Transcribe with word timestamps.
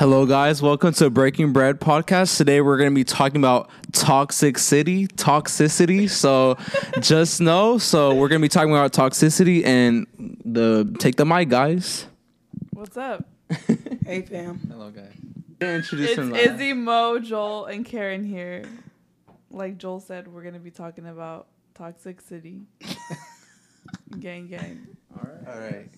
Hello, 0.00 0.24
guys. 0.24 0.62
Welcome 0.62 0.94
to 0.94 1.10
Breaking 1.10 1.52
Bread 1.52 1.78
podcast. 1.78 2.38
Today, 2.38 2.62
we're 2.62 2.78
going 2.78 2.88
to 2.88 2.94
be 2.94 3.04
talking 3.04 3.38
about 3.38 3.68
toxic 3.92 4.56
city, 4.56 5.06
toxicity. 5.06 6.08
So, 6.08 6.56
just 7.00 7.42
know. 7.42 7.76
So, 7.76 8.14
we're 8.14 8.28
going 8.28 8.40
to 8.40 8.42
be 8.42 8.48
talking 8.48 8.70
about 8.70 8.94
toxicity 8.94 9.62
and 9.62 10.06
the 10.42 10.90
take 10.98 11.16
the 11.16 11.26
mic, 11.26 11.50
guys. 11.50 12.06
What's 12.70 12.96
up? 12.96 13.26
Hey 14.06 14.22
fam. 14.22 14.58
Hello, 14.70 14.90
guys. 14.90 15.12
Introduce 15.60 16.12
It's. 16.12 16.18
Uh, 16.18 16.34
Izzy, 16.34 16.72
Mo, 16.72 17.18
Joel, 17.18 17.66
and 17.66 17.84
Karen 17.84 18.24
here. 18.24 18.64
Like 19.50 19.76
Joel 19.76 20.00
said, 20.00 20.28
we're 20.28 20.42
gonna 20.42 20.58
be 20.58 20.70
talking 20.70 21.06
about 21.06 21.48
toxic 21.74 22.22
city. 22.22 22.62
gang, 24.18 24.48
gang. 24.48 24.86
All 25.14 25.30
right. 25.30 25.54
Alright. 25.54 25.90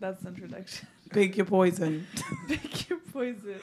That's 0.00 0.20
the 0.20 0.30
introduction. 0.30 0.88
Pick 1.10 1.36
your 1.36 1.46
poison. 1.46 2.06
Pick 2.48 2.88
your 2.88 2.98
poison. 2.98 3.60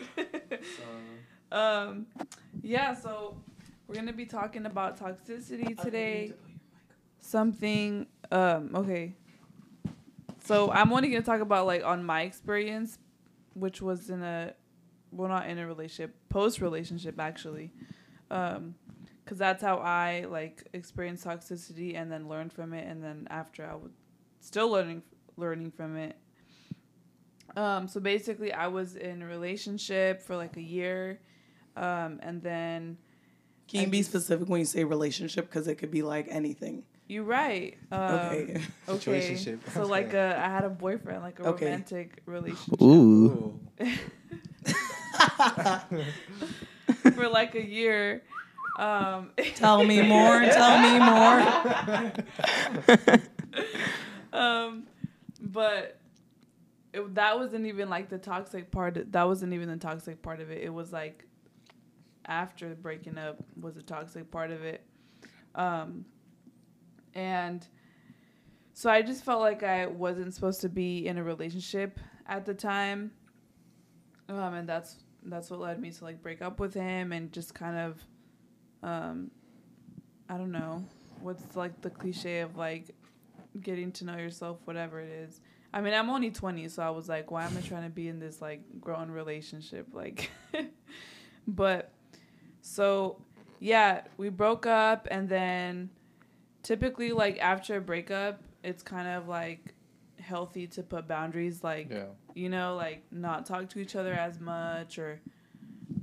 um, 1.52 2.06
yeah. 2.62 2.94
So 2.94 3.38
we're 3.88 3.96
gonna 3.96 4.14
be 4.14 4.26
talking 4.26 4.66
about 4.66 5.00
toxicity 5.00 5.80
today. 5.82 6.34
Something. 7.20 8.08
Um. 8.32 8.72
Okay. 8.76 9.16
So 10.44 10.72
I'm 10.72 10.94
only 10.94 11.10
gonna 11.10 11.24
talk 11.24 11.42
about 11.42 11.66
like 11.66 11.84
on 11.84 12.04
my 12.04 12.22
experience, 12.22 13.00
which 13.54 13.82
was 13.82 14.10
in 14.10 14.22
a, 14.22 14.54
well, 15.12 15.28
not 15.28 15.48
in 15.50 15.58
a 15.58 15.66
relationship, 15.66 16.16
post 16.30 16.62
relationship 16.62 17.20
actually, 17.20 17.72
um, 18.30 18.76
because 19.24 19.40
that's 19.40 19.64
how 19.64 19.78
I 19.78 20.26
like 20.30 20.68
experienced 20.74 21.26
toxicity 21.26 21.96
and 21.96 22.12
then 22.12 22.28
learned 22.30 22.54
from 22.54 22.74
it, 22.74 22.88
and 22.88 23.04
then 23.04 23.28
after 23.32 23.66
I 23.66 23.74
was 23.74 23.92
still 24.40 24.70
learning 24.70 25.02
learning 25.38 25.72
from 25.72 25.98
it. 25.98 26.16
Um, 27.56 27.88
so 27.88 28.00
basically, 28.00 28.52
I 28.54 28.68
was 28.68 28.96
in 28.96 29.22
a 29.22 29.26
relationship 29.26 30.22
for 30.22 30.36
like 30.36 30.58
a 30.58 30.62
year, 30.62 31.20
um, 31.78 32.20
and 32.22 32.42
then 32.42 32.98
Can 33.68 33.82
you 33.82 33.88
I 33.88 33.90
be 33.90 33.98
just- 34.00 34.10
specific 34.10 34.50
when 34.50 34.60
you 34.60 34.66
say 34.66 34.84
relationship? 34.84 35.46
Because 35.50 35.68
it 35.68 35.76
could 35.76 35.92
be 35.92 36.02
like 36.02 36.28
anything. 36.30 36.84
you're 37.08 37.24
right. 37.24 37.78
Um, 37.92 38.00
Okay. 38.02 38.62
Okay. 38.90 39.22
Situationship. 39.22 39.60
So 39.74 39.84
like 39.84 40.14
a, 40.14 40.36
I 40.44 40.50
had 40.50 40.64
a 40.66 40.70
boyfriend, 40.70 41.22
like 41.24 41.40
a 41.40 41.48
Okay. 41.50 41.66
romantic 41.66 42.22
relationship 42.26 42.82
Ooh. 42.82 43.60
for 47.14 47.30
like 47.30 47.56
a 47.56 47.64
year. 47.66 48.22
Um, 48.78 49.32
Tell 49.56 49.84
me 49.84 50.02
more. 50.02 50.42
Tell 50.42 50.80
me 50.82 51.00
more. 51.00 51.40
um, 54.34 54.84
but 55.42 55.98
it, 56.96 57.16
that 57.16 57.38
wasn't 57.38 57.66
even 57.66 57.90
like 57.90 58.10
the 58.10 58.18
toxic 58.18 58.72
part. 58.72 59.12
That 59.12 59.28
wasn't 59.28 59.54
even 59.54 59.70
the 59.70 59.78
toxic 59.78 60.22
part 60.22 60.40
of 60.40 60.50
it. 60.50 60.64
It 60.64 60.74
was 60.74 60.94
like 60.94 61.26
after 62.26 62.74
breaking 62.76 63.18
up 63.18 63.38
was 63.60 63.76
the 63.76 63.82
toxic 63.82 64.32
part 64.32 64.52
of 64.52 64.64
it. 64.64 64.86
Um, 65.54 66.06
and 67.14 67.66
so 68.74 68.90
I 68.90 69.02
just 69.02 69.24
felt 69.24 69.42
like 69.42 69.64
I 69.64 69.88
wasn't 69.88 70.34
supposed 70.34 70.62
to 70.62 70.70
be 70.70 71.08
in 71.08 71.18
a 71.18 71.24
relationship 71.24 72.00
at 72.28 72.46
the 72.46 72.54
time. 72.54 73.12
Um, 74.30 74.54
and 74.54 74.68
that's 74.68 75.04
that's 75.24 75.50
what 75.50 75.60
led 75.60 75.80
me 75.80 75.92
to 75.92 76.04
like 76.04 76.22
break 76.22 76.42
up 76.42 76.60
with 76.60 76.74
him 76.74 77.12
and 77.12 77.32
just 77.32 77.54
kind 77.56 77.78
of 77.78 78.00
um 78.84 79.32
I 80.30 80.38
don't 80.38 80.52
know 80.52 80.86
what's 81.22 81.56
like 81.56 81.82
the 81.82 81.90
cliche 81.90 82.40
of 82.40 82.58
like 82.58 82.96
getting 83.62 83.92
to 83.94 84.06
know 84.06 84.18
yourself 84.18 84.60
whatever 84.66 85.00
it 85.00 85.10
is. 85.10 85.42
I 85.76 85.82
mean, 85.82 85.94
I'm 85.94 86.10
only 86.10 86.32
20, 86.32 86.70
so 86.70 86.82
I 86.82 86.90
was 86.90 87.10
like, 87.10 87.30
why 87.32 87.46
am 87.46 87.56
I 87.58 87.60
trying 87.62 87.84
to 87.84 87.90
be 87.90 88.08
in 88.08 88.18
this 88.18 88.42
like 88.42 88.62
grown 88.80 89.12
relationship 89.12 89.88
like 89.94 90.32
but 91.48 91.92
so 92.62 93.22
yeah, 93.60 94.02
we 94.18 94.30
broke 94.30 94.66
up 94.66 95.08
and 95.12 95.28
then 95.28 95.90
typically 96.64 97.12
like 97.12 97.38
after 97.40 97.76
a 97.78 97.82
breakup, 97.82 98.42
it's 98.64 98.82
kind 98.82 99.08
of 99.08 99.28
like 99.28 99.74
healthy 100.20 100.66
to 100.66 100.82
put 100.82 101.08
boundaries 101.10 101.62
like 101.64 101.90
Yeah. 101.92 102.06
you 102.34 102.48
know, 102.50 102.76
like 102.78 103.04
not 103.12 103.46
talk 103.46 103.70
to 103.72 103.80
each 103.80 103.96
other 103.98 104.14
as 104.14 104.40
much 104.40 104.98
or 104.98 105.20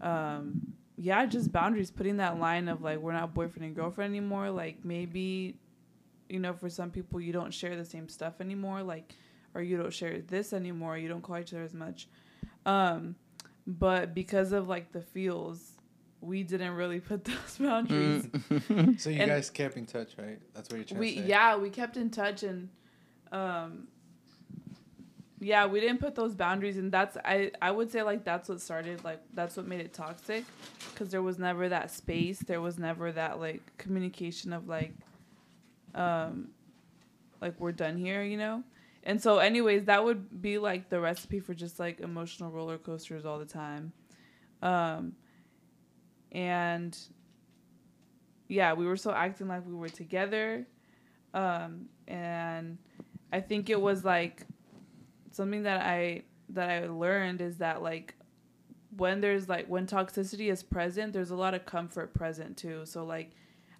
um 0.02 0.60
yeah, 0.98 1.24
just 1.26 1.50
boundaries, 1.50 1.90
putting 1.90 2.18
that 2.18 2.38
line 2.38 2.68
of 2.68 2.82
like 2.82 2.98
we're 2.98 3.12
not 3.14 3.32
boyfriend 3.34 3.64
and 3.64 3.74
girlfriend 3.74 4.10
anymore. 4.10 4.50
Like 4.50 4.84
maybe 4.84 5.56
you 6.28 6.38
know, 6.40 6.52
for 6.52 6.68
some 6.68 6.90
people 6.90 7.20
you 7.20 7.32
don't 7.32 7.52
share 7.52 7.74
the 7.76 7.84
same 7.84 8.08
stuff 8.08 8.34
anymore, 8.40 8.82
like 8.82 9.14
or 9.54 9.62
you 9.62 9.76
don't 9.76 9.92
share 9.92 10.20
this 10.20 10.52
anymore, 10.52 10.96
you 10.98 11.08
don't 11.08 11.22
call 11.22 11.38
each 11.38 11.52
other 11.52 11.62
as 11.62 11.74
much. 11.74 12.08
Um 12.66 13.14
but 13.66 14.12
because 14.14 14.52
of 14.52 14.68
like 14.68 14.92
the 14.92 15.00
feels, 15.02 15.72
we 16.20 16.42
didn't 16.42 16.72
really 16.72 17.00
put 17.00 17.24
those 17.30 17.58
boundaries. 17.58 18.28
So 18.98 19.10
you 19.10 19.20
And- 19.20 19.30
guys 19.30 19.50
kept 19.50 19.76
in 19.76 19.86
touch, 19.86 20.12
right? 20.18 20.38
That's 20.54 20.68
what 20.68 20.76
you're 20.76 20.84
trying 20.84 21.00
we 21.00 21.14
to 21.16 21.20
say. 21.22 21.26
yeah 21.28 21.56
we 21.56 21.70
kept 21.70 21.96
in 21.96 22.10
touch 22.10 22.42
and 22.42 22.68
um 23.30 23.88
yeah 25.40 25.66
we 25.66 25.80
didn't 25.80 25.98
put 25.98 26.14
those 26.14 26.34
boundaries 26.34 26.76
and 26.76 26.92
that's 26.92 27.16
i 27.24 27.50
i 27.60 27.70
would 27.70 27.90
say 27.90 28.02
like 28.02 28.24
that's 28.24 28.48
what 28.48 28.60
started 28.60 29.02
like 29.02 29.20
that's 29.34 29.56
what 29.56 29.66
made 29.66 29.80
it 29.80 29.92
toxic 29.92 30.44
because 30.92 31.10
there 31.10 31.22
was 31.22 31.38
never 31.38 31.68
that 31.68 31.90
space 31.90 32.38
there 32.40 32.60
was 32.60 32.78
never 32.78 33.10
that 33.10 33.40
like 33.40 33.60
communication 33.76 34.52
of 34.52 34.68
like 34.68 34.94
um 35.96 36.48
like 37.40 37.58
we're 37.58 37.72
done 37.72 37.96
here 37.96 38.22
you 38.22 38.36
know 38.36 38.62
and 39.04 39.20
so 39.20 39.38
anyways 39.38 39.84
that 39.86 40.04
would 40.04 40.40
be 40.40 40.58
like 40.58 40.88
the 40.88 41.00
recipe 41.00 41.40
for 41.40 41.54
just 41.54 41.78
like 41.78 42.00
emotional 42.00 42.50
roller 42.50 42.78
coasters 42.78 43.24
all 43.24 43.38
the 43.38 43.44
time. 43.44 43.92
Um 44.62 45.14
and 46.32 46.96
yeah 48.48 48.72
we 48.72 48.86
were 48.86 48.96
so 48.96 49.10
acting 49.12 49.48
like 49.48 49.66
we 49.66 49.74
were 49.74 49.88
together 49.88 50.66
um 51.34 51.86
and 52.08 52.78
i 53.32 53.40
think 53.40 53.70
it 53.70 53.80
was 53.80 54.04
like 54.04 54.46
something 55.30 55.62
that 55.62 55.82
i 55.82 56.22
that 56.48 56.70
i 56.70 56.86
learned 56.86 57.40
is 57.40 57.58
that 57.58 57.82
like 57.82 58.14
when 58.96 59.20
there's 59.20 59.48
like 59.48 59.66
when 59.68 59.86
toxicity 59.86 60.50
is 60.50 60.62
present 60.62 61.12
there's 61.12 61.30
a 61.30 61.36
lot 61.36 61.54
of 61.54 61.64
comfort 61.64 62.12
present 62.12 62.56
too. 62.56 62.84
So 62.84 63.04
like 63.04 63.30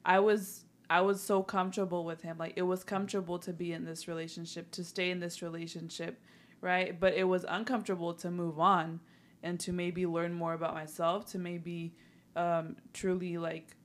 i 0.04 0.18
was 0.18 0.64
i 0.92 1.00
was 1.00 1.22
so 1.22 1.42
comfortable 1.42 2.04
with 2.04 2.22
him 2.22 2.36
like 2.38 2.52
it 2.56 2.62
was 2.62 2.84
comfortable 2.84 3.38
to 3.38 3.52
be 3.52 3.72
in 3.72 3.84
this 3.84 4.06
relationship 4.08 4.70
to 4.70 4.84
stay 4.84 5.10
in 5.10 5.20
this 5.20 5.42
relationship 5.42 6.20
right 6.60 7.00
but 7.00 7.14
it 7.14 7.24
was 7.24 7.44
uncomfortable 7.48 8.12
to 8.14 8.30
move 8.30 8.58
on 8.58 9.00
and 9.42 9.58
to 9.58 9.72
maybe 9.72 10.06
learn 10.06 10.32
more 10.32 10.54
about 10.54 10.74
myself 10.74 11.26
to 11.26 11.38
maybe 11.38 11.94
um 12.36 12.76
truly 12.92 13.38
like 13.38 13.76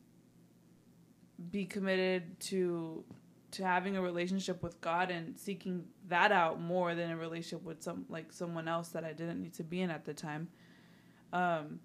be 1.51 1.65
committed 1.65 2.39
to 2.39 3.03
to 3.51 3.63
having 3.63 3.95
a 3.95 4.01
relationship 4.01 4.61
with 4.61 4.79
God 4.81 5.09
and 5.09 5.37
seeking 5.39 5.85
that 6.09 6.31
out 6.31 6.59
more 6.59 6.95
than 6.95 7.11
a 7.11 7.17
relationship 7.17 7.63
with 7.63 7.81
some 7.81 8.05
like 8.09 8.31
someone 8.31 8.67
else 8.67 8.89
that 8.89 9.03
I 9.03 9.13
didn't 9.13 9.41
need 9.41 9.53
to 9.55 9.63
be 9.63 9.81
in 9.81 9.89
at 9.89 10.05
the 10.05 10.13
time. 10.13 10.49
Um 11.31 11.79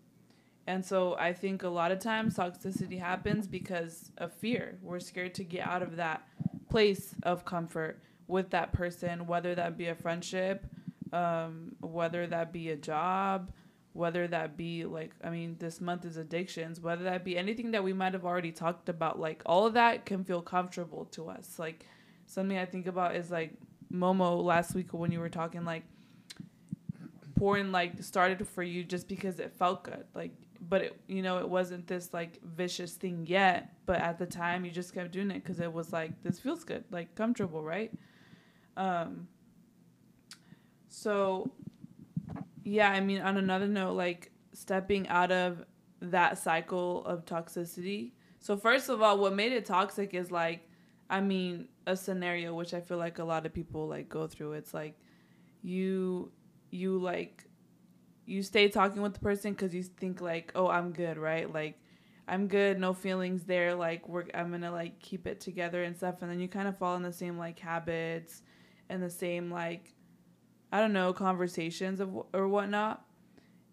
and 0.67 0.85
so 0.85 1.17
I 1.19 1.33
think 1.33 1.63
a 1.63 1.69
lot 1.69 1.91
of 1.91 1.99
times 1.99 2.37
toxicity 2.37 2.99
happens 2.99 3.47
because 3.47 4.13
of 4.19 4.33
fear. 4.33 4.79
We're 4.83 5.01
scared 5.01 5.35
to 5.35 5.45
get 5.45 5.67
out 5.67 5.83
of 5.83 5.97
that 5.97 6.27
place 6.71 7.15
of 7.25 7.45
comfort 7.45 8.01
with 8.29 8.51
that 8.51 8.73
person, 8.73 9.27
whether 9.27 9.55
that 9.55 9.77
be 9.77 9.89
a 9.89 9.95
friendship, 9.95 10.65
um, 11.13 11.75
whether 11.81 12.27
that 12.29 12.53
be 12.53 12.71
a 12.71 12.77
job, 12.77 13.53
whether 13.93 14.27
that 14.27 14.57
be 14.57 14.85
like 14.85 15.11
i 15.23 15.29
mean 15.29 15.57
this 15.59 15.81
month 15.81 16.05
is 16.05 16.17
addictions 16.17 16.81
whether 16.81 17.05
that 17.05 17.25
be 17.25 17.37
anything 17.37 17.73
that 17.73 17.85
we 17.85 17.93
might 17.93 18.15
have 18.15 18.25
already 18.25 18.51
talked 18.51 18.89
about 18.89 19.21
like 19.21 19.43
all 19.45 19.67
of 19.67 19.75
that 19.75 20.07
can 20.07 20.25
feel 20.25 20.41
comfortable 20.41 21.05
to 21.07 21.29
us 21.29 21.59
like 21.59 21.87
something 22.27 22.57
i 22.57 22.65
think 22.65 22.87
about 22.87 23.15
is 23.15 23.31
like 23.31 23.53
momo 23.93 24.43
last 24.43 24.75
week 24.75 24.93
when 24.93 25.13
you 25.13 25.21
were 25.21 25.29
talking 25.29 25.65
like 25.65 25.85
porn 27.37 27.71
like 27.71 28.03
started 28.03 28.47
for 28.49 28.63
you 28.63 28.83
just 28.83 29.09
because 29.09 29.39
it 29.39 29.53
felt 29.53 29.85
good 29.85 30.05
like 30.15 30.33
but 30.73 30.81
it 30.81 31.01
you 31.07 31.21
know 31.21 31.37
it 31.39 31.49
wasn't 31.49 31.87
this 31.87 32.07
like 32.15 32.41
vicious 32.43 32.95
thing 32.95 33.27
yet 33.27 33.75
but 33.85 33.99
at 34.01 34.19
the 34.19 34.27
time 34.27 34.65
you 34.65 34.71
just 34.71 34.95
kept 34.95 35.11
doing 35.13 35.31
it 35.31 35.43
because 35.43 35.61
it 35.61 35.73
was 35.73 35.93
like 35.93 36.11
this 36.23 36.39
feels 36.39 36.65
good 36.65 36.85
like 36.91 37.15
comfortable 37.15 37.63
right 37.63 37.93
um 38.79 39.29
so 40.89 41.51
yeah, 42.65 42.91
I 42.91 43.01
mean, 43.01 43.21
on 43.21 43.37
another 43.37 43.67
note, 43.67 43.95
like 43.95 44.31
stepping 44.53 45.09
out 45.09 45.33
of 45.33 45.65
that 46.01 46.39
cycle 46.39 47.05
of 47.05 47.25
toxicity. 47.25 48.13
So, 48.39 48.57
first 48.57 48.89
of 48.89 49.03
all, 49.03 49.19
what 49.19 49.35
made 49.35 49.53
it 49.53 49.65
toxic 49.65 50.15
is 50.15 50.31
like, 50.31 50.69
I 51.11 51.21
mean, 51.21 51.69
a 51.87 51.97
scenario 51.97 52.55
which 52.55 52.75
I 52.75 52.81
feel 52.81 52.99
like 52.99 53.19
a 53.19 53.25
lot 53.25 53.47
of 53.47 53.53
people 53.53 53.89
like 53.89 54.09
go 54.09 54.27
through. 54.27 54.53
It's 54.53 54.75
like 54.75 54.99
you, 55.63 56.31
you 56.71 56.99
like, 56.99 57.45
you 58.27 58.43
stay 58.43 58.69
talking 58.69 59.03
with 59.03 59.15
the 59.15 59.21
person 59.21 59.53
because 59.53 59.75
you 59.75 59.83
think 59.83 60.21
like, 60.21 60.53
oh, 60.55 60.69
I'm 60.69 60.93
good, 60.93 61.19
right? 61.19 61.53
Like, 61.53 61.79
I'm 62.29 62.47
good, 62.47 62.79
no 62.79 62.95
feelings 62.95 63.45
there. 63.45 63.75
Like, 63.75 64.09
we're 64.09 64.25
I'm 64.35 64.51
gonna 64.51 64.71
like 64.71 64.99
keep 65.01 65.27
it 65.27 65.41
together 65.41 65.83
and 65.83 65.97
stuff, 65.97 66.23
and 66.23 66.31
then 66.31 66.41
you 66.41 66.49
kind 66.49 66.69
of 66.69 66.79
fall 66.79 66.97
in 66.97 67.03
the 67.03 67.13
same 67.13 67.39
like 67.39 67.59
habits 67.59 68.43
and 68.89 69.03
the 69.03 69.11
same 69.11 69.51
like 69.51 69.95
I 70.71 70.81
don't 70.81 70.93
know 70.93 71.13
conversations 71.13 72.01
of 72.01 72.11
or 72.33 72.49
whatnot, 72.49 73.05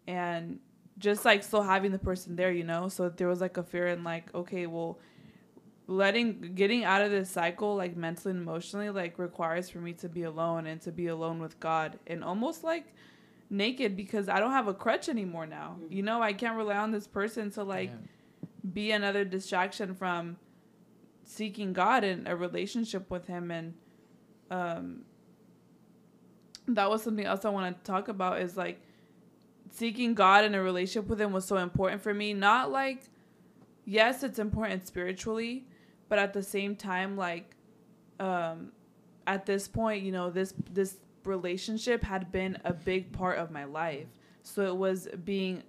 and 0.08 0.60
just 0.98 1.26
like 1.26 1.44
still 1.44 1.64
having 1.64 1.92
the 1.92 2.00
person 2.00 2.36
there, 2.36 2.52
you 2.52 2.64
know. 2.64 2.90
So 2.90 3.10
there 3.10 3.28
was 3.28 3.42
like 3.42 3.58
a 3.58 3.64
fear 3.64 3.88
and 3.88 4.04
like, 4.04 4.34
okay, 4.36 4.66
well, 4.66 5.00
letting 5.88 6.54
getting 6.56 6.84
out 6.84 7.02
of 7.02 7.10
this 7.10 7.32
cycle 7.32 7.76
like 7.76 7.96
mentally 7.96 8.32
and 8.32 8.42
emotionally 8.42 8.90
like 8.90 9.18
requires 9.18 9.70
for 9.70 9.80
me 9.80 9.94
to 9.94 10.08
be 10.08 10.24
alone 10.24 10.68
and 10.68 10.80
to 10.82 10.92
be 10.92 11.08
alone 11.08 11.40
with 11.40 11.60
God 11.60 11.98
and 12.06 12.24
almost 12.24 12.64
like 12.64 12.94
naked 13.50 13.96
because 13.96 14.30
I 14.30 14.40
don't 14.40 14.52
have 14.52 14.68
a 14.68 14.74
crutch 14.74 15.10
anymore 15.10 15.46
now. 15.46 15.78
You 15.90 16.04
know, 16.04 16.22
I 16.22 16.34
can't 16.34 16.56
rely 16.56 16.78
on 16.78 16.92
this 16.92 17.08
person 17.08 17.52
to 17.52 17.64
like 17.64 17.92
be 18.74 18.92
another 18.92 19.26
distraction 19.26 19.96
from 19.96 20.38
seeking 21.24 21.74
God 21.74 22.04
and 22.04 22.28
a 22.28 22.36
relationship 22.36 23.10
with 23.10 23.28
him 23.28 23.52
and 23.52 23.76
um 24.50 25.04
that 26.68 26.90
was 26.90 27.04
something 27.04 27.26
else 27.26 27.46
I 27.46 27.50
want 27.50 27.78
to 27.78 27.92
talk 27.92 28.08
about 28.08 28.42
is 28.42 28.58
like 28.58 28.82
seeking 29.72 30.14
God 30.14 30.44
and 30.44 30.56
a 30.56 30.62
relationship 30.62 31.08
with 31.08 31.22
him 31.22 31.32
was 31.32 31.46
so 31.46 31.58
important 31.58 32.02
for 32.02 32.14
me. 32.14 32.34
Not 32.34 32.72
like 32.72 33.04
yes, 33.86 34.24
it's 34.24 34.40
important 34.40 34.88
spiritually, 34.88 35.66
but 36.10 36.20
at 36.20 36.34
the 36.34 36.44
same 36.44 36.76
time 36.76 37.16
like 37.18 37.56
um 38.20 38.72
at 39.28 39.46
this 39.46 39.68
point, 39.68 40.04
you 40.04 40.12
know, 40.12 40.30
this 40.30 40.54
this 40.72 40.98
relationship 41.30 42.04
had 42.04 42.32
been 42.32 42.58
a 42.66 42.74
big 42.74 43.14
part 43.14 43.38
of 43.38 43.52
my 43.52 43.64
life. 43.64 44.08
So 44.44 44.66
it 44.66 44.76
was 44.76 45.08
being 45.24 45.64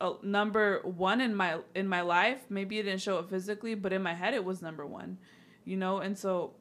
a 0.00 0.14
number 0.22 0.80
1 0.82 1.20
in 1.20 1.34
my 1.34 1.58
in 1.74 1.86
my 1.86 2.00
life. 2.00 2.40
Maybe 2.48 2.78
it 2.78 2.84
didn't 2.84 3.02
show 3.02 3.18
it 3.18 3.28
physically, 3.28 3.74
but 3.74 3.92
in 3.92 4.02
my 4.02 4.14
head 4.14 4.34
it 4.34 4.44
was 4.44 4.62
number 4.62 4.86
1. 4.86 5.18
You 5.64 5.76
know, 5.76 5.98
and 5.98 6.18
so 6.18 6.54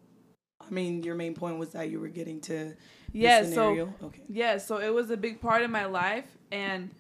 I 0.62 0.69
mean, 0.69 1.04
your 1.04 1.16
main 1.16 1.33
point 1.33 1.57
was 1.57 1.69
that 1.69 1.89
you 1.89 2.00
were 2.00 2.10
getting 2.10 2.42
to 2.42 2.75
yeah, 3.12 3.44
so 3.44 3.94
okay. 4.04 4.21
yeah, 4.27 4.57
so 4.57 4.77
it 4.77 4.94
was 4.94 5.10
a 5.10 5.18
big 5.18 5.42
part 5.42 5.63
of 5.63 5.71
my 5.71 5.86
life 5.86 6.27
and 6.51 6.92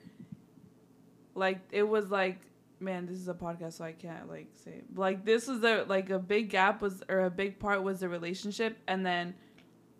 like 1.35 1.59
it 1.71 1.83
was 1.87 2.09
like 2.09 2.39
man, 2.79 3.05
this 3.05 3.17
is 3.17 3.27
a 3.27 3.33
podcast 3.33 3.73
so 3.73 3.83
I 3.83 3.91
can't 3.91 4.29
like 4.29 4.47
say 4.55 4.81
like 4.95 5.25
this 5.25 5.47
was 5.47 5.63
a 5.63 5.85
like 5.87 6.09
a 6.09 6.19
big 6.19 6.49
gap 6.49 6.81
was 6.81 7.03
or 7.09 7.25
a 7.25 7.29
big 7.29 7.59
part 7.59 7.83
was 7.83 7.99
the 7.99 8.09
relationship 8.09 8.77
and 8.87 9.05
then 9.05 9.35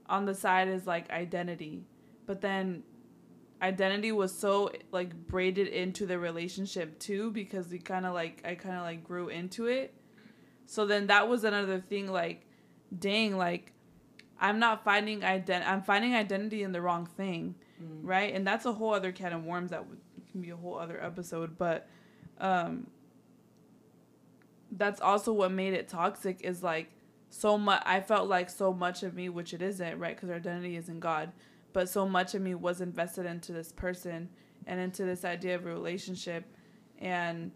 on 0.10 0.26
the 0.26 0.36
side 0.36 0.68
is 0.68 0.86
like 0.86 1.10
identity. 1.12 1.84
But 2.26 2.42
then 2.42 2.84
identity 3.62 4.12
was 4.12 4.38
so 4.38 4.72
like 4.92 5.28
braided 5.28 5.68
into 5.68 6.06
the 6.06 6.18
relationship 6.18 6.98
too 7.00 7.32
because 7.32 7.68
we 7.68 7.80
kind 7.80 8.06
of 8.06 8.14
like 8.14 8.42
I 8.46 8.56
kind 8.56 8.76
of 8.76 8.82
like 8.82 9.04
grew 9.04 9.30
into 9.30 9.68
it. 9.68 9.94
So 10.66 10.86
then 10.86 11.08
that 11.08 11.28
was 11.30 11.44
another 11.44 11.80
thing 11.80 12.12
like 12.12 12.46
dang 12.98 13.38
like 13.38 13.72
I'm 14.40 14.60
not 14.60 14.84
finding 14.84 15.22
ident 15.22 15.68
I'm 15.68 15.82
finding 15.82 16.16
identity 16.16 16.64
in 16.64 16.72
the 16.72 16.82
wrong 16.82 17.06
thing, 17.06 17.56
right? 18.02 18.34
And 18.34 18.46
that's 18.46 18.66
a 18.66 18.74
whole 18.74 18.94
other 18.94 19.12
can 19.12 19.34
of 19.34 19.46
worms 19.46 19.72
that 19.72 19.88
would 19.88 20.00
can 20.32 20.42
be 20.42 20.50
a 20.52 20.56
whole 20.56 20.78
other 20.78 21.02
episode, 21.04 21.58
but 21.58 21.88
um 22.40 22.88
that's 24.72 25.02
also 25.02 25.34
what 25.34 25.52
made 25.52 25.74
it 25.74 25.88
toxic 25.88 26.42
is 26.42 26.62
like 26.62 26.92
so 27.30 27.58
much 27.58 27.82
I 27.86 28.02
felt 28.02 28.28
like 28.28 28.50
so 28.50 28.74
much 28.74 29.04
of 29.04 29.14
me 29.14 29.30
which 29.30 29.54
it 29.54 29.62
isn't, 29.62 30.00
right? 30.00 30.18
Cuz 30.18 30.30
our 30.30 30.38
identity 30.38 30.76
is 30.76 30.90
in 30.90 31.00
God, 31.00 31.32
but 31.74 31.90
so 31.90 32.08
much 32.08 32.36
of 32.36 32.42
me 32.42 32.56
was 32.56 32.82
invested 32.82 33.26
into 33.26 33.52
this 33.52 33.72
person 33.72 34.30
and 34.66 34.80
into 34.80 35.04
this 35.04 35.24
idea 35.24 35.56
of 35.56 35.66
a 35.66 35.70
relationship 35.70 36.46
and 37.00 37.52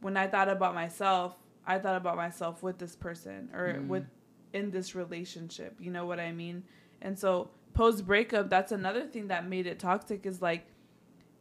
when 0.00 0.16
I 0.16 0.26
thought 0.26 0.48
about 0.48 0.74
myself, 0.74 1.36
I 1.66 1.78
thought 1.78 1.96
about 1.96 2.16
myself 2.16 2.62
with 2.62 2.78
this 2.78 2.94
person 2.94 3.48
or 3.52 3.74
mm-hmm. 3.74 3.88
with 3.88 4.04
in 4.52 4.70
this 4.70 4.94
relationship. 4.94 5.76
You 5.80 5.90
know 5.90 6.06
what 6.06 6.20
I 6.20 6.32
mean? 6.32 6.64
And 7.02 7.18
so 7.18 7.50
post 7.74 8.06
breakup, 8.06 8.48
that's 8.48 8.72
another 8.72 9.06
thing 9.06 9.28
that 9.28 9.48
made 9.48 9.66
it 9.66 9.78
toxic 9.78 10.26
is 10.26 10.40
like 10.40 10.66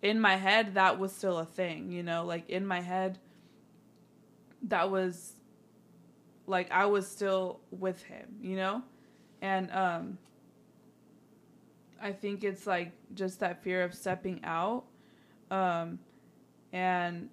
in 0.01 0.19
my 0.19 0.35
head 0.35 0.75
that 0.75 0.99
was 0.99 1.13
still 1.13 1.37
a 1.37 1.45
thing, 1.45 1.91
you 1.91 2.03
know, 2.03 2.25
like 2.25 2.49
in 2.49 2.65
my 2.65 2.81
head 2.81 3.19
that 4.63 4.89
was 4.89 5.33
like 6.47 6.71
I 6.71 6.85
was 6.85 7.07
still 7.07 7.59
with 7.71 8.01
him, 8.03 8.35
you 8.41 8.55
know? 8.55 8.83
And 9.41 9.71
um 9.71 10.17
I 12.01 12.11
think 12.11 12.43
it's 12.43 12.67
like 12.67 12.91
just 13.13 13.39
that 13.39 13.63
fear 13.63 13.83
of 13.83 13.93
stepping 13.93 14.41
out 14.43 14.83
um 15.51 15.99
and 16.73 17.29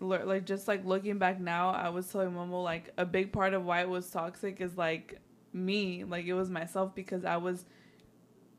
like 0.00 0.44
just 0.44 0.68
like 0.68 0.84
looking 0.84 1.18
back 1.18 1.40
now, 1.40 1.70
I 1.70 1.88
was 1.88 2.06
telling 2.10 2.30
Momo 2.30 2.62
like 2.62 2.92
a 2.98 3.04
big 3.04 3.32
part 3.32 3.54
of 3.54 3.64
why 3.64 3.80
it 3.80 3.88
was 3.88 4.08
toxic 4.10 4.60
is 4.60 4.76
like 4.76 5.18
me, 5.52 6.04
like 6.04 6.26
it 6.26 6.34
was 6.34 6.50
myself 6.50 6.94
because 6.94 7.24
I 7.24 7.36
was 7.36 7.64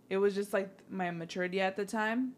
it 0.09 0.17
was 0.17 0.35
just 0.35 0.53
like 0.53 0.69
my 0.89 1.11
maturity 1.11 1.61
at 1.61 1.75
the 1.75 1.85
time 1.85 2.33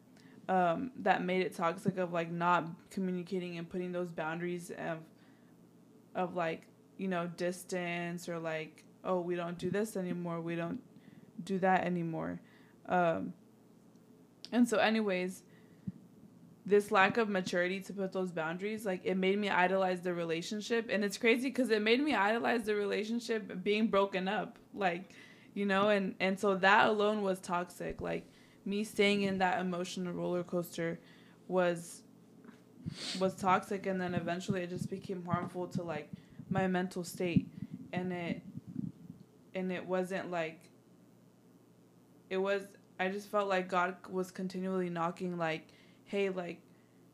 um, 0.50 0.91
that 0.97 1.23
made 1.23 1.41
it 1.41 1.56
toxic 1.56 1.97
of 1.97 2.12
like 2.12 2.31
not 2.31 2.65
communicating 2.89 3.57
and 3.57 3.69
putting 3.69 3.91
those 3.91 4.09
boundaries 4.09 4.71
of 4.71 5.00
of 6.15 6.35
like 6.35 6.63
you 6.97 7.07
know 7.07 7.27
distance 7.37 8.29
or 8.29 8.39
like 8.39 8.83
oh 9.03 9.19
we 9.19 9.35
don't 9.35 9.57
do 9.57 9.69
this 9.69 9.95
anymore 9.95 10.41
we 10.41 10.55
don't 10.55 10.81
do 11.43 11.57
that 11.59 11.83
anymore. 11.85 12.39
Um, 12.87 13.33
and 14.51 14.67
so 14.67 14.77
anyways 14.77 15.43
this 16.65 16.91
lack 16.91 17.17
of 17.17 17.27
maturity 17.27 17.79
to 17.79 17.93
put 17.93 18.11
those 18.11 18.31
boundaries 18.31 18.85
like 18.85 19.01
it 19.03 19.15
made 19.17 19.37
me 19.37 19.49
idolize 19.49 20.01
the 20.01 20.13
relationship. 20.13 20.87
And 20.91 21.03
it's 21.03 21.17
crazy 21.17 21.49
because 21.49 21.69
it 21.71 21.81
made 21.81 22.01
me 22.01 22.13
idolize 22.13 22.63
the 22.63 22.75
relationship 22.75 23.63
being 23.63 23.87
broken 23.87 24.27
up 24.27 24.59
like 24.73 25.11
you 25.53 25.65
know 25.65 25.89
and 25.89 26.15
and 26.19 26.39
so 26.39 26.55
that 26.55 26.87
alone 26.87 27.21
was 27.23 27.39
toxic. 27.39 28.01
Like 28.01 28.25
me 28.65 28.83
staying 28.83 29.23
in 29.23 29.39
that 29.39 29.59
emotional 29.59 30.13
roller 30.13 30.43
coaster 30.43 30.99
was 31.47 32.03
was 33.19 33.36
toxic 33.36 33.86
and 33.86 34.00
then 34.00 34.13
eventually 34.13 34.62
it 34.62 34.69
just 34.69 34.89
became 34.89 35.25
harmful 35.25 35.68
to 35.68 35.83
like 35.83 36.10
my 36.50 36.68
mental 36.68 37.04
state. 37.04 37.48
And 37.94 38.12
it 38.13 38.42
and 39.54 39.72
it 39.72 39.86
wasn't 39.86 40.31
like 40.31 40.60
it 42.30 42.38
was 42.38 42.63
i 43.01 43.10
just 43.10 43.30
felt 43.30 43.50
like 43.50 43.68
god 43.68 43.98
was 44.10 44.31
continually 44.31 44.89
knocking 44.89 45.38
like 45.38 45.68
hey 46.06 46.30
like 46.30 46.62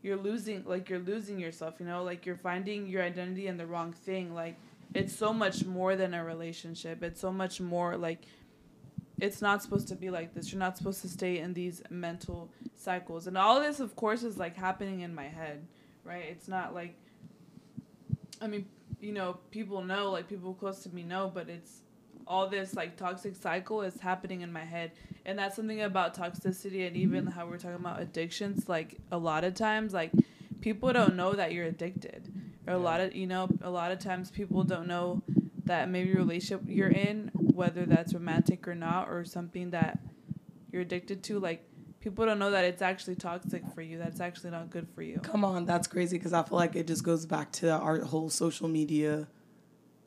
you're 0.02 0.18
losing 0.18 0.64
like 0.66 0.90
you're 0.90 1.00
losing 1.00 1.40
yourself 1.40 1.76
you 1.80 1.86
know? 1.86 2.04
Like 2.04 2.26
you're 2.26 2.38
finding 2.38 2.88
your 2.88 3.04
identity 3.04 3.48
in 3.48 3.58
the 3.58 3.66
wrong 3.66 3.94
thing. 3.94 4.34
Like 4.34 4.58
it's 4.94 5.16
so 5.16 5.34
much 5.34 5.66
more 5.66 5.96
than 5.96 6.14
a 6.14 6.24
relationship. 6.24 7.04
It's 7.04 7.20
so 7.20 7.32
much 7.32 7.60
more 7.60 7.98
like 7.98 8.22
it's 9.20 9.42
not 9.42 9.62
supposed 9.64 9.88
to 9.88 9.96
be 9.96 10.10
like 10.10 10.34
this. 10.34 10.52
You're 10.52 10.60
not 10.60 10.78
supposed 10.78 11.02
to 11.02 11.10
stay 11.10 11.40
in 11.40 11.54
these 11.54 11.82
mental 11.90 12.50
cycles. 12.76 13.28
And 13.28 13.38
all 13.38 13.60
this 13.60 13.80
of 13.80 13.96
course 13.96 14.24
is 14.24 14.38
like 14.38 14.56
happening 14.56 15.02
in 15.02 15.14
my 15.14 15.28
head 15.28 15.66
right? 16.08 16.26
It's 16.30 16.48
not 16.48 16.74
like 16.74 16.96
i 18.40 18.48
mean 18.48 18.66
you 19.02 19.12
know 19.12 19.38
people 19.52 19.84
know 19.84 20.12
like 20.12 20.28
people 20.28 20.54
close 20.54 20.84
to 20.84 20.90
me 20.94 21.02
know 21.02 21.32
but 21.34 21.50
it's 21.50 21.82
all 22.28 22.48
this 22.48 22.76
like 22.76 22.96
toxic 22.98 23.36
cycle 23.36 23.82
is 23.82 24.00
happening 24.02 24.42
in 24.42 24.52
my 24.52 24.66
head. 24.66 24.92
And 25.26 25.40
that's 25.40 25.56
something 25.56 25.82
about 25.82 26.14
toxicity 26.14 26.86
and 26.86 26.98
even 26.98 27.26
how 27.26 27.46
we're 27.48 27.58
talking 27.58 27.78
about 27.78 28.02
addictions 28.02 28.68
like 28.68 28.98
a 29.14 29.18
lot 29.18 29.46
of 29.46 29.54
times 29.54 29.94
like 29.94 30.12
people 30.60 30.92
don't 30.92 31.16
know 31.16 31.34
that 31.34 31.54
you're 31.54 31.68
addicted. 31.68 32.30
Or 32.68 32.74
a 32.74 32.78
lot 32.78 33.00
of 33.00 33.16
you 33.16 33.28
know 33.28 33.48
a 33.62 33.70
lot 33.70 33.94
of 33.94 34.00
times 34.00 34.30
people 34.30 34.64
don't 34.64 34.88
know 34.88 35.22
that 35.64 35.90
maybe 35.90 36.14
relationship 36.14 36.64
you're 36.68 36.90
in 36.90 37.32
whether 37.58 37.86
that's 37.86 38.14
romantic 38.14 38.68
or 38.68 38.76
not 38.76 39.10
or 39.10 39.26
something 39.26 39.72
that 39.72 40.00
you're 40.72 40.84
addicted 40.84 41.24
to 41.24 41.40
like 41.40 41.64
people 42.00 42.26
don't 42.26 42.40
know 42.40 42.52
that 42.52 42.64
it's 42.64 42.82
actually 42.82 43.16
toxic 43.16 43.64
for 43.74 43.82
you. 43.82 43.98
That's 43.98 44.22
actually 44.22 44.52
not 44.52 44.70
good 44.70 44.88
for 44.94 45.02
you. 45.02 45.20
Come 45.20 45.44
on, 45.44 45.66
that's 45.66 45.88
crazy 45.88 46.18
because 46.18 46.32
I 46.32 46.44
feel 46.44 46.58
like 46.58 46.76
it 46.76 46.88
just 46.88 47.04
goes 47.04 47.26
back 47.26 47.52
to 47.54 47.72
our 47.72 48.00
whole 48.02 48.30
social 48.30 48.68
media 48.68 49.28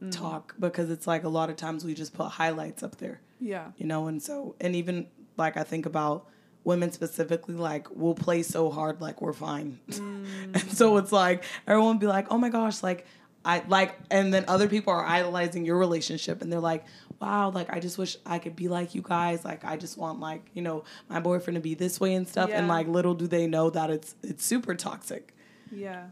Mm. 0.02 0.11
talk 0.12 0.54
because 0.59 0.88
it's 0.90 1.07
like 1.07 1.25
a 1.25 1.28
lot 1.28 1.50
of 1.50 1.57
times 1.57 1.85
we 1.85 1.92
just 1.92 2.14
put 2.14 2.28
highlights 2.28 2.83
up 2.83 2.97
there, 2.97 3.21
yeah. 3.38 3.73
You 3.76 3.85
know, 3.85 4.07
and 4.07 4.23
so 4.23 4.54
and 4.59 4.75
even 4.75 5.09
like 5.37 5.59
I 5.59 5.62
think 5.62 5.85
about 5.85 6.26
women 6.64 6.90
specifically, 6.90 7.54
like 7.54 7.87
we'll 7.90 8.14
play 8.14 8.42
so 8.42 8.71
hard 8.71 9.02
like 9.02 9.21
we're 9.21 9.35
fine, 9.35 9.78
and 9.88 10.57
so 10.73 10.97
it's 10.97 11.12
like 11.12 11.45
everyone 11.66 11.99
be 11.99 12.07
like, 12.07 12.28
oh 12.30 12.38
my 12.38 12.49
gosh, 12.49 12.83
like. 12.83 13.04
I 13.42 13.62
like, 13.69 13.99
and 14.11 14.35
then 14.35 14.45
other 14.49 14.69
people 14.69 14.92
are 14.92 15.02
idolizing 15.02 15.64
your 15.64 15.78
relationship, 15.78 16.42
and 16.42 16.52
they're 16.52 16.61
like, 16.61 16.85
"Wow, 17.21 17.50
like 17.50 17.71
I 17.73 17.81
just 17.81 17.99
wish 17.99 18.17
I 18.25 18.39
could 18.39 18.57
be 18.57 18.69
like 18.69 18.95
you 18.95 19.03
guys. 19.03 19.45
Like 19.45 19.65
I 19.65 19.77
just 19.77 19.99
want 19.99 20.21
like 20.21 20.43
you 20.55 20.62
know 20.62 20.85
my 21.09 21.21
boyfriend 21.21 21.57
to 21.57 21.61
be 21.61 21.75
this 21.75 22.00
way 22.00 22.15
and 22.15 22.27
stuff." 22.27 22.50
And 22.50 22.69
like, 22.69 22.89
little 22.89 23.15
do 23.15 23.27
they 23.27 23.47
know 23.47 23.71
that 23.71 23.91
it's 23.91 24.15
it's 24.23 24.45
super 24.45 24.75
toxic. 24.75 25.35
yeah 25.71 26.07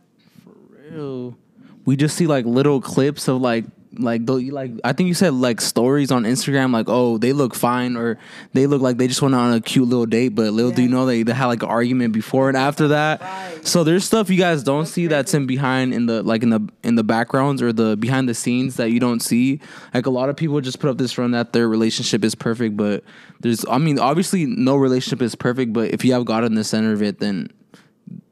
For 0.44 0.52
real. 0.70 1.36
We 1.84 1.96
just 1.96 2.16
see 2.16 2.26
like 2.26 2.44
little 2.44 2.80
clips 2.80 3.28
of 3.28 3.40
like 3.40 3.64
like 3.98 4.26
though 4.26 4.36
you 4.36 4.52
like 4.52 4.72
I 4.84 4.92
think 4.92 5.08
you 5.08 5.14
said 5.14 5.34
like 5.34 5.60
stories 5.60 6.10
on 6.10 6.24
Instagram 6.24 6.72
like 6.72 6.86
oh 6.88 7.18
they 7.18 7.32
look 7.32 7.54
fine 7.54 7.96
or 7.96 8.18
they 8.52 8.66
look 8.66 8.82
like 8.82 8.96
they 8.96 9.08
just 9.08 9.22
went 9.22 9.34
on 9.34 9.52
a 9.54 9.60
cute 9.60 9.88
little 9.88 10.06
date 10.06 10.30
but 10.30 10.52
little 10.52 10.70
do 10.70 10.82
you 10.82 10.88
know 10.88 11.06
they, 11.06 11.22
they 11.22 11.32
had 11.32 11.46
like 11.46 11.62
an 11.62 11.68
argument 11.68 12.12
before 12.12 12.48
and 12.48 12.56
after 12.56 12.88
that 12.88 13.20
Right. 13.20 13.66
So 13.66 13.84
there's 13.84 14.04
stuff 14.04 14.30
you 14.30 14.38
guys 14.38 14.62
don't 14.62 14.86
see 14.86 15.06
that's 15.06 15.34
in 15.34 15.46
behind 15.46 15.92
in 15.92 16.06
the 16.06 16.22
like 16.22 16.42
in 16.42 16.50
the 16.50 16.60
in 16.82 16.94
the 16.94 17.04
backgrounds 17.04 17.62
or 17.62 17.72
the 17.72 17.96
behind 17.96 18.28
the 18.28 18.34
scenes 18.34 18.76
that 18.76 18.90
you 18.90 19.00
don't 19.00 19.20
see. 19.20 19.60
Like 19.92 20.06
a 20.06 20.10
lot 20.10 20.28
of 20.28 20.36
people 20.36 20.60
just 20.60 20.80
put 20.80 20.90
up 20.90 20.98
this 20.98 21.12
front 21.12 21.32
that 21.32 21.52
their 21.52 21.68
relationship 21.68 22.24
is 22.24 22.34
perfect, 22.34 22.76
but 22.76 23.04
there's 23.40 23.64
I 23.68 23.78
mean 23.78 23.98
obviously 23.98 24.46
no 24.46 24.76
relationship 24.76 25.22
is 25.22 25.34
perfect, 25.34 25.72
but 25.72 25.92
if 25.92 26.04
you 26.04 26.12
have 26.12 26.24
God 26.24 26.44
in 26.44 26.54
the 26.54 26.64
center 26.64 26.92
of 26.92 27.02
it, 27.02 27.18
then 27.18 27.50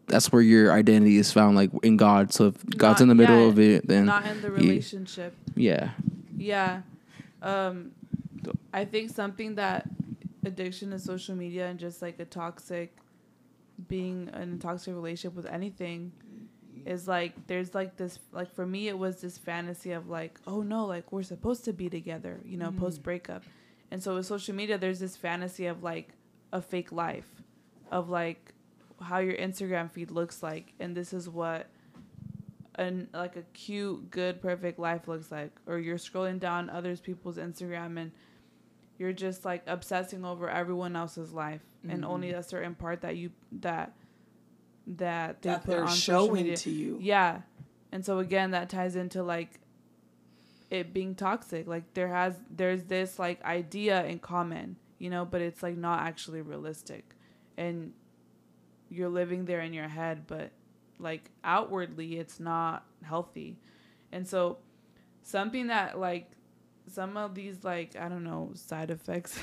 that's 0.07 0.31
where 0.33 0.43
your 0.43 0.73
identity 0.73 1.17
is 1.17 1.33
found, 1.33 1.57
like 1.57 1.71
in 1.83 1.97
God. 1.97 2.33
So 2.33 2.47
if 2.49 2.65
God's 2.77 3.01
Not- 3.01 3.03
in 3.03 3.09
the 3.09 3.15
middle 3.15 3.41
yeah, 3.43 3.49
of 3.49 3.59
it, 3.59 3.89
then 3.89 4.07
not 4.07 4.27
in 4.27 4.41
the 4.41 4.49
he- 4.49 4.55
relationship. 4.55 5.35
yeah, 5.55 5.91
Yeah. 6.37 6.83
Um 7.43 7.93
I 8.73 8.85
think 8.85 9.11
something 9.11 9.57
that 9.57 9.89
addiction 10.45 10.91
to 10.91 10.99
social 10.99 11.35
media 11.35 11.67
and 11.67 11.79
just 11.79 12.01
like 12.03 12.21
a 12.21 12.25
toxic 12.25 12.97
being 13.89 14.31
in 14.41 14.55
a 14.55 14.59
toxic 14.59 14.95
relationship 14.95 15.35
with 15.37 15.47
anything 15.47 16.13
is 16.85 17.09
like 17.09 17.47
there's 17.49 17.75
like 17.75 17.97
this 17.97 18.19
like 18.33 18.55
for 18.55 18.65
me 18.65 18.87
it 18.89 18.97
was 18.97 19.21
this 19.21 19.37
fantasy 19.39 19.91
of 19.93 20.09
like 20.09 20.39
oh 20.47 20.63
no 20.63 20.87
like 20.87 21.11
we're 21.13 21.23
supposed 21.23 21.65
to 21.65 21.73
be 21.73 21.91
together 21.91 22.39
you 22.45 22.57
know 22.57 22.71
post 22.71 23.03
breakup 23.03 23.43
and 23.91 24.01
so 24.03 24.15
with 24.15 24.25
social 24.27 24.55
media 24.55 24.79
there's 24.79 25.01
this 25.01 25.17
fantasy 25.17 25.67
of 25.67 25.83
like 25.83 26.11
a 26.53 26.63
fake 26.63 26.93
life 26.93 27.43
of 27.91 28.09
like 28.09 28.55
how 29.01 29.19
your 29.19 29.37
instagram 29.37 29.91
feed 29.91 30.11
looks 30.11 30.43
like 30.43 30.73
and 30.81 30.97
this 30.97 31.13
is 31.13 31.29
what 31.29 31.69
an 32.77 33.09
like 33.13 33.37
a 33.37 33.43
cute 33.53 34.11
good 34.11 34.41
perfect 34.41 34.79
life 34.79 35.09
looks 35.09 35.31
like 35.31 35.51
or 35.67 35.79
you're 35.79 35.97
scrolling 35.97 36.39
down 36.39 36.69
others 36.71 37.01
people's 37.01 37.37
instagram 37.37 37.99
and 37.99 38.13
you're 38.99 39.13
just 39.13 39.45
like 39.45 39.63
obsessing 39.67 40.25
over 40.25 40.49
everyone 40.49 40.97
else's 40.97 41.33
life 41.33 41.63
and 41.83 42.03
mm-hmm. 42.03 42.11
only 42.11 42.31
a 42.31 42.43
certain 42.43 42.75
part 42.75 43.03
that 43.03 43.17
you 43.17 43.31
that 43.53 43.93
that 44.87 45.43
they 45.43 45.51
That 45.51 45.65
put 45.65 45.71
they're 45.71 45.85
on 45.85 45.95
showing 45.95 46.55
to 46.55 46.71
you. 46.71 46.99
Yeah. 47.01 47.43
And 47.93 48.05
so 48.05 48.19
again 48.19 48.53
that 48.53 48.69
ties 48.69 48.97
into 48.97 49.23
like 49.23 49.61
it 50.71 50.93
being 50.93 51.15
toxic. 51.15 51.67
Like 51.67 51.95
there 51.95 52.09
has 52.09 52.35
there's 52.51 52.85
this 52.85 53.19
like 53.19 53.43
idea 53.45 54.05
in 54.05 54.19
common, 54.19 54.77
you 54.99 55.11
know, 55.11 55.25
but 55.25 55.41
it's 55.41 55.63
like 55.63 55.77
not 55.77 56.01
actually 56.01 56.41
realistic. 56.41 57.05
And 57.57 57.93
you're 58.89 59.09
living 59.09 59.45
there 59.45 59.61
in 59.61 59.73
your 59.73 59.89
head, 59.89 60.27
but 60.27 60.51
like 60.99 61.31
outwardly 61.45 62.19
it's 62.19 62.41
not 62.41 62.85
healthy. 63.03 63.57
And 64.13 64.27
so 64.27 64.59
something 65.23 65.67
that 65.69 65.99
like 65.99 66.31
some 66.93 67.17
of 67.17 67.35
these 67.35 67.65
like 67.65 67.97
I 67.97 68.09
don't 68.09 68.25
know 68.25 68.51
side 68.55 68.91
effects 68.91 69.39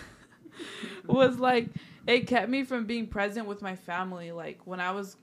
was 1.06 1.40
like 1.40 1.68
it 2.08 2.28
kept 2.28 2.50
me 2.50 2.64
from 2.64 2.86
being 2.86 3.08
present 3.08 3.48
with 3.48 3.62
my 3.62 3.76
family 3.76 4.32
like 4.32 4.60
when 4.66 4.80
I 4.80 4.92
was 4.92 5.18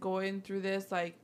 going 0.00 0.40
through 0.40 0.60
this 0.60 0.90
like 0.90 1.18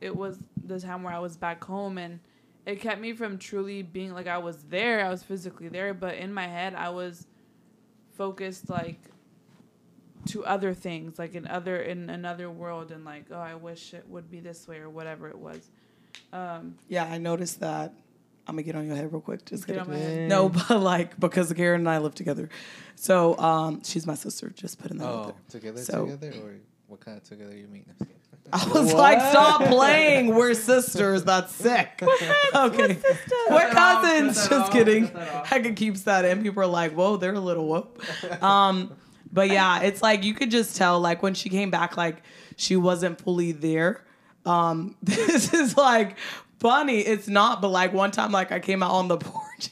it 0.00 0.14
was 0.14 0.38
the 0.64 0.80
time 0.80 1.02
where 1.02 1.14
I 1.14 1.18
was 1.18 1.36
back 1.36 1.62
home 1.62 1.98
and 1.98 2.20
it 2.66 2.80
kept 2.80 3.00
me 3.00 3.12
from 3.12 3.38
truly 3.38 3.82
being 3.82 4.14
like 4.14 4.26
I 4.26 4.38
was 4.38 4.62
there 4.64 5.04
I 5.04 5.10
was 5.10 5.22
physically 5.22 5.68
there 5.68 5.92
but 5.92 6.14
in 6.14 6.32
my 6.32 6.46
head 6.46 6.74
I 6.74 6.88
was 6.88 7.26
focused 8.16 8.70
like 8.70 9.00
to 10.26 10.44
other 10.44 10.74
things 10.74 11.18
like 11.18 11.34
in 11.34 11.46
other 11.46 11.76
in 11.80 12.08
another 12.10 12.50
world 12.50 12.90
and 12.90 13.04
like 13.04 13.24
oh 13.30 13.38
I 13.38 13.54
wish 13.54 13.94
it 13.94 14.04
would 14.08 14.30
be 14.30 14.40
this 14.40 14.66
way 14.68 14.78
or 14.78 14.88
whatever 14.90 15.28
it 15.28 15.38
was 15.38 15.70
um 16.32 16.76
Yeah, 16.88 17.04
I 17.04 17.18
noticed 17.18 17.60
that. 17.60 17.92
I'm 18.46 18.56
gonna 18.56 18.62
get 18.64 18.76
on 18.76 18.86
your 18.86 18.94
head 18.96 19.10
real 19.10 19.22
quick. 19.22 19.44
Just 19.46 19.66
Get 19.66 19.74
kidding. 19.78 19.90
on 19.92 19.98
my 19.98 20.04
head. 20.04 20.28
No, 20.28 20.48
but 20.50 20.78
like 20.80 21.18
because 21.18 21.50
Karen 21.52 21.80
and 21.82 21.88
I 21.88 21.98
live 21.98 22.14
together, 22.14 22.50
so 22.94 23.38
um, 23.38 23.82
she's 23.82 24.06
my 24.06 24.14
sister. 24.14 24.50
Just 24.50 24.78
putting 24.78 24.98
that 24.98 25.06
out 25.06 25.34
Oh, 25.34 25.36
together, 25.48 25.80
So- 25.80 26.04
together, 26.06 26.32
or 26.42 26.52
what 26.88 27.00
kind 27.00 27.16
of 27.16 27.24
together 27.24 27.56
you 27.56 27.66
mean? 27.68 27.86
I'm 27.88 28.06
just 28.06 28.10
kidding. 28.10 28.20
I 28.52 28.68
was 28.68 28.92
like, 28.92 29.18
stop 29.20 29.62
playing. 29.64 30.34
We're 30.34 30.52
sisters. 30.52 31.24
That's 31.24 31.54
sick. 31.54 32.02
okay. 32.54 32.98
We're 33.50 33.70
cousins. 33.70 34.46
Just 34.48 34.70
kidding. 34.70 35.08
Hecka 35.08 35.74
keeps 35.74 36.02
that 36.02 36.26
in. 36.26 36.42
People 36.42 36.62
are 36.62 36.66
like, 36.66 36.92
whoa, 36.92 37.16
they're 37.16 37.32
a 37.32 37.40
little 37.40 37.66
whoop. 37.66 38.02
Um, 38.42 38.94
but 39.34 39.50
yeah, 39.50 39.82
it's 39.82 40.00
like 40.00 40.22
you 40.22 40.32
could 40.32 40.50
just 40.50 40.76
tell, 40.76 41.00
like 41.00 41.22
when 41.22 41.34
she 41.34 41.48
came 41.48 41.70
back, 41.70 41.96
like 41.96 42.22
she 42.56 42.76
wasn't 42.76 43.20
fully 43.20 43.50
there. 43.50 44.04
Um, 44.46 44.96
this 45.02 45.52
is 45.52 45.76
like 45.76 46.16
funny. 46.60 47.00
It's 47.00 47.26
not, 47.26 47.60
but 47.60 47.68
like 47.68 47.92
one 47.92 48.12
time, 48.12 48.30
like 48.30 48.52
I 48.52 48.60
came 48.60 48.82
out 48.82 48.92
on 48.92 49.08
the 49.08 49.18
porch. 49.18 49.70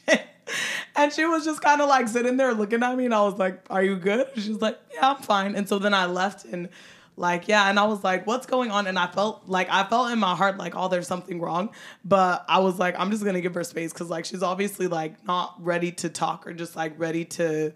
And 0.94 1.12
she 1.12 1.24
was 1.24 1.44
just 1.44 1.62
kind 1.62 1.80
of 1.80 1.88
like 1.88 2.08
sitting 2.08 2.36
there 2.36 2.52
looking 2.52 2.82
at 2.82 2.96
me, 2.96 3.06
and 3.06 3.14
I 3.14 3.22
was 3.22 3.38
like, 3.38 3.64
"Are 3.70 3.82
you 3.82 3.96
good?" 3.96 4.26
She 4.36 4.50
was 4.50 4.60
like, 4.60 4.78
"Yeah, 4.92 5.12
I'm 5.12 5.22
fine." 5.22 5.54
And 5.54 5.66
so 5.66 5.78
then 5.78 5.94
I 5.94 6.04
left, 6.04 6.44
and 6.44 6.68
like, 7.16 7.48
yeah, 7.48 7.70
and 7.70 7.78
I 7.78 7.84
was 7.84 8.04
like, 8.04 8.26
"What's 8.26 8.46
going 8.46 8.70
on?" 8.70 8.86
And 8.86 8.98
I 8.98 9.06
felt 9.06 9.44
like 9.46 9.68
I 9.70 9.84
felt 9.84 10.10
in 10.10 10.18
my 10.18 10.34
heart 10.34 10.58
like, 10.58 10.74
"Oh, 10.76 10.88
there's 10.88 11.06
something 11.06 11.40
wrong," 11.40 11.70
but 12.04 12.44
I 12.48 12.58
was 12.58 12.78
like, 12.78 12.94
"I'm 12.98 13.10
just 13.10 13.24
gonna 13.24 13.40
give 13.40 13.54
her 13.54 13.64
space 13.64 13.92
because 13.92 14.10
like 14.10 14.26
she's 14.26 14.42
obviously 14.42 14.86
like 14.86 15.24
not 15.26 15.54
ready 15.64 15.92
to 15.92 16.10
talk 16.10 16.46
or 16.46 16.52
just 16.52 16.76
like 16.76 16.98
ready 16.98 17.24
to, 17.24 17.72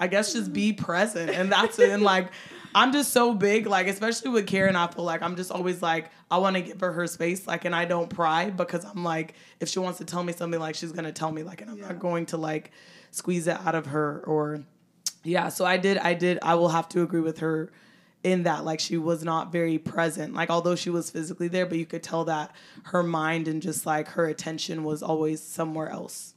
I 0.00 0.06
guess, 0.06 0.32
just 0.32 0.52
be 0.52 0.72
present." 0.88 1.30
And 1.30 1.50
that's 1.52 1.78
it. 1.78 1.90
And 1.90 2.02
like, 2.02 2.28
I'm 2.74 2.92
just 2.92 3.12
so 3.12 3.34
big, 3.34 3.66
like 3.66 3.86
especially 3.86 4.30
with 4.30 4.46
Karen, 4.46 4.76
I 4.76 4.86
feel 4.88 5.04
like 5.04 5.22
I'm 5.22 5.36
just 5.36 5.50
always 5.50 5.82
like 5.82 6.10
I 6.30 6.38
want 6.38 6.56
to 6.56 6.62
give 6.62 6.80
her 6.80 6.92
her 6.92 7.06
space, 7.06 7.46
like, 7.46 7.64
and 7.64 7.74
I 7.74 7.84
don't 7.84 8.08
pry 8.08 8.50
because 8.50 8.84
I'm 8.84 9.04
like, 9.04 9.34
if 9.60 9.68
she 9.68 9.78
wants 9.78 9.98
to 9.98 10.04
tell 10.04 10.22
me 10.22 10.32
something, 10.32 10.60
like 10.60 10.74
she's 10.74 10.92
gonna 10.92 11.12
tell 11.12 11.32
me, 11.32 11.42
like, 11.42 11.60
and 11.62 11.70
I'm 11.70 11.80
not 11.80 11.98
going 11.98 12.26
to 12.26 12.36
like 12.36 12.70
squeeze 13.10 13.46
it 13.46 13.58
out 13.66 13.74
of 13.74 13.86
her 13.86 14.22
or, 14.26 14.62
yeah. 15.24 15.48
So 15.48 15.64
I 15.64 15.78
did, 15.78 15.98
I 15.98 16.14
did, 16.14 16.38
I 16.42 16.54
will 16.56 16.68
have 16.68 16.88
to 16.90 17.02
agree 17.02 17.20
with 17.20 17.38
her 17.38 17.72
in 18.22 18.42
that, 18.42 18.64
like, 18.64 18.80
she 18.80 18.98
was 18.98 19.24
not 19.24 19.52
very 19.52 19.78
present, 19.78 20.34
like, 20.34 20.50
although 20.50 20.74
she 20.74 20.90
was 20.90 21.08
physically 21.10 21.48
there, 21.48 21.64
but 21.66 21.78
you 21.78 21.86
could 21.86 22.02
tell 22.02 22.24
that 22.26 22.54
her 22.84 23.02
mind 23.02 23.48
and 23.48 23.62
just 23.62 23.86
like 23.86 24.08
her 24.08 24.26
attention 24.26 24.84
was 24.84 25.02
always 25.02 25.42
somewhere 25.42 25.88
else. 25.88 26.34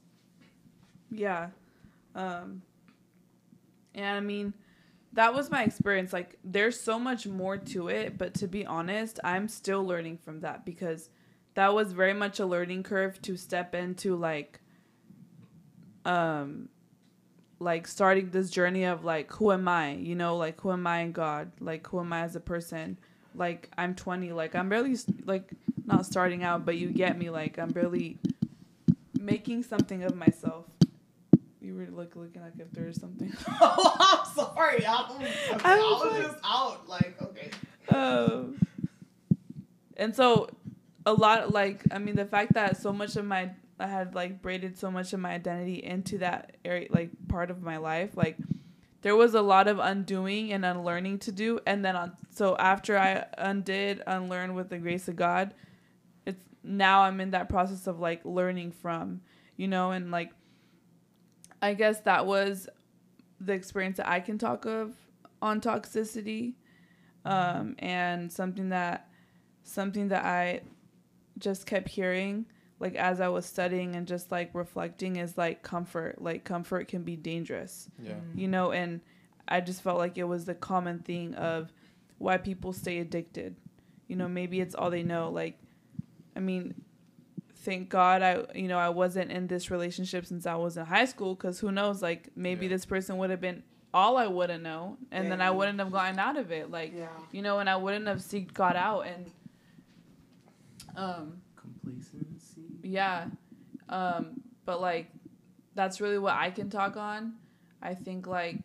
Yeah. 1.09 1.49
Um 2.15 2.61
and 3.95 4.05
I 4.05 4.19
mean 4.19 4.53
that 5.13 5.33
was 5.33 5.51
my 5.51 5.63
experience. 5.63 6.13
Like 6.13 6.37
there's 6.43 6.79
so 6.79 6.97
much 6.97 7.27
more 7.27 7.57
to 7.57 7.89
it 7.89 8.17
but 8.17 8.33
to 8.35 8.47
be 8.47 8.65
honest 8.65 9.19
I'm 9.23 9.47
still 9.47 9.85
learning 9.85 10.17
from 10.17 10.41
that 10.41 10.65
because 10.65 11.09
that 11.55 11.73
was 11.73 11.91
very 11.91 12.13
much 12.13 12.39
a 12.39 12.45
learning 12.45 12.83
curve 12.83 13.21
to 13.23 13.35
step 13.35 13.75
into 13.75 14.15
like 14.15 14.59
um 16.05 16.69
like 17.59 17.87
starting 17.87 18.29
this 18.31 18.49
journey 18.49 18.85
of 18.85 19.03
like 19.03 19.31
who 19.33 19.51
am 19.51 19.67
I? 19.67 19.93
You 19.93 20.15
know 20.15 20.37
like 20.37 20.59
who 20.61 20.71
am 20.71 20.87
I 20.87 20.99
in 21.01 21.11
God? 21.11 21.51
Like 21.59 21.87
who 21.87 21.99
am 21.99 22.11
I 22.13 22.21
as 22.21 22.35
a 22.35 22.39
person? 22.39 22.97
Like 23.35 23.69
I'm 23.77 23.95
20 23.95 24.31
like 24.31 24.55
I'm 24.55 24.69
barely 24.69 24.97
like 25.25 25.51
not 25.85 26.05
starting 26.05 26.43
out 26.43 26.65
but 26.65 26.77
you 26.77 26.89
get 26.89 27.17
me. 27.17 27.29
Like 27.29 27.59
I'm 27.59 27.69
barely 27.69 28.17
making 29.19 29.63
something 29.63 30.03
of 30.03 30.15
myself 30.15 30.65
you 31.61 31.75
were 31.75 31.87
like 31.91 32.15
looking 32.15 32.41
like 32.41 32.53
if 32.59 32.71
there 32.71 32.87
was 32.87 32.99
something. 32.99 33.31
oh, 33.61 33.95
I'm 34.27 34.33
sorry. 34.33 34.85
I, 34.85 35.01
was, 35.09 35.61
I 35.63 35.77
was 35.77 36.11
like- 36.11 36.21
just 36.23 36.37
out. 36.43 36.89
Like, 36.89 37.21
okay. 37.21 37.51
um, 37.95 38.59
and 39.97 40.15
so, 40.15 40.49
a 41.05 41.13
lot 41.13 41.51
like 41.51 41.83
I 41.91 41.97
mean 41.97 42.15
the 42.15 42.25
fact 42.25 42.53
that 42.53 42.77
so 42.77 42.93
much 42.93 43.15
of 43.15 43.25
my 43.25 43.51
I 43.79 43.87
had 43.87 44.13
like 44.13 44.41
braided 44.41 44.77
so 44.77 44.91
much 44.91 45.13
of 45.13 45.19
my 45.19 45.31
identity 45.31 45.83
into 45.83 46.19
that 46.19 46.57
area 46.63 46.87
like 46.91 47.09
part 47.27 47.49
of 47.49 47.61
my 47.63 47.77
life 47.77 48.15
like 48.15 48.37
there 49.01 49.15
was 49.15 49.33
a 49.33 49.41
lot 49.41 49.67
of 49.67 49.79
undoing 49.79 50.53
and 50.53 50.63
unlearning 50.63 51.17
to 51.19 51.31
do 51.31 51.59
and 51.65 51.83
then 51.83 51.95
on 51.95 52.11
so 52.29 52.55
after 52.57 52.97
I 52.99 53.25
undid 53.37 54.03
unlearn 54.05 54.53
with 54.53 54.69
the 54.69 54.77
grace 54.77 55.07
of 55.07 55.15
God 55.15 55.55
it's 56.27 56.39
now 56.63 57.01
I'm 57.01 57.19
in 57.19 57.31
that 57.31 57.49
process 57.49 57.87
of 57.87 57.99
like 57.99 58.23
learning 58.23 58.71
from 58.71 59.21
you 59.57 59.67
know 59.67 59.89
and 59.89 60.11
like 60.11 60.31
I 61.61 61.73
guess 61.73 61.99
that 62.01 62.25
was 62.25 62.67
the 63.39 63.53
experience 63.53 63.97
that 63.97 64.07
I 64.09 64.19
can 64.19 64.37
talk 64.37 64.65
of 64.65 64.95
on 65.41 65.61
toxicity, 65.61 66.53
um, 67.25 67.75
and 67.79 68.31
something 68.31 68.69
that 68.69 69.07
something 69.63 70.07
that 70.09 70.25
I 70.25 70.61
just 71.37 71.65
kept 71.65 71.87
hearing 71.89 72.45
like 72.79 72.95
as 72.95 73.21
I 73.21 73.27
was 73.27 73.45
studying 73.45 73.95
and 73.95 74.07
just 74.07 74.31
like 74.31 74.49
reflecting 74.53 75.17
is 75.17 75.37
like 75.37 75.61
comfort. 75.61 76.19
Like 76.21 76.43
comfort 76.43 76.87
can 76.87 77.03
be 77.03 77.15
dangerous, 77.15 77.87
Yeah. 78.01 78.15
you 78.33 78.47
know, 78.47 78.71
and 78.71 79.01
I 79.47 79.61
just 79.61 79.83
felt 79.83 79.99
like 79.99 80.17
it 80.17 80.23
was 80.23 80.45
the 80.45 80.55
common 80.55 80.99
thing 80.99 81.35
of 81.35 81.71
why 82.17 82.37
people 82.37 82.73
stay 82.73 82.97
addicted. 82.97 83.55
You 84.07 84.15
know, 84.15 84.27
maybe 84.27 84.59
it's 84.61 84.73
all 84.73 84.89
they 84.89 85.03
know. 85.03 85.29
Like, 85.29 85.59
I 86.35 86.39
mean, 86.39 86.73
thank 87.61 87.89
God 87.89 88.21
I 88.21 88.43
you 88.55 88.67
know 88.67 88.77
I 88.79 88.89
wasn't 88.89 89.31
in 89.31 89.47
this 89.47 89.69
relationship 89.71 90.25
since 90.25 90.45
I 90.45 90.55
was 90.55 90.77
in 90.77 90.85
high 90.85 91.05
school 91.05 91.35
because 91.35 91.59
who 91.59 91.71
knows 91.71 92.01
like 92.01 92.29
maybe 92.35 92.65
Yeah. 92.65 92.71
this 92.73 92.85
person 92.85 93.17
would 93.17 93.29
have 93.29 93.41
been 93.41 93.63
all 93.93 94.17
I 94.17 94.27
would 94.27 94.49
have 94.49 94.61
known 94.61 94.97
and 95.11 95.31
then 95.31 95.41
I 95.41 95.51
wouldn't 95.51 95.77
have 95.79 95.91
gotten 95.91 96.17
out 96.19 96.37
of 96.37 96.51
it 96.51 96.71
like 96.71 96.93
Yeah. 96.95 97.07
you 97.31 97.41
know 97.41 97.59
and 97.59 97.69
I 97.69 97.75
wouldn't 97.75 98.07
have 98.07 98.19
seeked 98.19 98.53
God 98.53 98.75
out 98.75 99.01
and 99.01 99.29
um 100.95 101.41
Complacency. 101.55 102.61
yeah 102.83 103.25
um 103.89 104.41
but 104.65 104.81
like 104.81 105.07
that's 105.75 106.01
really 106.01 106.17
what 106.19 106.33
I 106.33 106.49
can 106.51 106.69
talk 106.69 106.97
on 106.97 107.33
I 107.81 107.93
think 107.93 108.27
like 108.27 108.57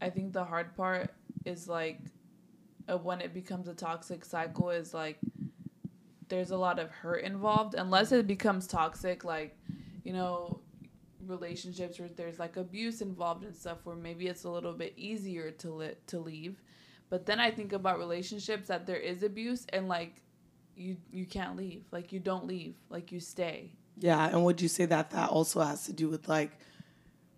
I 0.00 0.10
think 0.10 0.32
the 0.32 0.44
hard 0.44 0.76
part 0.76 1.12
is 1.44 1.68
like 1.68 1.98
of 2.88 3.04
when 3.04 3.20
it 3.20 3.34
becomes 3.34 3.66
a 3.68 3.74
toxic 3.74 4.24
cycle 4.24 4.70
is 4.70 4.94
like 4.94 5.18
there's 6.28 6.50
a 6.50 6.56
lot 6.56 6.78
of 6.78 6.90
hurt 6.90 7.22
involved 7.22 7.74
unless 7.74 8.12
it 8.12 8.26
becomes 8.26 8.66
toxic 8.66 9.24
like 9.24 9.56
you 10.04 10.12
know 10.12 10.60
relationships 11.26 11.98
where 11.98 12.08
there's 12.08 12.38
like 12.38 12.56
abuse 12.56 13.00
involved 13.00 13.44
and 13.44 13.54
stuff 13.54 13.78
where 13.84 13.96
maybe 13.96 14.26
it's 14.28 14.44
a 14.44 14.50
little 14.50 14.72
bit 14.72 14.92
easier 14.96 15.50
to 15.50 15.70
li- 15.70 15.94
to 16.06 16.18
leave. 16.18 16.60
But 17.08 17.26
then 17.26 17.40
i 17.40 17.50
think 17.50 17.72
about 17.72 17.98
relationships 17.98 18.68
that 18.68 18.86
there 18.86 18.96
is 18.96 19.22
abuse 19.22 19.66
and 19.72 19.88
like 19.88 20.22
you 20.76 20.96
you 21.10 21.26
can't 21.26 21.56
leave. 21.56 21.84
Like 21.90 22.12
you 22.12 22.20
don't 22.20 22.46
leave. 22.46 22.76
Like 22.90 23.10
you 23.10 23.20
stay. 23.20 23.72
Yeah, 23.98 24.28
and 24.28 24.44
would 24.44 24.60
you 24.60 24.68
say 24.68 24.84
that 24.86 25.10
that 25.10 25.30
also 25.30 25.60
has 25.62 25.86
to 25.86 25.92
do 25.92 26.08
with 26.08 26.28
like, 26.28 26.52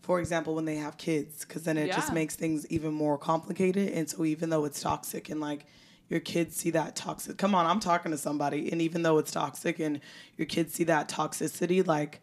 for 0.03 0.19
example, 0.19 0.57
when 0.57 0.65
they 0.65 0.77
have 0.77 0.97
kids, 0.97 1.45
because 1.45 1.63
then 1.63 1.79
it 1.79 1.93
just 1.93 2.13
makes 2.13 2.35
things 2.35 2.67
even 2.67 2.93
more 2.93 3.17
complicated. 3.17 3.93
And 3.93 4.11
so 4.11 4.25
even 4.25 4.51
though 4.51 4.65
it's 4.65 4.81
toxic 4.81 5.29
and 5.29 5.41
like 5.41 5.67
your 6.09 6.21
kids 6.21 6.57
see 6.57 6.71
that 6.71 6.97
toxic, 6.97 7.37
come 7.37 7.55
on, 7.55 7.67
I'm 7.67 7.81
talking 7.81 8.13
to 8.13 8.19
somebody, 8.19 8.71
and 8.73 8.81
even 8.81 9.03
though 9.03 9.19
it's 9.19 9.31
toxic 9.31 9.79
and 9.79 10.01
your 10.37 10.47
kids 10.47 10.75
see 10.75 10.85
that 10.85 11.09
toxicity, 11.09 11.87
like 11.87 12.21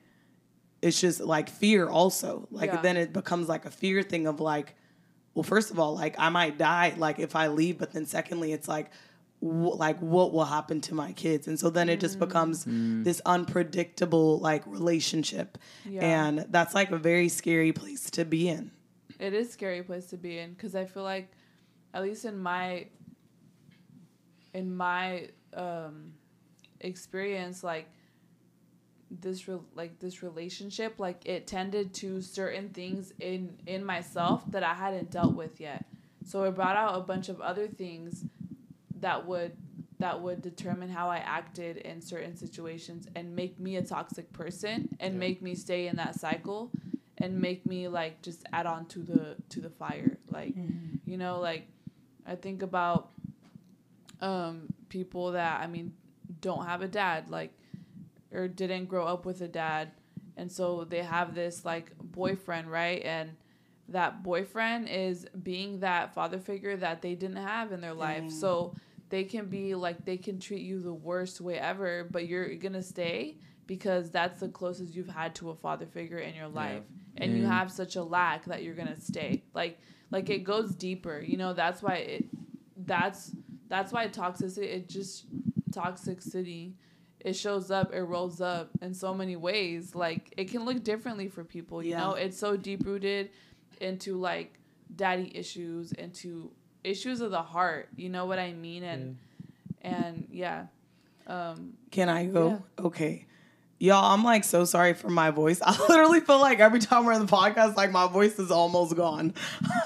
it's 0.81 0.99
just 0.99 1.19
like 1.21 1.49
fear 1.49 1.87
also. 1.87 2.47
Like 2.51 2.71
Yeah. 2.71 2.81
then 2.81 2.97
it 2.97 3.13
becomes 3.13 3.47
like 3.47 3.65
a 3.65 3.71
fear 3.71 4.03
thing 4.03 4.27
of 4.27 4.39
like, 4.39 4.75
well, 5.33 5.43
first 5.43 5.71
of 5.71 5.79
all, 5.79 5.95
like 5.95 6.15
I 6.17 6.29
might 6.29 6.57
die 6.57 6.93
like 6.97 7.19
if 7.19 7.35
I 7.35 7.47
leave, 7.47 7.77
but 7.77 7.91
then 7.93 8.05
secondly, 8.05 8.53
it's 8.53 8.67
like. 8.67 8.89
wh- 9.41 9.77
Like 9.77 9.99
what 9.99 10.31
will 10.33 10.45
happen 10.45 10.81
to 10.81 10.95
my 10.95 11.11
kids, 11.11 11.47
and 11.47 11.59
so 11.59 11.69
then 11.69 11.89
it 11.89 11.99
just 11.99 12.17
becomes 12.19 12.65
mm. 12.65 12.71
Mm. 12.71 13.03
this 13.03 13.21
unpredictable 13.25 14.39
like 14.39 14.65
relationship, 14.65 15.57
Yeah. 15.87 16.01
and 16.21 16.45
that's 16.49 16.73
like 16.73 16.91
a 16.91 16.97
very 16.97 17.29
scary 17.29 17.71
place 17.73 18.09
to 18.11 18.25
be 18.25 18.47
in. 18.47 18.71
it 19.19 19.33
is 19.33 19.47
a 19.49 19.51
scary 19.51 19.83
place 19.83 20.07
to 20.07 20.17
be 20.17 20.37
in 20.39 20.53
because 20.53 20.73
I 20.73 20.85
feel 20.85 21.03
like, 21.03 21.27
at 21.93 22.01
least 22.01 22.25
in 22.25 22.37
my, 22.37 22.87
in 24.55 24.75
my 24.75 25.29
um, 25.53 26.13
experience, 26.79 27.63
like 27.63 27.87
this 29.11 29.47
re- 29.47 29.59
like 29.75 29.99
this 29.99 30.23
relationship, 30.23 30.99
like 30.99 31.21
it 31.25 31.47
tended 31.47 31.93
to 31.95 32.21
certain 32.21 32.69
things 32.69 33.13
in 33.19 33.57
in 33.67 33.83
myself 33.85 34.49
that 34.51 34.63
I 34.63 34.73
hadn't 34.73 35.11
dealt 35.11 35.35
with 35.35 35.59
yet. 35.59 35.87
So 36.23 36.43
it 36.43 36.55
brought 36.55 36.75
out 36.75 36.97
a 36.97 37.01
bunch 37.01 37.29
of 37.29 37.39
other 37.41 37.67
things 37.67 38.25
that 38.95 39.27
would 39.27 39.53
that 39.99 40.21
would 40.21 40.41
determine 40.41 40.89
how 40.89 41.09
I 41.09 41.17
acted 41.17 41.77
in 41.77 42.01
certain 42.01 42.35
situations 42.35 43.07
and 43.15 43.35
make 43.35 43.59
me 43.59 43.75
a 43.77 43.81
toxic 43.81 44.33
person 44.33 44.89
and 44.99 45.13
Yeah. 45.13 45.19
make 45.19 45.41
me 45.41 45.55
stay 45.55 45.87
in 45.87 45.95
that 45.97 46.15
cycle 46.15 46.73
and 47.17 47.39
make 47.39 47.65
me 47.65 47.87
like 47.87 48.21
just 48.21 48.43
add 48.51 48.65
on 48.65 48.87
to 48.87 48.99
the 49.03 49.37
to 49.49 49.61
the 49.61 49.69
fire 49.69 50.17
like 50.27 50.53
you 51.05 51.15
know 51.17 51.39
like 51.39 51.69
i 52.27 52.35
think 52.35 52.61
about 52.61 53.11
um 54.25 54.67
people 54.89 55.31
that 55.31 55.61
i 55.61 55.67
mean 55.67 55.93
don't 56.41 56.65
have 56.65 56.81
a 56.81 56.87
dad 56.87 57.29
like 57.29 57.51
or 58.33 58.47
didn't 58.47 58.85
grow 58.85 59.05
up 59.05 59.25
with 59.25 59.41
a 59.41 59.47
dad. 59.47 59.91
And 60.37 60.51
so 60.51 60.83
they 60.83 61.01
have 61.01 61.33
this 61.33 61.63
like 61.63 61.91
boyfriend 61.97 62.69
right? 62.69 63.01
And 63.03 63.31
that 63.89 64.23
boyfriend 64.23 64.89
is 64.89 65.25
being 65.43 65.79
that 65.79 66.13
father 66.13 66.39
figure 66.39 66.75
that 66.77 67.01
they 67.01 67.15
didn't 67.15 67.37
have 67.37 67.71
in 67.71 67.81
their 67.81 67.93
life. 67.93 68.23
So 68.29 68.75
they 69.09 69.23
can 69.23 69.45
be 69.45 69.75
like 69.75 70.03
they 70.05 70.17
can 70.17 70.39
treat 70.39 70.61
you 70.61 70.81
the 70.81 70.93
worst 70.93 71.39
way 71.39 71.57
ever 71.59 72.07
but 72.09 72.27
you're 72.27 72.55
gonna 72.55 72.81
stay 72.81 73.37
because 73.67 74.09
that's 74.11 74.39
the 74.39 74.49
closest 74.49 74.93
you've 74.95 75.07
had 75.07 75.35
to 75.35 75.51
a 75.51 75.55
father 75.55 75.85
figure 75.85 76.17
in 76.17 76.35
your 76.35 76.47
life. 76.47 76.83
And 77.17 77.31
you 77.37 77.45
have 77.45 77.71
such 77.71 77.95
a 77.95 78.03
lack 78.03 78.45
that 78.45 78.63
you're 78.63 78.75
gonna 78.75 78.99
stay. 78.99 79.43
Like 79.53 79.79
like 80.11 80.29
it 80.29 80.43
goes 80.43 80.75
deeper. 80.75 81.19
You 81.19 81.37
know 81.37 81.53
that's 81.53 81.81
why 81.81 81.95
it 81.95 82.25
that's 82.75 83.31
that's 83.67 83.91
why 83.91 84.07
toxicity 84.07 84.63
it 84.63 84.87
just 84.89 85.25
toxicity 85.71 86.73
it 87.19 87.33
shows 87.35 87.71
up 87.71 87.93
it 87.93 88.01
rolls 88.01 88.41
up 88.41 88.69
in 88.81 88.93
so 88.93 89.13
many 89.13 89.35
ways 89.35 89.95
like 89.95 90.33
it 90.37 90.45
can 90.49 90.63
look 90.65 90.83
differently 90.83 91.27
for 91.27 91.43
people 91.43 91.83
you 91.83 91.91
Yeah. 91.91 91.99
know 91.99 92.11
it's 92.13 92.37
so 92.37 92.55
deep 92.57 92.85
rooted 92.85 93.29
into 93.81 94.17
like 94.19 94.53
daddy 94.95 95.31
issues 95.35 95.91
into 95.93 96.51
issues 96.83 97.21
of 97.21 97.31
the 97.31 97.41
heart 97.41 97.89
you 97.95 98.09
know 98.09 98.25
what 98.25 98.39
i 98.39 98.53
mean 98.53 98.83
and 98.83 99.17
and 99.81 100.27
yeah 100.31 100.65
um 101.27 101.73
Can 101.89 102.07
I 102.07 102.25
go? 102.25 102.61
Okay. 102.77 103.25
Y'all, 103.79 104.13
I'm 104.13 104.23
like 104.23 104.43
so 104.43 104.63
sorry 104.63 104.93
for 104.93 105.09
my 105.09 105.31
voice. 105.31 105.59
I 105.65 105.75
literally 105.89 106.19
feel 106.19 106.39
like 106.39 106.59
every 106.59 106.79
time 106.79 107.03
we're 107.03 107.13
in 107.13 107.25
the 107.25 107.31
podcast, 107.31 107.75
like 107.75 107.91
my 107.91 108.07
voice 108.07 108.37
is 108.37 108.51
almost 108.51 108.95
gone. 108.95 109.33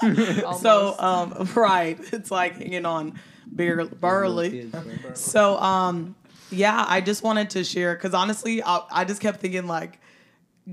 so, 0.60 0.94
Almost. 0.98 1.00
um, 1.00 1.48
right, 1.56 1.98
it's 2.12 2.30
like 2.30 2.56
hanging 2.58 2.84
on 2.84 3.18
bare, 3.50 3.84
barely. 3.86 4.70
So, 5.14 5.58
um, 5.58 6.14
yeah, 6.50 6.84
I 6.88 7.00
just 7.00 7.22
wanted 7.22 7.50
to 7.50 7.64
share 7.64 7.94
because 7.94 8.14
honestly, 8.14 8.62
I, 8.62 8.80
I 8.90 9.04
just 9.04 9.20
kept 9.20 9.40
thinking 9.40 9.66
like, 9.66 10.00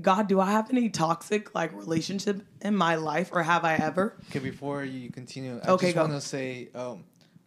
God, 0.00 0.28
do 0.28 0.40
I 0.40 0.50
have 0.50 0.70
any 0.70 0.88
toxic 0.90 1.54
like 1.54 1.72
relationship 1.74 2.42
in 2.60 2.76
my 2.76 2.94
life, 2.96 3.30
or 3.32 3.42
have 3.42 3.64
I 3.64 3.74
ever? 3.76 4.16
Okay, 4.30 4.38
before 4.38 4.84
you 4.84 5.10
continue, 5.10 5.60
I 5.64 5.70
Okay, 5.72 5.86
just 5.86 5.94
go. 5.96 6.02
want 6.02 6.12
to 6.14 6.20
say, 6.20 6.68
um, 6.74 7.04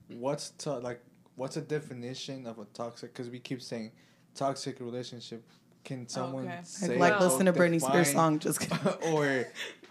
what's 0.09 0.49
to- 0.59 0.77
like, 0.79 1.01
what's 1.35 1.57
a 1.57 1.61
definition 1.61 2.45
of 2.47 2.59
a 2.59 2.65
toxic? 2.65 3.13
Because 3.13 3.29
we 3.29 3.39
keep 3.39 3.61
saying 3.61 3.91
toxic 4.35 4.79
relationship. 4.79 5.43
Can 5.83 6.07
someone 6.07 6.45
Okay. 6.47 6.59
say 6.63 6.97
like 6.97 7.19
Well- 7.19 7.29
listen 7.29 7.45
to 7.47 7.53
Britney 7.53 7.81
Spears 7.81 8.11
song. 8.11 8.39
Just 8.39 8.67
or, 9.11 9.47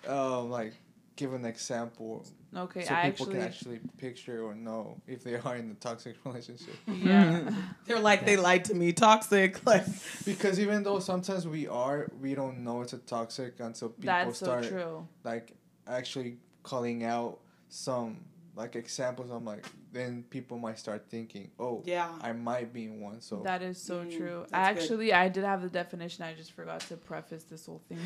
um, 0.06 0.50
like, 0.50 0.74
give 1.16 1.32
an 1.32 1.44
example 1.44 2.26
okay 2.56 2.82
so 2.84 2.94
i 2.94 3.10
people 3.10 3.26
actually 3.26 3.32
can 3.34 3.42
actually 3.42 3.80
picture 3.98 4.42
or 4.44 4.54
know 4.54 5.00
if 5.06 5.22
they 5.22 5.36
are 5.36 5.56
in 5.56 5.70
a 5.70 5.74
toxic 5.74 6.16
relationship. 6.24 6.76
yeah 6.86 7.50
they're 7.86 8.00
like 8.00 8.24
they 8.26 8.36
lied 8.36 8.64
to 8.66 8.74
me, 8.74 8.92
toxic. 8.92 9.60
Like, 9.66 9.84
Because 10.24 10.58
even 10.58 10.82
though 10.82 10.98
sometimes 10.98 11.46
we 11.46 11.68
are, 11.68 12.08
we 12.20 12.34
don't 12.34 12.58
know 12.64 12.82
it's 12.82 12.92
a 12.92 12.98
toxic 12.98 13.60
until 13.60 13.90
people 13.90 14.06
that's 14.06 14.38
so 14.38 14.46
start 14.46 14.64
true 14.68 15.06
like 15.24 15.52
actually 15.86 16.38
calling 16.62 17.04
out 17.04 17.38
some 17.68 18.24
like 18.56 18.76
examples. 18.76 19.30
I'm 19.30 19.44
like, 19.44 19.64
then 19.92 20.24
people 20.28 20.58
might 20.58 20.78
start 20.78 21.06
thinking, 21.08 21.50
oh, 21.58 21.82
yeah. 21.86 22.10
I 22.20 22.32
might 22.32 22.72
be 22.72 22.84
in 22.84 23.00
one. 23.00 23.20
So 23.20 23.42
That 23.42 23.62
is 23.62 23.78
so 23.80 24.04
Mm, 24.04 24.16
true. 24.16 24.46
that's 24.50 24.74
good. 24.74 24.82
Actually, 24.82 25.12
I 25.12 25.28
did 25.28 25.44
have 25.44 25.62
the 25.62 25.68
definition. 25.70 26.24
I 26.24 26.34
just 26.34 26.52
forgot 26.52 26.80
to 26.80 26.96
preface 26.96 27.44
this 27.44 27.66
whole 27.66 27.82
thing. 27.88 27.98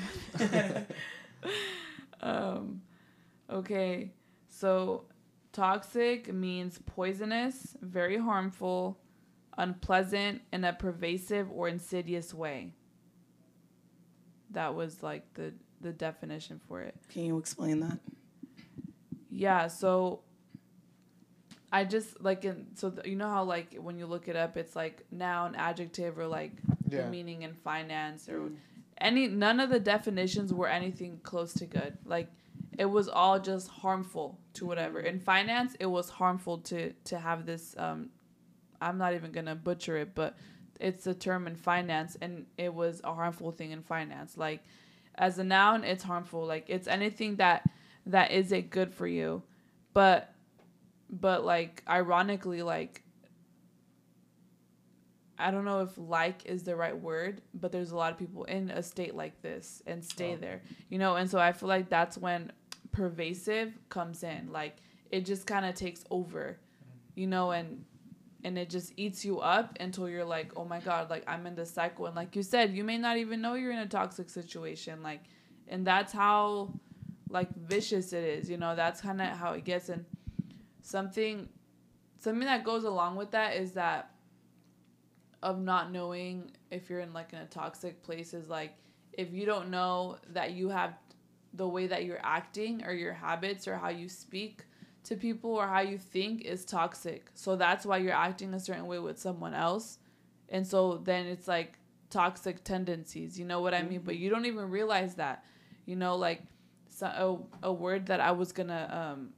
um, 2.20 2.82
okay, 3.50 4.12
so 4.54 5.04
toxic 5.52 6.32
means 6.32 6.78
poisonous, 6.86 7.76
very 7.80 8.16
harmful, 8.16 8.98
unpleasant, 9.58 10.42
in 10.52 10.62
a 10.64 10.72
pervasive 10.72 11.50
or 11.50 11.66
insidious 11.68 12.32
way. 12.32 12.72
That 14.50 14.74
was 14.74 15.02
like 15.02 15.32
the 15.34 15.54
the 15.80 15.92
definition 15.92 16.60
for 16.68 16.80
it. 16.82 16.94
Can 17.08 17.24
you 17.24 17.38
explain 17.38 17.80
that? 17.80 17.98
Yeah, 19.28 19.66
so 19.66 20.20
I 21.72 21.84
just 21.84 22.22
like 22.22 22.44
in 22.44 22.68
so 22.74 22.90
th- 22.90 23.06
you 23.06 23.16
know 23.16 23.28
how 23.28 23.42
like 23.42 23.74
when 23.74 23.98
you 23.98 24.06
look 24.06 24.28
it 24.28 24.36
up, 24.36 24.56
it's 24.56 24.76
like 24.76 25.04
noun, 25.10 25.56
adjective, 25.56 26.16
or 26.16 26.28
like 26.28 26.52
the 26.86 27.10
meaning 27.10 27.42
in 27.42 27.54
finance 27.54 28.28
or 28.28 28.50
any. 28.98 29.26
None 29.26 29.58
of 29.58 29.70
the 29.70 29.80
definitions 29.80 30.54
were 30.54 30.68
anything 30.68 31.18
close 31.24 31.52
to 31.54 31.66
good. 31.66 31.98
Like 32.04 32.28
it 32.78 32.86
was 32.86 33.08
all 33.08 33.38
just 33.40 33.68
harmful 33.68 34.38
to 34.54 34.66
whatever. 34.66 35.00
In 35.00 35.20
finance, 35.20 35.76
it 35.80 35.86
was 35.86 36.08
harmful 36.10 36.58
to 36.58 36.92
to 36.92 37.18
have 37.18 37.46
this. 37.46 37.74
Um, 37.78 38.10
I'm 38.80 38.98
not 38.98 39.14
even 39.14 39.32
gonna 39.32 39.54
butcher 39.54 39.96
it, 39.98 40.14
but 40.14 40.36
it's 40.80 41.06
a 41.06 41.14
term 41.14 41.46
in 41.46 41.54
finance, 41.56 42.16
and 42.20 42.46
it 42.58 42.72
was 42.74 43.00
a 43.04 43.14
harmful 43.14 43.52
thing 43.52 43.70
in 43.70 43.82
finance. 43.82 44.36
Like 44.36 44.62
as 45.16 45.38
a 45.38 45.44
noun, 45.44 45.84
it's 45.84 46.02
harmful. 46.04 46.44
Like 46.46 46.64
it's 46.68 46.88
anything 46.88 47.36
that 47.36 47.68
that 48.06 48.30
isn't 48.32 48.70
good 48.70 48.92
for 48.92 49.06
you, 49.06 49.42
but 49.92 50.34
but 51.10 51.44
like 51.44 51.82
ironically, 51.88 52.62
like 52.62 53.02
I 55.36 55.50
don't 55.50 55.64
know 55.64 55.80
if 55.82 55.90
like 55.98 56.46
is 56.46 56.62
the 56.62 56.76
right 56.76 56.96
word, 56.96 57.40
but 57.54 57.72
there's 57.72 57.90
a 57.90 57.96
lot 57.96 58.12
of 58.12 58.18
people 58.18 58.44
in 58.44 58.70
a 58.70 58.82
state 58.82 59.14
like 59.16 59.42
this 59.42 59.82
and 59.86 60.04
stay 60.04 60.34
Oh. 60.34 60.36
there, 60.36 60.62
you 60.88 60.98
know, 60.98 61.16
and 61.16 61.28
so 61.28 61.38
I 61.40 61.52
feel 61.52 61.68
like 61.68 61.88
that's 61.88 62.16
when 62.16 62.52
pervasive 62.94 63.78
comes 63.88 64.22
in. 64.22 64.50
Like 64.50 64.76
it 65.10 65.26
just 65.26 65.46
kind 65.46 65.66
of 65.66 65.74
takes 65.74 66.04
over, 66.10 66.58
you 67.14 67.26
know, 67.26 67.50
and 67.50 67.84
and 68.44 68.58
it 68.58 68.68
just 68.68 68.92
eats 68.96 69.24
you 69.24 69.40
up 69.40 69.76
until 69.80 70.08
you're 70.08 70.24
like, 70.24 70.52
oh 70.56 70.64
my 70.64 70.80
god, 70.80 71.10
like 71.10 71.24
I'm 71.26 71.46
in 71.46 71.54
this 71.54 71.70
cycle, 71.70 72.06
and 72.06 72.16
like 72.16 72.36
you 72.36 72.42
said, 72.42 72.72
you 72.72 72.84
may 72.84 72.98
not 72.98 73.16
even 73.16 73.40
know 73.40 73.54
you're 73.54 73.72
in 73.72 73.78
a 73.78 73.86
toxic 73.86 74.30
situation, 74.30 75.02
like, 75.02 75.22
and 75.68 75.86
that's 75.86 76.12
how 76.12 76.72
like 77.28 77.54
vicious 77.54 78.12
it 78.12 78.24
is, 78.24 78.48
you 78.48 78.56
know. 78.56 78.76
That's 78.76 79.00
kind 79.00 79.20
of 79.20 79.28
how 79.28 79.52
it 79.52 79.64
gets, 79.64 79.88
and 79.88 80.04
something 80.82 81.48
something 82.18 82.46
that 82.46 82.64
goes 82.64 82.84
along 82.84 83.16
with 83.16 83.30
that 83.32 83.56
is 83.56 83.72
that 83.72 84.10
of 85.42 85.60
not 85.60 85.92
knowing 85.92 86.50
if 86.70 86.88
you're 86.88 87.00
in 87.00 87.12
like 87.12 87.32
in 87.32 87.38
a 87.38 87.46
toxic 87.46 88.02
place 88.02 88.32
is 88.32 88.48
like 88.48 88.74
if 89.12 89.32
you 89.32 89.44
don't 89.44 89.68
know 89.70 90.16
that 90.32 90.52
you 90.52 90.68
have 90.70 90.94
the 91.54 91.66
way 91.66 91.86
that 91.86 92.04
you're 92.04 92.20
acting 92.22 92.84
or 92.84 92.92
your 92.92 93.12
habits 93.12 93.66
or 93.68 93.76
how 93.76 93.88
you 93.88 94.08
speak 94.08 94.64
to 95.04 95.16
people 95.16 95.54
or 95.54 95.66
how 95.66 95.80
you 95.80 95.98
think 95.98 96.42
is 96.42 96.64
toxic. 96.64 97.30
So 97.34 97.56
that's 97.56 97.86
why 97.86 97.98
you're 97.98 98.12
acting 98.12 98.52
a 98.54 98.60
certain 98.60 98.86
way 98.86 98.98
with 98.98 99.18
someone 99.18 99.54
else. 99.54 99.98
And 100.48 100.66
so 100.66 100.98
then 100.98 101.26
it's 101.26 101.46
like 101.46 101.78
toxic 102.10 102.64
tendencies, 102.64 103.38
you 103.38 103.44
know 103.44 103.60
what 103.60 103.74
I 103.74 103.82
mean? 103.82 104.00
But 104.04 104.16
you 104.16 104.30
don't 104.30 104.46
even 104.46 104.70
realize 104.70 105.14
that. 105.14 105.44
You 105.86 105.96
know, 105.96 106.16
like 106.16 106.42
so, 106.88 107.46
a, 107.62 107.68
a 107.68 107.72
word 107.72 108.06
that 108.06 108.20
I 108.20 108.32
was 108.32 108.52
going 108.52 108.68
to 108.68 108.96
um 108.96 109.30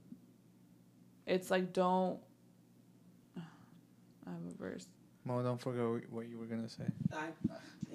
it's 1.27 1.51
like 1.51 1.73
don't 1.73 2.21
I 3.37 4.31
have 4.31 4.55
a 4.55 4.63
verse. 4.63 4.87
Mo, 5.25 5.43
don't 5.43 5.61
forget 5.61 6.09
what 6.13 6.29
you 6.29 6.39
were 6.39 6.47
gonna 6.47 6.69
say. 6.69 6.85
I, 7.13 7.27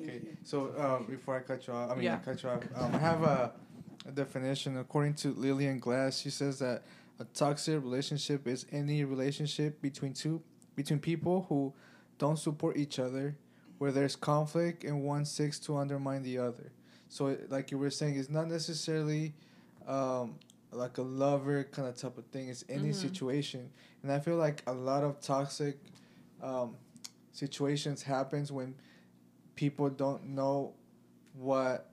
Okay, 0.01 0.21
so 0.43 0.67
uh, 0.77 0.99
before 1.03 1.36
I 1.38 1.41
cut 1.41 1.67
you 1.67 1.73
off, 1.73 1.91
I 1.91 1.95
mean, 1.95 2.03
Yeah. 2.05 2.15
I 2.15 2.17
cut 2.17 2.41
you 2.41 2.49
off. 2.49 2.63
Um, 2.75 2.95
I 2.95 2.97
have 2.97 3.23
a, 3.23 3.51
a 3.70 3.70
definition 4.09 4.77
according 4.77 5.13
to 5.15 5.33
Lillian 5.33 5.79
Glass. 5.79 6.19
She 6.19 6.29
says 6.29 6.59
that 6.59 6.83
a 7.19 7.25
toxic 7.25 7.81
relationship 7.83 8.47
is 8.47 8.65
any 8.71 9.03
relationship 9.03 9.81
between 9.81 10.13
two 10.13 10.41
between 10.75 10.99
people 10.99 11.45
who 11.49 11.73
don't 12.17 12.39
support 12.39 12.77
each 12.77 12.97
other, 12.97 13.35
where 13.77 13.91
there's 13.91 14.15
conflict 14.15 14.83
and 14.83 15.03
one 15.03 15.25
seeks 15.25 15.59
to 15.59 15.77
undermine 15.77 16.23
the 16.23 16.37
other. 16.37 16.71
So, 17.09 17.37
like 17.49 17.71
you 17.71 17.77
were 17.77 17.89
saying, 17.89 18.15
it's 18.17 18.29
not 18.29 18.47
necessarily 18.47 19.33
um, 19.85 20.35
like 20.71 20.97
a 20.97 21.01
lover 21.01 21.65
kind 21.65 21.87
of 21.87 21.95
type 21.97 22.17
of 22.17 22.25
thing. 22.27 22.47
It's 22.47 22.63
any 22.69 22.89
Mhm. 22.91 22.95
situation, 22.95 23.69
and 24.01 24.11
I 24.11 24.19
feel 24.19 24.37
like 24.37 24.63
a 24.65 24.73
lot 24.73 25.03
of 25.03 25.19
toxic 25.19 25.77
um, 26.41 26.75
situations 27.33 28.01
happens 28.03 28.51
when 28.51 28.73
people 29.55 29.89
don't 29.89 30.23
know 30.29 30.73
what 31.33 31.90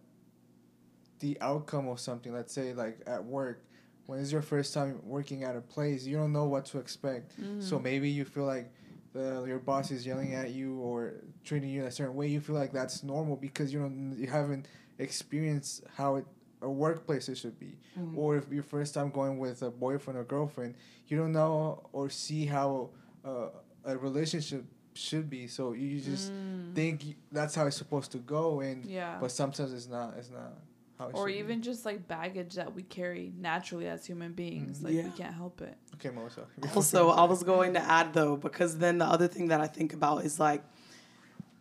the 1.20 1.37
outcome 1.40 1.88
of 1.88 1.98
something 2.00 2.33
let's 2.33 2.52
say 2.52 2.72
like 2.74 2.98
at 3.07 3.24
work 3.24 3.64
when 4.07 4.18
it's 4.20 4.33
your 4.33 4.42
first 4.42 4.72
time 4.72 5.00
working 5.04 5.44
at 5.44 5.54
a 5.57 5.61
place 5.61 6.04
you 6.07 6.16
don't 6.16 6.33
know 6.33 6.44
what 6.46 6.64
to 6.66 6.78
expect. 6.78 7.33
So 7.59 7.78
maybe 7.78 8.09
you 8.09 8.24
feel 8.24 8.44
like 8.44 8.72
the, 9.12 9.44
your 9.46 9.59
boss 9.59 9.90
is 9.90 10.07
yelling 10.07 10.35
at 10.35 10.50
you 10.50 10.78
or 10.78 11.14
treating 11.44 11.70
you 11.70 11.81
in 11.83 11.87
a 11.88 11.90
certain 11.90 12.14
way 12.14 12.28
you 12.28 12.40
feel 12.40 12.54
like 12.57 12.72
that's 12.72 13.02
normal 13.02 13.37
because 13.37 13.72
you 13.72 13.81
don't 13.81 14.16
you 14.18 14.26
haven't 14.28 14.66
experienced 14.98 15.85
how 15.96 16.16
it 16.16 16.24
a 16.61 16.68
workplace 16.68 17.28
it 17.28 17.38
should 17.38 17.59
be. 17.59 17.78
Or 18.16 18.37
if 18.37 18.50
your 18.50 18.64
first 18.64 18.92
time 18.94 19.11
going 19.11 19.38
with 19.38 19.62
a 19.62 19.70
boyfriend 19.70 20.18
or 20.18 20.24
girlfriend 20.24 20.74
you 21.07 21.16
don't 21.16 21.33
know 21.33 21.88
or 21.92 22.11
see 22.11 22.46
how 22.46 22.90
uh, 23.24 23.48
a 23.85 23.96
relationship 23.96 24.64
should 24.94 25.31
be. 25.31 25.46
So 25.46 25.72
you 25.72 26.00
just 26.00 26.33
think 26.74 27.04
that's 27.31 27.54
how 27.54 27.66
it's 27.66 27.76
supposed 27.76 28.11
to 28.12 28.18
go 28.18 28.61
and 28.61 28.85
Mm. 28.85 28.90
Yeah. 28.90 29.18
but 29.20 29.31
sometimes 29.31 29.72
it's 29.72 29.88
not 29.88 30.14
it's 30.18 30.31
not 30.31 30.52
or 31.00 31.28
should 31.28 31.34
be. 31.34 31.38
even 31.38 31.62
just 31.62 31.84
like 31.84 32.06
baggage 32.08 32.54
that 32.54 32.74
we 32.74 32.82
carry 32.82 33.32
naturally 33.38 33.87
as 33.88 34.04
human 34.06 34.32
beings. 34.32 34.80
Mm. 34.80 34.84
Like 34.84 34.94
Yeah. 34.94 35.02
we 35.04 35.11
can't 35.11 35.34
help 35.34 35.61
it. 35.61 35.76
okay 35.94 36.11
Melissa 36.11 36.46
Also, 36.74 37.11
I 37.11 37.24
was 37.24 37.42
going 37.42 37.74
to 37.74 37.80
add 37.80 38.12
though, 38.14 38.37
because 38.37 38.78
then 38.78 38.98
the 38.98 39.04
other 39.06 39.28
thing 39.28 39.48
that 39.48 39.61
I 39.61 39.66
think 39.66 39.92
about 39.92 40.24
is 40.24 40.38
like, 40.40 40.62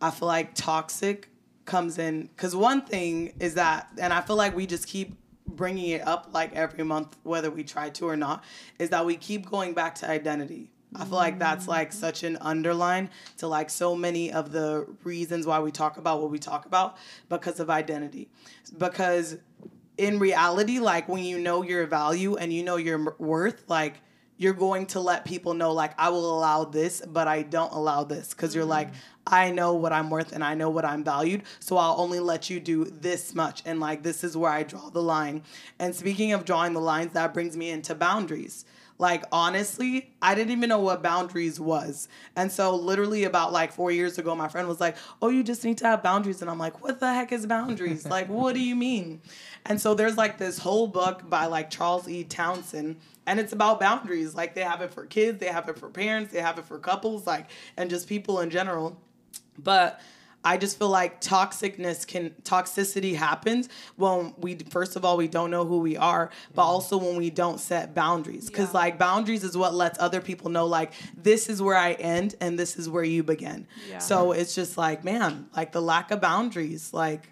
I 0.00 0.10
feel 0.10 0.28
like 0.28 0.54
toxic 0.54 1.28
comes 1.64 1.98
in 1.98 2.22
because 2.26 2.56
one 2.56 2.82
thing 2.82 3.34
is 3.40 3.54
that, 3.54 3.88
and 3.98 4.12
I 4.12 4.20
feel 4.20 4.36
like 4.36 4.56
we 4.56 4.66
just 4.66 4.86
keep 4.86 5.16
bringing 5.46 5.90
it 5.90 6.06
up 6.06 6.28
like 6.32 6.54
every 6.54 6.84
month, 6.84 7.16
whether 7.22 7.50
we 7.50 7.64
try 7.64 7.90
to 7.90 8.06
or 8.06 8.16
not, 8.16 8.44
is 8.78 8.90
that 8.90 9.04
we 9.06 9.16
keep 9.16 9.48
going 9.48 9.72
back 9.74 9.94
to 9.96 10.08
identity. 10.08 10.70
I 10.94 11.04
feel 11.04 11.16
like 11.16 11.38
that's 11.38 11.68
like 11.68 11.92
such 11.92 12.22
an 12.22 12.38
underline 12.40 13.10
to 13.38 13.46
like 13.46 13.70
so 13.70 13.94
many 13.94 14.32
of 14.32 14.52
the 14.52 14.86
reasons 15.04 15.46
why 15.46 15.60
we 15.60 15.70
talk 15.70 15.98
about 15.98 16.20
what 16.20 16.30
we 16.30 16.38
talk 16.38 16.66
about 16.66 16.96
because 17.28 17.60
of 17.60 17.68
identity. 17.68 18.28
Because 18.76 19.36
in 19.98 20.18
reality, 20.18 20.78
like 20.78 21.08
when 21.08 21.24
you 21.24 21.38
know 21.38 21.62
your 21.62 21.86
value 21.86 22.36
and 22.36 22.52
you 22.52 22.62
know 22.62 22.76
your 22.76 23.14
worth, 23.18 23.64
like 23.68 24.00
you're 24.38 24.54
going 24.54 24.86
to 24.86 25.00
let 25.00 25.24
people 25.24 25.52
know, 25.52 25.72
like, 25.72 25.92
I 25.98 26.08
will 26.10 26.38
allow 26.38 26.64
this, 26.64 27.02
but 27.04 27.26
I 27.26 27.42
don't 27.42 27.72
allow 27.72 28.04
this. 28.04 28.32
Cause 28.32 28.54
you're 28.54 28.64
like, 28.64 28.88
mm-hmm. 28.88 29.34
I 29.34 29.50
know 29.50 29.74
what 29.74 29.92
I'm 29.92 30.08
worth 30.08 30.32
and 30.32 30.44
I 30.44 30.54
know 30.54 30.70
what 30.70 30.84
I'm 30.84 31.04
valued. 31.04 31.42
So 31.58 31.76
I'll 31.76 31.96
only 31.98 32.20
let 32.20 32.48
you 32.48 32.60
do 32.60 32.84
this 32.84 33.34
much. 33.34 33.62
And 33.66 33.80
like, 33.80 34.04
this 34.04 34.22
is 34.22 34.36
where 34.36 34.50
I 34.50 34.62
draw 34.62 34.88
the 34.90 35.02
line. 35.02 35.42
And 35.80 35.94
speaking 35.94 36.32
of 36.32 36.44
drawing 36.44 36.72
the 36.72 36.80
lines, 36.80 37.12
that 37.12 37.34
brings 37.34 37.56
me 37.56 37.68
into 37.68 37.96
boundaries. 37.96 38.64
Like 38.98 39.24
honestly, 39.30 40.12
I 40.20 40.34
didn't 40.34 40.50
even 40.50 40.68
know 40.68 40.80
what 40.80 41.02
boundaries 41.02 41.60
was. 41.60 42.08
And 42.34 42.50
so 42.50 42.74
literally 42.74 43.24
about 43.24 43.52
like 43.52 43.72
4 43.72 43.92
years 43.92 44.18
ago 44.18 44.34
my 44.34 44.48
friend 44.48 44.66
was 44.66 44.80
like, 44.80 44.96
"Oh, 45.22 45.28
you 45.28 45.44
just 45.44 45.64
need 45.64 45.78
to 45.78 45.86
have 45.86 46.02
boundaries." 46.02 46.42
And 46.42 46.50
I'm 46.50 46.58
like, 46.58 46.82
"What 46.82 46.98
the 46.98 47.12
heck 47.12 47.30
is 47.32 47.46
boundaries? 47.46 48.06
like 48.06 48.28
what 48.28 48.54
do 48.54 48.60
you 48.60 48.74
mean?" 48.74 49.20
And 49.66 49.80
so 49.80 49.94
there's 49.94 50.16
like 50.16 50.38
this 50.38 50.58
whole 50.58 50.88
book 50.88 51.28
by 51.30 51.46
like 51.46 51.70
Charles 51.70 52.08
E. 52.08 52.24
Townsend 52.24 52.96
and 53.26 53.38
it's 53.38 53.52
about 53.52 53.78
boundaries. 53.78 54.34
Like 54.34 54.54
they 54.54 54.62
have 54.62 54.80
it 54.80 54.92
for 54.92 55.06
kids, 55.06 55.38
they 55.38 55.46
have 55.46 55.68
it 55.68 55.78
for 55.78 55.90
parents, 55.90 56.32
they 56.32 56.40
have 56.40 56.58
it 56.58 56.64
for 56.64 56.78
couples 56.78 57.26
like 57.26 57.50
and 57.76 57.88
just 57.90 58.08
people 58.08 58.40
in 58.40 58.50
general. 58.50 59.00
But 59.58 60.00
I 60.48 60.56
just 60.56 60.78
feel 60.78 60.88
like 60.88 61.20
toxicness 61.20 62.06
can 62.06 62.30
toxicity 62.42 63.14
happens 63.14 63.68
when 63.96 64.32
we 64.38 64.54
first 64.70 64.96
of 64.96 65.04
all 65.04 65.16
we 65.18 65.28
don't 65.28 65.50
know 65.50 65.64
who 65.66 65.78
we 65.80 65.96
are, 65.96 66.30
but 66.54 66.62
also 66.62 66.96
when 66.96 67.16
we 67.16 67.28
don't 67.28 67.60
set 67.60 67.94
boundaries. 67.94 68.48
Cuz 68.48 68.68
Yeah. 68.68 68.80
like 68.82 68.98
boundaries 68.98 69.44
is 69.44 69.56
what 69.56 69.74
lets 69.74 69.98
other 69.98 70.20
people 70.22 70.50
know 70.50 70.64
like 70.66 70.92
this 71.16 71.48
is 71.48 71.60
where 71.60 71.76
I 71.76 71.92
end 71.92 72.34
and 72.40 72.58
this 72.58 72.78
is 72.78 72.88
where 72.88 73.04
you 73.04 73.22
begin. 73.22 73.66
Yeah. 73.90 73.98
So 73.98 74.32
it's 74.32 74.54
just 74.54 74.78
like 74.78 75.04
man, 75.04 75.48
like 75.54 75.72
the 75.72 75.82
lack 75.82 76.10
of 76.10 76.20
boundaries 76.22 76.94
like 76.94 77.28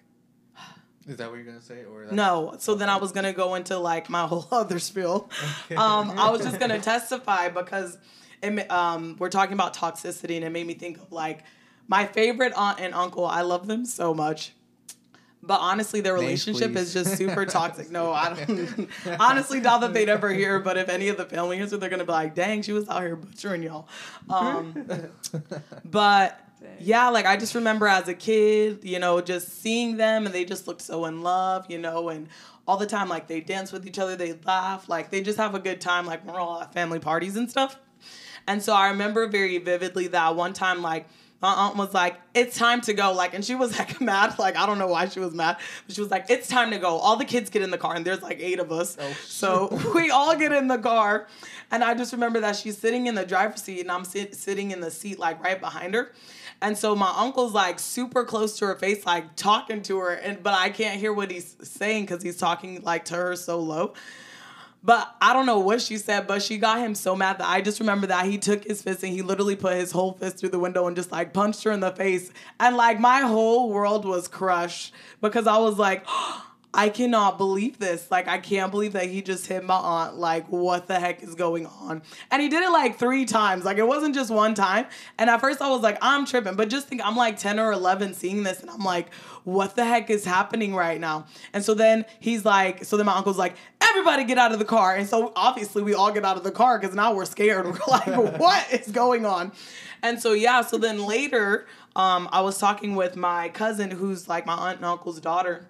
is 1.08 1.16
that 1.16 1.30
what 1.30 1.36
you're 1.36 1.46
gonna 1.46 1.62
say 1.62 1.84
or 1.84 2.06
no. 2.12 2.56
So 2.58 2.74
then 2.74 2.90
I 2.90 2.96
was 2.96 3.12
gonna 3.12 3.32
go 3.32 3.54
into 3.54 3.78
like 3.78 4.10
my 4.10 4.26
whole 4.30 4.46
other 4.52 4.78
spiel. 4.78 5.30
Um, 5.76 6.10
I 6.18 6.30
was 6.30 6.42
just 6.42 6.60
gonna 6.60 6.80
testify 6.80 7.48
because 7.48 7.96
it, 8.42 8.70
um, 8.70 9.16
we're 9.18 9.30
talking 9.30 9.54
about 9.54 9.74
toxicity, 9.74 10.36
and 10.36 10.44
it 10.44 10.50
made 10.50 10.66
me 10.66 10.74
think 10.74 10.98
of 10.98 11.10
like 11.10 11.42
my 11.88 12.06
favorite 12.06 12.52
aunt 12.56 12.80
and 12.80 12.94
uncle. 12.94 13.24
I 13.26 13.42
love 13.42 13.66
them 13.66 13.84
so 13.84 14.14
much. 14.14 14.52
But 15.42 15.60
honestly, 15.60 16.00
their 16.00 16.14
relationship 16.14 16.74
is 16.74 16.92
just 16.92 17.16
super 17.16 17.46
toxic. 17.46 17.90
No, 17.90 18.12
I 18.12 18.34
don't. 18.34 18.88
honestly, 19.20 19.60
doubt 19.60 19.82
that 19.82 19.94
they'd 19.94 20.08
ever 20.08 20.32
hear. 20.32 20.58
But 20.58 20.76
if 20.76 20.88
any 20.88 21.08
of 21.08 21.16
the 21.16 21.24
family 21.24 21.56
hears 21.56 21.72
it, 21.72 21.78
they're 21.78 21.88
gonna 21.88 22.04
be 22.04 22.12
like, 22.12 22.34
"Dang, 22.34 22.62
she 22.62 22.72
was 22.72 22.88
out 22.88 23.02
here 23.02 23.14
butchering 23.14 23.62
y'all." 23.62 23.86
Um, 24.28 24.88
but 25.84 26.40
yeah, 26.80 27.08
like 27.10 27.26
I 27.26 27.36
just 27.36 27.54
remember 27.54 27.86
as 27.86 28.08
a 28.08 28.14
kid, 28.14 28.80
you 28.82 28.98
know, 28.98 29.20
just 29.20 29.60
seeing 29.60 29.96
them 29.96 30.26
and 30.26 30.34
they 30.34 30.44
just 30.44 30.66
looked 30.66 30.82
so 30.82 31.04
in 31.04 31.22
love, 31.22 31.70
you 31.70 31.78
know, 31.78 32.08
and 32.08 32.28
all 32.66 32.76
the 32.76 32.86
time 32.86 33.08
like 33.08 33.28
they 33.28 33.40
dance 33.40 33.70
with 33.70 33.86
each 33.86 34.00
other, 34.00 34.16
they 34.16 34.34
laugh, 34.44 34.88
like 34.88 35.10
they 35.10 35.20
just 35.20 35.38
have 35.38 35.54
a 35.54 35.60
good 35.60 35.80
time, 35.80 36.06
like 36.06 36.26
we're 36.26 36.40
all 36.40 36.60
at 36.60 36.72
family 36.72 36.98
parties 36.98 37.36
and 37.36 37.48
stuff. 37.48 37.78
And 38.48 38.62
so 38.62 38.74
I 38.74 38.88
remember 38.88 39.26
very 39.28 39.58
vividly 39.58 40.08
that 40.08 40.34
one 40.34 40.52
time, 40.52 40.82
like 40.82 41.06
my 41.40 41.52
aunt 41.52 41.76
was 41.76 41.92
like, 41.92 42.20
"It's 42.34 42.56
time 42.56 42.80
to 42.82 42.92
go," 42.92 43.12
like, 43.12 43.34
and 43.34 43.44
she 43.44 43.54
was 43.54 43.78
like 43.78 44.00
mad, 44.00 44.38
like 44.38 44.56
I 44.56 44.66
don't 44.66 44.78
know 44.78 44.88
why 44.88 45.08
she 45.08 45.20
was 45.20 45.34
mad, 45.34 45.56
but 45.86 45.94
she 45.94 46.00
was 46.00 46.10
like, 46.10 46.26
"It's 46.30 46.48
time 46.48 46.70
to 46.70 46.78
go." 46.78 46.96
All 46.96 47.16
the 47.16 47.24
kids 47.24 47.50
get 47.50 47.62
in 47.62 47.70
the 47.70 47.78
car, 47.78 47.94
and 47.94 48.04
there's 48.04 48.22
like 48.22 48.38
eight 48.40 48.58
of 48.58 48.72
us, 48.72 48.96
oh, 49.00 49.12
so 49.24 49.80
we 49.94 50.10
all 50.10 50.36
get 50.36 50.52
in 50.52 50.68
the 50.68 50.78
car, 50.78 51.26
and 51.70 51.84
I 51.84 51.94
just 51.94 52.12
remember 52.12 52.40
that 52.40 52.56
she's 52.56 52.78
sitting 52.78 53.06
in 53.06 53.14
the 53.14 53.24
driver's 53.24 53.62
seat, 53.62 53.80
and 53.80 53.90
I'm 53.90 54.04
sit- 54.04 54.34
sitting 54.34 54.70
in 54.70 54.80
the 54.80 54.90
seat 54.90 55.18
like 55.18 55.42
right 55.42 55.60
behind 55.60 55.94
her. 55.94 56.12
And 56.62 56.76
so 56.76 56.96
my 56.96 57.12
uncle's 57.18 57.52
like 57.52 57.78
super 57.78 58.24
close 58.24 58.58
to 58.60 58.66
her 58.66 58.76
face, 58.76 59.04
like 59.04 59.36
talking 59.36 59.82
to 59.82 59.98
her, 59.98 60.12
and 60.12 60.42
but 60.42 60.54
I 60.54 60.70
can't 60.70 60.98
hear 60.98 61.12
what 61.12 61.30
he's 61.30 61.56
saying 61.62 62.04
because 62.04 62.22
he's 62.22 62.38
talking 62.38 62.80
like 62.82 63.04
to 63.06 63.14
her 63.14 63.36
so 63.36 63.60
low. 63.60 63.92
But 64.86 65.16
I 65.20 65.32
don't 65.32 65.46
know 65.46 65.58
what 65.58 65.82
she 65.82 65.98
said, 65.98 66.28
but 66.28 66.42
she 66.42 66.58
got 66.58 66.78
him 66.78 66.94
so 66.94 67.16
mad 67.16 67.38
that 67.38 67.48
I 67.48 67.60
just 67.60 67.80
remember 67.80 68.06
that 68.06 68.24
he 68.26 68.38
took 68.38 68.62
his 68.62 68.82
fist 68.82 69.02
and 69.02 69.12
he 69.12 69.20
literally 69.20 69.56
put 69.56 69.76
his 69.76 69.90
whole 69.90 70.12
fist 70.12 70.38
through 70.38 70.50
the 70.50 70.60
window 70.60 70.86
and 70.86 70.94
just 70.94 71.10
like 71.10 71.32
punched 71.32 71.64
her 71.64 71.72
in 71.72 71.80
the 71.80 71.90
face. 71.90 72.30
And 72.60 72.76
like 72.76 73.00
my 73.00 73.22
whole 73.22 73.68
world 73.70 74.04
was 74.04 74.28
crushed 74.28 74.94
because 75.20 75.48
I 75.48 75.58
was 75.58 75.76
like, 75.76 76.06
I 76.76 76.90
cannot 76.90 77.38
believe 77.38 77.78
this. 77.78 78.10
Like, 78.10 78.28
I 78.28 78.36
can't 78.36 78.70
believe 78.70 78.92
that 78.92 79.06
he 79.06 79.22
just 79.22 79.46
hit 79.46 79.64
my 79.64 79.74
aunt. 79.74 80.16
Like, 80.16 80.46
what 80.48 80.86
the 80.86 81.00
heck 81.00 81.22
is 81.22 81.34
going 81.34 81.64
on? 81.64 82.02
And 82.30 82.42
he 82.42 82.50
did 82.50 82.62
it 82.62 82.68
like 82.68 82.98
three 82.98 83.24
times. 83.24 83.64
Like, 83.64 83.78
it 83.78 83.86
wasn't 83.86 84.14
just 84.14 84.30
one 84.30 84.52
time. 84.52 84.84
And 85.16 85.30
at 85.30 85.40
first, 85.40 85.62
I 85.62 85.70
was 85.70 85.80
like, 85.80 85.96
I'm 86.02 86.26
tripping. 86.26 86.54
But 86.54 86.68
just 86.68 86.86
think, 86.86 87.00
I'm 87.02 87.16
like 87.16 87.38
10 87.38 87.58
or 87.58 87.72
11 87.72 88.12
seeing 88.12 88.42
this, 88.42 88.60
and 88.60 88.68
I'm 88.68 88.84
like, 88.84 89.12
what 89.44 89.74
the 89.74 89.86
heck 89.86 90.10
is 90.10 90.26
happening 90.26 90.74
right 90.74 91.00
now? 91.00 91.24
And 91.54 91.64
so 91.64 91.72
then 91.72 92.04
he's 92.20 92.44
like, 92.44 92.84
so 92.84 92.98
then 92.98 93.06
my 93.06 93.14
uncle's 93.14 93.38
like, 93.38 93.56
everybody 93.80 94.24
get 94.24 94.36
out 94.36 94.52
of 94.52 94.58
the 94.58 94.66
car. 94.66 94.96
And 94.96 95.08
so 95.08 95.32
obviously, 95.34 95.82
we 95.82 95.94
all 95.94 96.12
get 96.12 96.26
out 96.26 96.36
of 96.36 96.44
the 96.44 96.52
car 96.52 96.78
because 96.78 96.94
now 96.94 97.14
we're 97.14 97.24
scared. 97.24 97.64
We're 97.66 97.78
like, 97.88 98.06
what 98.38 98.70
is 98.70 98.92
going 98.92 99.24
on? 99.24 99.52
And 100.02 100.20
so, 100.20 100.34
yeah, 100.34 100.60
so 100.60 100.76
then 100.76 101.06
later, 101.06 101.66
um, 101.94 102.28
I 102.32 102.42
was 102.42 102.58
talking 102.58 102.96
with 102.96 103.16
my 103.16 103.48
cousin 103.48 103.90
who's 103.90 104.28
like 104.28 104.44
my 104.44 104.52
aunt 104.52 104.76
and 104.76 104.84
uncle's 104.84 105.20
daughter 105.20 105.66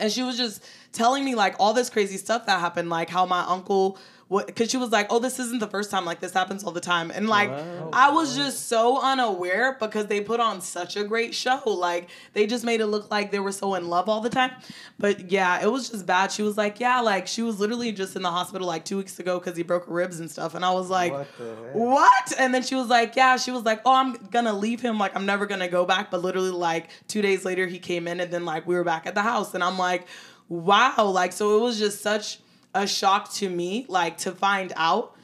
and 0.00 0.10
she 0.10 0.22
was 0.22 0.36
just 0.36 0.64
telling 0.92 1.24
me 1.24 1.34
like 1.34 1.54
all 1.58 1.72
this 1.72 1.90
crazy 1.90 2.16
stuff 2.16 2.46
that 2.46 2.60
happened 2.60 2.90
like 2.90 3.08
how 3.08 3.26
my 3.26 3.44
uncle 3.46 3.98
what 4.30 4.46
because 4.46 4.70
she 4.70 4.76
was 4.76 4.90
like, 4.90 5.08
oh, 5.10 5.18
this 5.18 5.38
isn't 5.40 5.58
the 5.58 5.66
first 5.66 5.90
time. 5.90 6.04
Like 6.04 6.20
this 6.20 6.32
happens 6.32 6.62
all 6.64 6.70
the 6.70 6.80
time, 6.80 7.10
and 7.10 7.28
like 7.28 7.50
Wow. 7.50 7.90
I 7.92 8.10
was 8.12 8.36
just 8.36 8.68
so 8.68 9.00
unaware 9.02 9.76
because 9.78 10.06
they 10.06 10.20
put 10.20 10.38
on 10.38 10.60
such 10.60 10.96
a 10.96 11.02
great 11.04 11.34
show. 11.34 11.60
Like 11.66 12.08
they 12.32 12.46
just 12.46 12.64
made 12.64 12.80
it 12.80 12.86
look 12.86 13.10
like 13.10 13.32
they 13.32 13.40
were 13.40 13.50
so 13.52 13.74
in 13.74 13.88
love 13.88 14.08
all 14.08 14.20
the 14.20 14.30
time. 14.30 14.52
But 14.98 15.30
yeah, 15.32 15.60
it 15.62 15.70
was 15.70 15.90
just 15.90 16.06
bad. 16.06 16.30
She 16.30 16.42
was 16.42 16.56
like, 16.56 16.78
yeah, 16.78 17.00
like 17.00 17.26
she 17.26 17.42
was 17.42 17.58
literally 17.58 17.90
just 17.90 18.14
in 18.14 18.22
the 18.22 18.30
hospital 18.30 18.66
like 18.68 18.84
two 18.84 18.98
weeks 18.98 19.18
ago 19.18 19.38
because 19.38 19.56
he 19.56 19.64
broke 19.64 19.86
her 19.86 19.92
ribs 19.92 20.20
and 20.20 20.30
stuff, 20.30 20.54
and 20.54 20.64
I 20.64 20.70
was 20.70 20.88
like. 20.88 21.12
What? 21.12 21.26
What? 21.74 22.32
And 22.38 22.54
then 22.54 22.62
she 22.62 22.74
was 22.74 22.88
like, 22.88 23.16
Yeah, 23.16 23.36
she 23.36 23.50
was 23.50 23.64
like, 23.64 23.80
Oh, 23.84 23.94
I'm 23.94 24.14
gonna 24.30 24.52
leave 24.52 24.80
him. 24.80 24.98
Like, 24.98 25.16
I'm 25.16 25.26
never 25.26 25.44
gonna 25.46 25.68
go 25.68 25.84
back. 25.84 26.10
But 26.10 26.22
literally, 26.22 26.50
like, 26.50 26.88
two 27.08 27.20
days 27.22 27.44
later, 27.44 27.66
he 27.66 27.78
came 27.78 28.06
in, 28.06 28.20
and 28.20 28.32
then, 28.32 28.44
like, 28.44 28.66
we 28.66 28.74
were 28.74 28.84
back 28.84 29.06
at 29.06 29.14
the 29.14 29.22
house. 29.22 29.54
And 29.54 29.62
I'm 29.64 29.78
like, 29.78 30.06
Wow. 30.48 31.10
Like, 31.12 31.32
so 31.32 31.56
it 31.58 31.62
was 31.62 31.78
just 31.78 32.00
such 32.00 32.38
a 32.74 32.86
shock 32.86 33.32
to 33.34 33.48
me, 33.48 33.84
like, 33.88 34.18
to 34.18 34.32
find 34.32 34.72
out, 34.76 35.16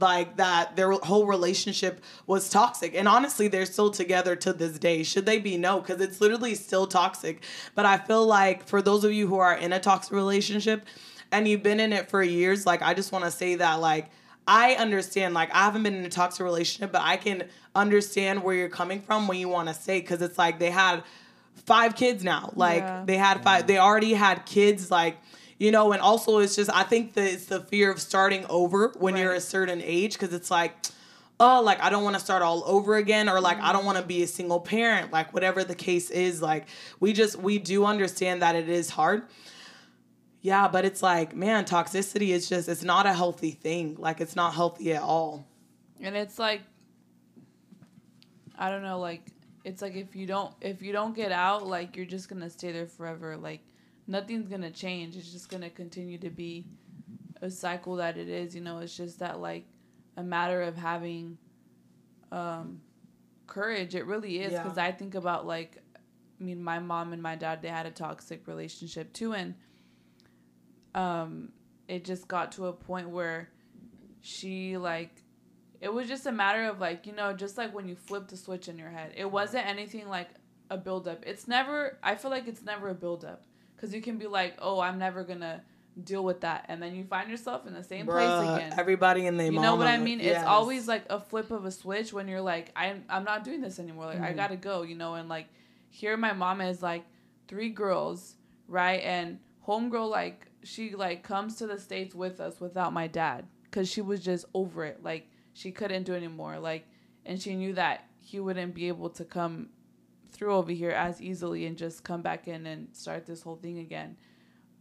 like, 0.00 0.36
that 0.36 0.76
their 0.76 0.92
whole 0.92 1.26
relationship 1.26 2.02
was 2.26 2.48
toxic. 2.48 2.94
And 2.94 3.08
honestly, 3.08 3.48
they're 3.48 3.66
still 3.66 3.90
together 3.90 4.36
to 4.36 4.52
this 4.52 4.78
day. 4.78 5.02
Should 5.02 5.26
they 5.26 5.38
be? 5.38 5.56
No, 5.56 5.80
because 5.80 6.00
it's 6.00 6.20
literally 6.20 6.54
still 6.54 6.86
toxic. 6.86 7.42
But 7.74 7.86
I 7.86 7.98
feel 7.98 8.26
like 8.26 8.66
for 8.66 8.82
those 8.82 9.04
of 9.04 9.12
you 9.12 9.26
who 9.26 9.38
are 9.38 9.54
in 9.56 9.72
a 9.72 9.80
toxic 9.80 10.12
relationship, 10.12 10.84
and 11.32 11.48
you've 11.48 11.62
been 11.62 11.80
in 11.80 11.92
it 11.92 12.08
for 12.08 12.22
years, 12.22 12.66
like 12.66 12.82
I 12.82 12.94
just 12.94 13.10
want 13.10 13.24
to 13.24 13.30
say 13.32 13.56
that 13.56 13.80
like 13.80 14.10
I 14.46 14.74
understand 14.74 15.34
like 15.34 15.52
I 15.52 15.64
haven't 15.64 15.82
been 15.82 15.96
in 15.96 16.04
a 16.04 16.08
toxic 16.08 16.44
relationship, 16.44 16.92
but 16.92 17.02
I 17.02 17.16
can 17.16 17.44
understand 17.74 18.44
where 18.44 18.54
you're 18.54 18.68
coming 18.68 19.02
from 19.02 19.26
when 19.26 19.38
you 19.38 19.48
want 19.48 19.66
to 19.68 19.74
say 19.74 20.00
cuz 20.00 20.22
it's 20.22 20.38
like 20.38 20.60
they 20.60 20.70
had 20.70 21.02
five 21.66 21.96
kids 21.96 22.22
now. 22.22 22.52
Like 22.54 22.82
Yeah. 22.82 23.02
they 23.04 23.16
had 23.16 23.42
five 23.42 23.66
they 23.66 23.76
already 23.78 24.14
had 24.14 24.46
kids 24.46 24.88
like 24.88 25.18
you 25.58 25.70
know, 25.70 25.92
and 25.92 26.02
also 26.02 26.38
it's 26.38 26.56
just 26.56 26.70
I 26.72 26.82
think 26.82 27.14
that 27.14 27.24
it's 27.24 27.46
the 27.46 27.60
fear 27.60 27.90
of 27.90 28.00
starting 28.00 28.44
over 28.48 28.92
when 28.98 29.16
you're 29.16 29.32
a 29.32 29.40
certain 29.40 29.80
age 29.82 30.18
cuz 30.18 30.32
it's 30.32 30.50
like 30.50 30.74
oh, 31.38 31.60
like 31.62 31.82
I 31.82 31.90
don't 31.90 32.02
want 32.02 32.14
to 32.14 32.20
start 32.20 32.42
all 32.42 32.62
over 32.66 32.96
again, 32.96 33.28
or 33.28 33.40
like 33.40 33.58
I 33.58 33.72
don't 33.72 33.80
mm-hmm. 33.80 33.86
want 33.86 33.98
to 33.98 34.04
be 34.04 34.22
a 34.22 34.26
single 34.26 34.60
parent, 34.60 35.12
like 35.12 35.32
whatever 35.34 35.64
the 35.64 35.74
case 35.74 36.10
is. 36.10 36.40
Like 36.40 36.66
we 37.00 37.12
just 37.12 37.36
we 37.36 37.58
do 37.58 37.84
understand 37.84 38.42
that 38.42 38.54
it 38.54 38.68
is 38.68 38.90
hard. 38.90 39.24
Yeah, 40.40 40.68
but 40.68 40.84
it's 40.84 41.02
like, 41.02 41.34
man, 41.34 41.64
toxicity 41.64 42.28
is 42.28 42.48
just 42.48 42.68
it's 42.68 42.84
not 42.84 43.06
a 43.06 43.12
healthy 43.12 43.50
thing. 43.50 43.96
Like 43.98 44.20
it's 44.20 44.36
not 44.36 44.54
healthy 44.54 44.92
at 44.92 45.02
all. 45.02 45.46
and 46.00 46.16
it's 46.16 46.38
like 46.38 46.60
i 48.58 48.70
don't 48.70 48.82
know 48.82 48.98
like 48.98 49.22
it's 49.64 49.82
like 49.82 49.94
if 49.94 50.14
you 50.14 50.26
don't 50.26 50.52
if 50.60 50.82
you 50.82 50.92
don't 50.92 51.14
get 51.14 51.32
out 51.32 51.66
like 51.66 51.96
you're 51.96 52.06
just 52.06 52.28
gonna 52.28 52.48
stay 52.48 52.72
there 52.72 52.86
forever 52.86 53.36
like 53.36 53.60
nothing's 54.06 54.48
gonna 54.48 54.70
change. 54.70 55.16
It's 55.16 55.30
just 55.32 55.48
gonna 55.48 55.70
continue 55.70 56.18
to 56.18 56.30
be 56.30 56.66
a 57.42 57.50
cycle 57.50 57.96
that 57.96 58.16
it 58.16 58.28
is 58.28 58.54
you 58.54 58.60
know? 58.60 58.78
It's 58.78 58.96
just 58.96 59.18
that 59.18 59.40
like 59.40 59.66
a 60.16 60.22
matter 60.22 60.62
of 60.62 60.76
having 60.76 61.38
um 62.32 62.80
courage. 63.46 63.94
It 63.94 64.06
really 64.06 64.40
is 64.40 64.52
Yeah. 64.52 64.62
because 64.62 64.78
i 64.78 64.90
think 64.90 65.14
about 65.14 65.46
like 65.46 65.82
i 66.40 66.44
mean 66.44 66.62
my 66.62 66.78
mom 66.80 67.12
and 67.12 67.22
my 67.22 67.36
dad 67.36 67.62
they 67.62 67.68
had 67.68 67.86
a 67.86 67.90
toxic 67.90 68.46
relationship 68.48 69.12
too 69.12 69.32
and 69.34 69.54
um 70.94 71.50
it 71.88 72.04
just 72.04 72.26
got 72.26 72.52
to 72.52 72.66
a 72.66 72.72
point 72.72 73.08
where 73.08 73.48
she 74.20 74.76
like 74.76 75.22
it 75.80 75.92
was 75.92 76.08
just 76.08 76.26
a 76.26 76.32
matter 76.32 76.64
of 76.64 76.80
like 76.80 77.06
you 77.06 77.12
know 77.12 77.32
just 77.32 77.56
like 77.56 77.72
when 77.74 77.86
you 77.88 77.94
flip 77.94 78.28
the 78.28 78.36
switch 78.36 78.66
in 78.68 78.78
your 78.78 78.88
head. 78.90 79.12
It 79.16 79.30
wasn't 79.30 79.66
anything 79.66 80.08
like 80.08 80.30
a 80.70 80.76
buildup. 80.76 81.22
It's 81.26 81.46
never 81.46 81.98
i 82.02 82.14
feel 82.16 82.30
like 82.30 82.48
it's 82.48 82.62
never 82.62 82.88
a 82.88 82.94
buildup 82.94 83.44
because 83.76 83.94
you 83.94 84.00
can 84.02 84.16
be 84.18 84.26
like 84.26 84.54
oh 84.60 84.80
i'm 84.80 84.98
never 84.98 85.22
gonna 85.22 85.62
deal 86.02 86.24
with 86.24 86.40
that 86.42 86.64
and 86.68 86.82
then 86.82 86.94
you 86.94 87.04
find 87.04 87.30
yourself 87.30 87.66
in 87.66 87.72
the 87.72 87.82
same 87.82 88.04
place 88.06 88.28
again. 88.28 88.74
Everybody 88.78 89.26
in 89.26 89.36
their 89.38 89.50
you 89.50 89.58
know 89.60 89.76
what 89.76 89.86
i 89.86 89.96
mean? 89.96 90.20
Yes. 90.20 90.36
it's 90.36 90.46
always 90.46 90.86
like 90.86 91.04
a 91.08 91.18
flip 91.20 91.50
of 91.50 91.64
a 91.64 91.70
switch 91.70 92.12
when 92.12 92.28
you're 92.28 92.42
like 92.42 92.70
i'm, 92.76 93.04
I'm 93.08 93.24
not 93.24 93.44
doing 93.44 93.60
this 93.62 93.78
anymore. 93.78 94.06
Like 94.06 94.20
i 94.20 94.26
Mm-hmm. 94.28 94.36
gotta 94.36 94.56
go 94.56 94.82
you 94.82 94.94
know 94.94 95.14
and 95.14 95.28
like 95.28 95.46
here 95.88 96.16
my 96.18 96.32
mom 96.34 96.60
is 96.60 96.82
like 96.82 97.04
three 97.48 97.70
girls 97.70 98.34
right? 98.68 99.00
And 99.02 99.38
homegirl 99.66 100.10
like 100.10 100.46
she 100.64 100.94
like 100.94 101.22
comes 101.22 101.56
to 101.56 101.66
the 101.66 101.78
states 101.78 102.14
with 102.14 102.40
us 102.40 102.60
without 102.60 102.92
my 102.92 103.06
dad 103.06 103.46
because 103.64 103.88
she 103.88 104.02
was 104.02 104.20
just 104.20 104.44
over 104.52 104.84
it. 104.84 105.02
Like 105.02 105.28
she 105.54 105.70
couldn't 105.72 106.02
do 106.02 106.12
anymore. 106.14 106.58
Like 106.58 106.86
and 107.24 107.40
she 107.40 107.54
knew 107.54 107.72
that 107.74 108.04
he 108.20 108.38
wouldn't 108.40 108.74
be 108.74 108.88
able 108.88 109.08
to 109.10 109.24
come 109.24 109.68
through 110.36 110.54
over 110.54 110.72
here 110.72 110.90
as 110.90 111.20
easily 111.20 111.66
and 111.66 111.76
just 111.76 112.04
come 112.04 112.22
back 112.22 112.48
in 112.48 112.66
and 112.66 112.88
start 112.94 113.26
this 113.26 113.42
whole 113.42 113.56
thing 113.56 113.78
again. 113.78 114.16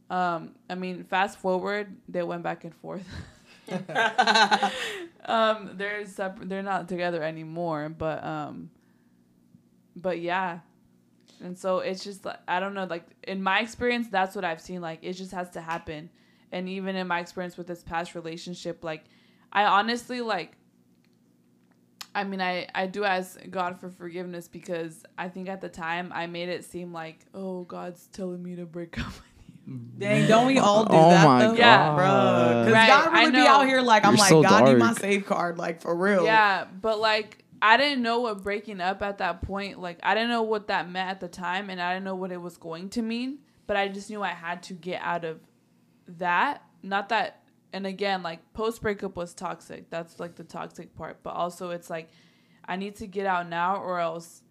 Um 0.09 0.55
i 0.69 0.75
mean 0.75 1.03
fast 1.03 1.39
forward 1.39 1.95
they 2.07 2.23
went 2.23 2.43
back 2.43 2.63
and 2.63 2.75
forth. 2.75 3.05
Um 5.25 5.71
they're 5.73 6.05
separate 6.05 6.49
they're 6.49 6.61
not 6.61 6.87
together 6.87 7.23
anymore 7.23 7.89
but 7.89 8.23
um 8.23 8.69
but 9.95 10.19
yeah. 10.19 10.59
And 11.41 11.57
so 11.57 11.79
it's 11.79 12.03
just 12.03 12.25
like 12.25 12.39
i 12.47 12.59
don't 12.59 12.75
know 12.75 12.85
like 12.85 13.07
in 13.23 13.41
my 13.41 13.59
experience 13.59 14.07
that's 14.09 14.35
what 14.35 14.45
i've 14.45 14.61
seen 14.61 14.81
like 14.81 14.99
it 15.01 15.13
just 15.13 15.31
has 15.31 15.49
to 15.51 15.61
happen. 15.61 16.09
And 16.51 16.69
even 16.69 16.95
in 16.95 17.07
my 17.07 17.19
experience 17.19 17.57
with 17.57 17.67
this 17.67 17.81
past 17.83 18.13
relationship 18.13 18.83
like 18.83 19.05
i 19.51 19.65
honestly 19.65 20.21
like 20.21 20.57
i 22.15 22.23
mean 22.23 22.41
i 22.41 22.65
i 22.73 22.87
do 22.87 23.03
ask 23.03 23.37
god 23.51 23.79
for 23.79 23.89
forgiveness 23.89 24.47
because 24.47 25.03
i 25.17 25.27
think 25.29 25.47
at 25.49 25.61
the 25.61 25.69
time 25.69 26.11
i 26.15 26.25
made 26.25 26.49
it 26.49 26.65
seem 26.65 26.91
like 26.91 27.19
oh 27.35 27.63
god's 27.65 28.07
telling 28.07 28.41
me 28.41 28.55
to 28.55 28.65
break 28.65 28.97
up 28.99 29.05
with 29.05 29.15
you 29.67 29.79
Dang, 29.97 30.27
don't 30.27 30.45
we 30.45 30.59
all 30.59 30.85
do 30.85 30.93
Oh 30.95 31.09
that 31.09 31.25
my 31.25 31.47
though? 31.47 31.53
Yeah. 31.53 31.95
Bro, 31.95 32.65
because 32.65 32.73
Right, 32.73 32.87
God 32.87 33.07
I 33.13 33.19
really 33.21 33.31
be 33.31 33.47
out 33.47 33.65
here 33.65 33.81
like 33.81 34.05
I'm 34.05 34.11
You're 34.13 34.19
like 34.19 34.29
so 34.29 34.41
God 34.43 34.65
need 34.65 34.77
my 34.77 34.87
dark. 34.87 34.99
save 34.99 35.25
card 35.25 35.57
like 35.57 35.81
for 35.81 35.95
real. 35.95 36.23
Yeah, 36.23 36.65
but 36.65 36.99
like 36.99 37.43
I 37.63 37.75
didn't 37.77 38.03
know 38.03 38.19
what 38.19 38.43
breaking 38.43 38.79
up 38.79 39.01
at 39.01 39.17
that 39.17 39.41
point. 39.41 39.79
Like 39.79 39.97
I 40.03 40.13
didn't 40.13 40.29
know 40.29 40.43
what 40.43 40.67
that 40.67 40.87
meant 40.91 41.09
at 41.09 41.19
the 41.19 41.27
time, 41.27 41.71
and 41.71 41.81
I 41.81 41.93
didn't 41.95 42.05
know 42.05 42.13
what 42.15 42.31
it 42.31 42.39
was 42.39 42.57
going 42.57 42.89
to 42.91 43.01
mean. 43.01 43.39
But 43.65 43.75
I 43.75 43.87
just 43.87 44.07
knew 44.11 44.21
I 44.21 44.29
had 44.29 44.61
to 44.63 44.73
get 44.75 45.01
out 45.01 45.25
of 45.25 45.39
that. 46.19 46.61
Not 46.83 47.09
that. 47.09 47.41
And 47.75 47.85
again, 47.85 48.23
like 48.23 48.53
post 48.53 48.81
breakup 48.81 49.17
was 49.17 49.33
toxic. 49.33 49.89
That's 49.89 50.17
like 50.17 50.35
the 50.35 50.45
toxic 50.45 50.95
part. 50.95 51.17
But 51.23 51.31
also, 51.31 51.71
it's 51.71 51.89
like 51.89 52.07
I 52.65 52.77
need 52.77 52.95
to 52.95 53.05
get 53.05 53.25
out 53.25 53.49
now, 53.49 53.75
or 53.75 53.99
else, 53.99 54.43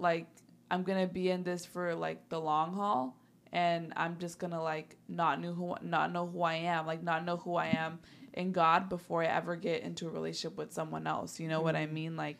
like 0.00 0.26
I'm 0.68 0.82
gonna 0.82 1.06
be 1.06 1.30
in 1.30 1.44
this 1.44 1.64
for 1.64 1.94
like 1.94 2.28
the 2.28 2.40
long 2.40 2.74
haul, 2.74 3.16
and 3.52 3.92
I'm 3.96 4.18
just 4.18 4.40
gonna 4.40 4.60
like 4.60 4.96
not 5.06 5.40
know 5.40 5.52
who 5.52 5.76
not 5.80 6.12
know 6.12 6.26
who 6.26 6.42
I 6.42 6.54
am, 6.54 6.86
like 6.86 7.04
not 7.04 7.24
know 7.24 7.36
who 7.36 7.54
I 7.54 7.66
am 7.66 8.00
in 8.32 8.50
God 8.50 8.88
before 8.88 9.22
I 9.22 9.26
ever 9.26 9.54
get 9.54 9.82
into 9.82 10.08
a 10.08 10.10
relationship 10.10 10.58
with 10.58 10.72
someone 10.72 11.06
else. 11.06 11.38
You 11.38 11.46
know 11.46 11.60
what 11.60 11.76
I 11.76 11.86
mean? 11.86 12.16
Like, 12.16 12.38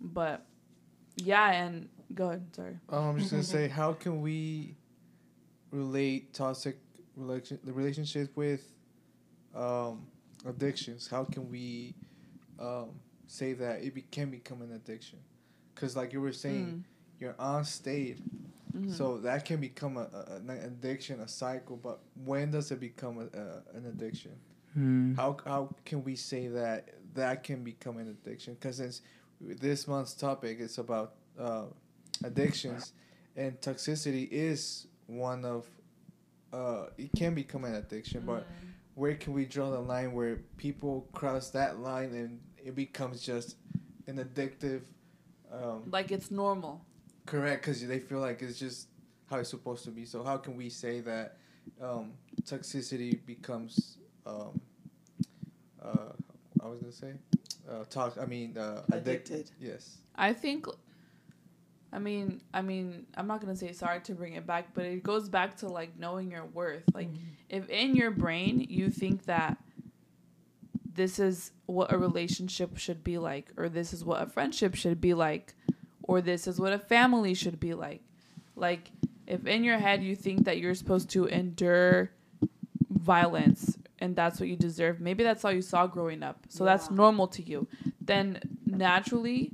but 0.00 0.44
yeah, 1.14 1.52
and 1.52 1.88
go 2.12 2.30
ahead. 2.30 2.56
Sorry. 2.56 2.76
Um, 2.88 3.10
I'm 3.10 3.18
just 3.20 3.30
gonna 3.30 3.42
say, 3.44 3.68
how 3.68 3.92
can 3.92 4.20
we 4.20 4.74
relate 5.70 6.34
toxic 6.34 6.78
relation 7.14 7.60
the 7.62 7.72
relationship 7.72 8.36
with 8.36 8.74
um, 9.58 10.06
addictions? 10.46 11.08
How 11.08 11.24
can 11.24 11.50
we 11.50 11.94
um, 12.58 12.90
say 13.26 13.52
that 13.54 13.82
it 13.82 13.94
be, 13.94 14.02
can 14.02 14.30
become 14.30 14.62
an 14.62 14.72
addiction? 14.72 15.18
Because 15.74 15.96
like 15.96 16.12
you 16.12 16.20
were 16.20 16.32
saying, 16.32 16.84
you're 17.20 17.36
on 17.38 17.64
state, 17.64 18.18
Mhm. 18.76 18.92
so 18.92 19.16
that 19.18 19.44
can 19.46 19.60
become 19.60 19.96
a, 19.96 20.02
a, 20.02 20.36
an 20.36 20.50
addiction, 20.50 21.20
a 21.20 21.28
cycle. 21.28 21.76
But 21.76 22.00
when 22.24 22.50
does 22.50 22.70
it 22.70 22.78
become 22.80 23.18
a, 23.18 23.38
a, 23.38 23.76
an 23.76 23.86
addiction? 23.86 24.32
Hmm. 24.74 25.14
How 25.14 25.38
how 25.44 25.74
can 25.86 26.04
we 26.04 26.14
say 26.16 26.48
that 26.48 26.90
that 27.14 27.42
can 27.44 27.64
become 27.64 27.96
an 27.96 28.08
addiction? 28.10 28.54
Because 28.54 28.76
since 28.76 29.00
this 29.40 29.88
month's 29.88 30.12
topic 30.12 30.60
is 30.60 30.76
about 30.78 31.14
uh, 31.38 31.64
addictions, 32.22 32.92
and 33.36 33.58
toxicity 33.60 34.28
is 34.30 34.86
one 35.06 35.44
of 35.46 35.66
uh, 36.52 36.86
it 36.98 37.10
can 37.16 37.34
become 37.34 37.64
an 37.64 37.74
addiction. 37.74 38.22
But 38.26 38.46
where 38.98 39.14
can 39.14 39.32
we 39.32 39.44
draw 39.44 39.70
the 39.70 39.78
line 39.78 40.12
where 40.12 40.36
people 40.56 41.08
cross 41.12 41.50
that 41.50 41.78
line 41.78 42.12
and 42.14 42.40
it 42.62 42.74
becomes 42.74 43.22
just 43.22 43.54
an 44.08 44.16
addictive? 44.18 44.82
Um, 45.52 45.84
Like 45.90 46.10
it's 46.10 46.30
normal. 46.32 46.84
correct, 47.24 47.62
because 47.62 47.86
they 47.86 48.00
feel 48.00 48.18
like 48.18 48.42
it's 48.42 48.58
just 48.58 48.88
how 49.30 49.38
it's 49.38 49.50
supposed 49.50 49.84
to 49.84 49.90
be. 49.90 50.04
So 50.04 50.24
how 50.24 50.36
can 50.38 50.56
we 50.56 50.68
say 50.68 51.00
that 51.00 51.36
um, 51.80 52.12
toxicity 52.42 53.24
becomes 53.24 53.98
um, 54.26 54.60
uh, 55.80 56.12
I 56.60 56.66
was 56.66 56.80
gonna 56.80 56.92
say 56.92 57.12
uh, 57.70 57.84
talk. 57.88 58.18
I 58.20 58.26
mean 58.26 58.58
uh, 58.58 58.82
addicted. 58.90 59.34
Addicted. 59.36 59.50
Yes. 59.60 59.98
I 60.16 60.32
think. 60.32 60.66
I 61.92 61.98
mean, 61.98 62.42
I 62.52 62.62
mean, 62.62 63.06
I'm 63.16 63.26
not 63.26 63.40
gonna 63.40 63.56
say 63.56 63.72
sorry 63.72 64.00
to 64.00 64.14
bring 64.14 64.34
it 64.34 64.46
back, 64.46 64.74
but 64.74 64.84
it 64.84 65.02
goes 65.02 65.28
back 65.28 65.56
to 65.58 65.68
like 65.68 65.98
knowing 65.98 66.30
your 66.30 66.44
worth. 66.44 66.84
Like, 66.92 67.08
mm-hmm. 67.08 67.24
if 67.48 67.68
in 67.68 67.94
your 67.94 68.10
brain 68.10 68.66
you 68.68 68.90
think 68.90 69.24
that 69.24 69.56
this 70.94 71.18
is 71.18 71.52
what 71.66 71.92
a 71.92 71.98
relationship 71.98 72.76
should 72.76 73.02
be 73.02 73.18
like, 73.18 73.50
or 73.56 73.68
this 73.68 73.92
is 73.92 74.04
what 74.04 74.22
a 74.22 74.26
friendship 74.26 74.74
should 74.74 75.00
be 75.00 75.14
like, 75.14 75.54
or 76.02 76.20
this 76.20 76.46
is 76.46 76.60
what 76.60 76.72
a 76.72 76.78
family 76.78 77.34
should 77.34 77.58
be 77.58 77.72
like, 77.72 78.02
like 78.56 78.90
if 79.26 79.46
in 79.46 79.64
your 79.64 79.78
head 79.78 80.02
you 80.02 80.16
think 80.16 80.44
that 80.44 80.58
you're 80.58 80.74
supposed 80.74 81.08
to 81.10 81.26
endure 81.26 82.10
violence 82.90 83.78
and 84.00 84.14
that's 84.14 84.40
what 84.40 84.48
you 84.48 84.56
deserve. 84.56 85.00
Maybe 85.00 85.22
that's 85.22 85.44
all 85.44 85.52
you 85.52 85.62
saw 85.62 85.86
growing 85.86 86.22
up. 86.22 86.46
So 86.48 86.64
that's 86.64 86.90
normal 86.90 87.26
to 87.28 87.42
you. 87.42 87.66
Then 88.00 88.40
naturally 88.66 89.52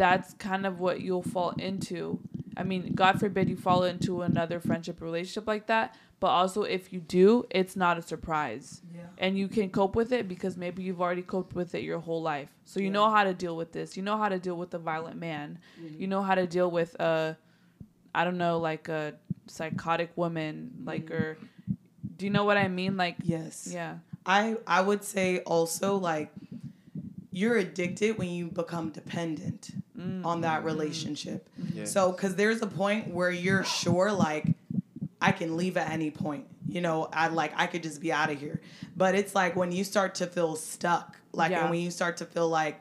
that's 0.00 0.32
kind 0.38 0.64
of 0.64 0.80
what 0.80 1.02
you'll 1.02 1.22
fall 1.22 1.50
into. 1.58 2.18
I 2.56 2.62
mean, 2.62 2.94
God 2.94 3.20
forbid 3.20 3.50
you 3.50 3.56
fall 3.56 3.84
into 3.84 4.22
another 4.22 4.58
friendship 4.58 5.02
relationship 5.02 5.46
like 5.46 5.66
that, 5.66 5.94
but 6.20 6.28
also 6.28 6.62
if 6.62 6.90
you 6.90 7.00
do, 7.00 7.44
it's 7.50 7.76
not 7.76 7.98
a 7.98 8.02
surprise. 8.02 8.80
Yeah. 8.94 9.02
And 9.18 9.36
you 9.36 9.46
can 9.46 9.68
cope 9.68 9.94
with 9.94 10.10
it 10.12 10.26
because 10.26 10.56
maybe 10.56 10.82
you've 10.82 11.02
already 11.02 11.20
coped 11.20 11.54
with 11.54 11.74
it 11.74 11.82
your 11.82 11.98
whole 11.98 12.22
life. 12.22 12.48
So 12.64 12.80
you 12.80 12.86
Yeah. 12.86 12.92
know 12.92 13.10
how 13.10 13.24
to 13.24 13.34
deal 13.34 13.54
with 13.54 13.72
this. 13.72 13.94
You 13.94 14.02
know 14.02 14.16
how 14.16 14.30
to 14.30 14.38
deal 14.38 14.56
with 14.56 14.72
a 14.72 14.78
violent 14.78 15.18
man. 15.18 15.58
Mm-hmm. 15.78 16.00
You 16.00 16.06
know 16.06 16.22
how 16.22 16.34
to 16.34 16.46
deal 16.46 16.70
with 16.70 16.94
a 16.98 17.36
I 18.14 18.24
don't 18.24 18.38
know, 18.38 18.58
like 18.58 18.88
a 18.88 19.14
psychotic 19.48 20.16
woman, 20.16 20.72
like 20.84 21.04
mm-hmm. 21.10 21.14
or 21.14 21.38
do 22.16 22.24
you 22.24 22.30
know 22.30 22.44
what 22.46 22.56
I 22.56 22.68
mean? 22.68 22.96
Like 22.96 23.16
Yes. 23.22 23.68
yeah. 23.70 23.98
I 24.24 24.56
I 24.66 24.80
would 24.80 25.04
say 25.04 25.40
also 25.40 25.96
like 25.98 26.32
you're 27.32 27.56
addicted 27.58 28.18
when 28.18 28.28
you 28.30 28.46
become 28.48 28.90
dependent 28.90 29.70
on 30.24 30.40
that 30.42 30.64
relationship. 30.64 31.48
Yes. 31.74 31.92
So 31.92 32.12
cuz 32.12 32.34
there's 32.34 32.62
a 32.62 32.66
point 32.66 33.08
where 33.08 33.30
you're 33.30 33.64
sure 33.64 34.10
like 34.12 34.46
I 35.20 35.32
can 35.32 35.56
leave 35.56 35.76
at 35.76 35.90
any 35.90 36.10
point. 36.10 36.46
You 36.66 36.80
know, 36.80 37.08
I 37.12 37.28
like 37.28 37.52
I 37.56 37.66
could 37.66 37.82
just 37.82 38.00
be 38.00 38.12
out 38.12 38.30
of 38.30 38.38
here. 38.40 38.60
But 38.96 39.14
it's 39.14 39.34
like 39.34 39.56
when 39.56 39.72
you 39.72 39.84
start 39.84 40.14
to 40.16 40.26
feel 40.26 40.56
stuck, 40.56 41.16
like 41.32 41.50
Yeah. 41.50 41.62
and 41.62 41.70
when 41.70 41.80
you 41.80 41.90
start 41.90 42.16
to 42.18 42.24
feel 42.24 42.48
like 42.48 42.80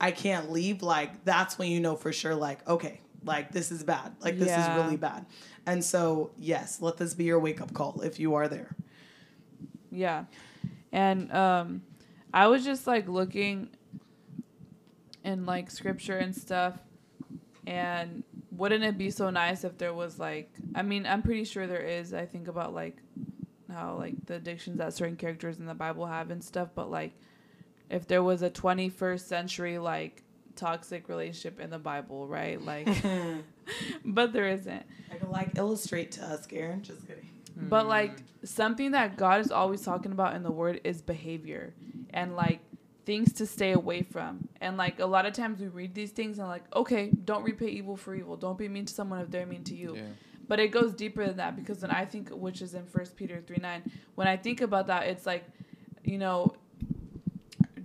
I 0.00 0.10
can't 0.10 0.50
leave, 0.50 0.82
like 0.82 1.24
that's 1.24 1.58
when 1.58 1.68
you 1.70 1.80
know 1.80 1.96
for 1.96 2.12
sure 2.12 2.34
like 2.34 2.66
okay, 2.68 3.00
like 3.24 3.52
this 3.52 3.70
is 3.72 3.82
bad. 3.84 4.12
Like 4.20 4.38
this 4.38 4.48
Yeah. 4.48 4.76
is 4.78 4.82
really 4.84 4.96
bad. 4.96 5.26
And 5.66 5.82
so, 5.82 6.30
yes, 6.38 6.80
let 6.82 6.98
this 6.98 7.14
be 7.14 7.24
your 7.24 7.38
wake 7.38 7.60
up 7.60 7.72
call 7.72 8.02
if 8.02 8.20
you 8.20 8.34
are 8.34 8.48
there. 8.48 8.74
Yeah. 9.90 10.24
And 10.92 11.30
um 11.32 11.82
I 12.32 12.46
was 12.48 12.64
just 12.64 12.86
like 12.86 13.08
looking 13.08 13.68
in 15.24 15.46
like 15.46 15.70
scripture 15.70 16.18
and 16.18 16.34
stuff 16.34 16.74
and 17.66 18.22
wouldn't 18.56 18.84
it 18.84 18.96
be 18.96 19.10
so 19.10 19.30
nice 19.30 19.64
if 19.64 19.78
there 19.78 19.94
was 19.94 20.18
like 20.18 20.50
I 20.74 20.82
mean, 20.82 21.06
I'm 21.06 21.22
pretty 21.22 21.44
sure 21.44 21.66
there 21.66 21.82
is. 21.82 22.14
I 22.14 22.26
think 22.26 22.48
about 22.48 22.74
like 22.74 22.96
how 23.72 23.96
like 23.96 24.26
the 24.26 24.34
addictions 24.34 24.78
that 24.78 24.92
certain 24.94 25.16
characters 25.16 25.58
in 25.58 25.66
the 25.66 25.74
Bible 25.74 26.06
have 26.06 26.30
and 26.30 26.42
stuff, 26.42 26.68
but 26.74 26.90
like 26.90 27.12
if 27.90 28.06
there 28.06 28.22
was 28.22 28.42
a 28.42 28.50
21st 28.50 29.20
century 29.20 29.78
like 29.78 30.22
toxic 30.56 31.08
relationship 31.08 31.60
in 31.60 31.70
the 31.70 31.78
Bible, 31.78 32.28
right? 32.28 32.60
Like 32.60 32.88
but 34.04 34.32
there 34.32 34.48
isn't. 34.48 34.84
I 35.12 35.16
can 35.16 35.30
like 35.30 35.56
illustrate 35.56 36.12
to 36.12 36.24
us, 36.24 36.46
Karen. 36.46 36.82
Just 36.82 37.06
kidding. 37.06 37.28
But 37.56 37.86
like 37.86 38.16
something 38.44 38.92
that 38.92 39.16
God 39.16 39.40
is 39.40 39.50
always 39.50 39.82
talking 39.82 40.12
about 40.12 40.34
in 40.34 40.42
the 40.42 40.50
word 40.50 40.80
is 40.84 41.02
behavior 41.02 41.72
and 42.10 42.34
like 42.36 42.60
things 43.06 43.32
to 43.34 43.46
stay 43.46 43.72
away 43.72 44.02
from. 44.02 44.48
And 44.60 44.76
like 44.76 44.98
a 45.00 45.06
lot 45.06 45.26
of 45.26 45.32
times 45.32 45.60
we 45.60 45.68
read 45.68 45.94
these 45.94 46.10
things 46.10 46.38
and 46.38 46.48
like, 46.48 46.64
okay, 46.74 47.10
don't 47.24 47.44
repay 47.44 47.68
evil 47.68 47.96
for 47.96 48.14
evil. 48.14 48.36
Don't 48.36 48.56
be 48.58 48.68
mean 48.68 48.86
to 48.86 48.94
someone 48.94 49.20
if 49.20 49.30
they're 49.30 49.46
mean 49.46 49.64
to 49.64 49.74
you. 49.74 49.96
Yeah. 49.96 50.02
But 50.46 50.60
it 50.60 50.68
goes 50.68 50.92
deeper 50.94 51.26
than 51.26 51.36
that 51.38 51.56
because 51.56 51.80
when 51.82 51.90
I 51.90 52.04
think, 52.04 52.28
which 52.30 52.60
is 52.62 52.74
in 52.74 52.84
First 52.86 53.16
Peter 53.16 53.42
three 53.46 53.58
nine, 53.60 53.82
when 54.14 54.26
I 54.28 54.36
think 54.36 54.60
about 54.60 54.86
that, 54.88 55.06
it's 55.06 55.24
like, 55.26 55.44
you 56.04 56.18
know, 56.18 56.54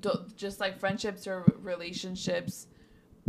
do- 0.02 0.26
just 0.36 0.60
like 0.60 0.80
friendships 0.80 1.28
or 1.28 1.46
relationships 1.62 2.68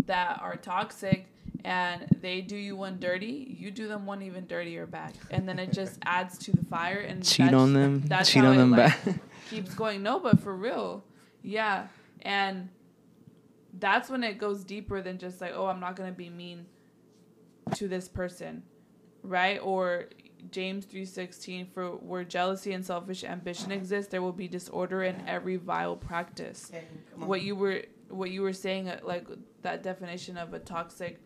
that 0.07 0.41
are 0.43 0.57
toxic 0.57 1.27
and 1.65 2.07
they 2.23 2.41
do 2.41 2.57
you 2.57 2.75
one 2.75 2.99
dirty, 2.99 3.55
you 3.59 3.71
do 3.71 3.87
them 3.87 4.07
one 4.07 4.23
even 4.23 4.47
dirtier 4.47 4.87
back, 4.87 5.13
and 5.31 5.47
then 5.49 5.59
it 5.59 5.73
just 5.73 5.99
adds 6.05 6.39
to 6.39 6.53
the 6.53 6.65
fire 6.65 6.99
and 7.01 7.23
Cheat 7.25 7.47
that's- 7.47 7.61
on 7.61 7.73
them. 7.75 8.03
That's 8.07 8.31
cheat 8.31 8.43
how 8.43 8.49
on 8.49 8.55
it, 8.55 8.59
them 8.59 8.71
like, 8.71 9.05
back. 9.05 9.15
keeps 9.51 9.75
going. 9.75 10.03
No, 10.03 10.19
but 10.19 10.41
for 10.41 10.57
real, 10.57 11.05
yeah, 11.43 11.89
and 12.23 12.69
that's 13.79 14.11
when 14.11 14.25
it 14.25 14.39
goes 14.39 14.65
deeper 14.65 15.01
than 15.01 15.19
just 15.19 15.41
like, 15.41 15.53
oh, 15.55 15.67
I'm 15.67 15.81
not 15.81 15.97
gonna 15.97 16.13
be 16.13 16.29
mean 16.31 16.67
to 17.75 17.89
this 17.89 18.09
person, 18.09 18.63
right? 19.23 19.59
Or 19.59 20.07
James 20.51 20.87
three 20.87 21.05
sixteen 21.05 21.67
for 21.67 21.91
where 21.91 22.25
jealousy 22.25 22.73
and 22.73 22.85
selfish 22.85 23.25
ambition 23.25 23.71
exist, 23.71 24.11
there 24.11 24.23
will 24.23 24.33
be 24.33 24.49
disorder 24.49 25.03
in 25.05 25.23
every 25.27 25.57
vile 25.57 25.97
practice. 25.97 26.73
What 27.15 27.43
you 27.43 27.55
were 27.55 27.83
what 28.09 28.31
you 28.31 28.43
were 28.43 28.53
saying, 28.53 28.89
uh, 28.89 29.01
like 29.05 29.29
that 29.63 29.83
definition 29.83 30.37
of 30.37 30.53
a 30.53 30.59
toxic 30.59 31.21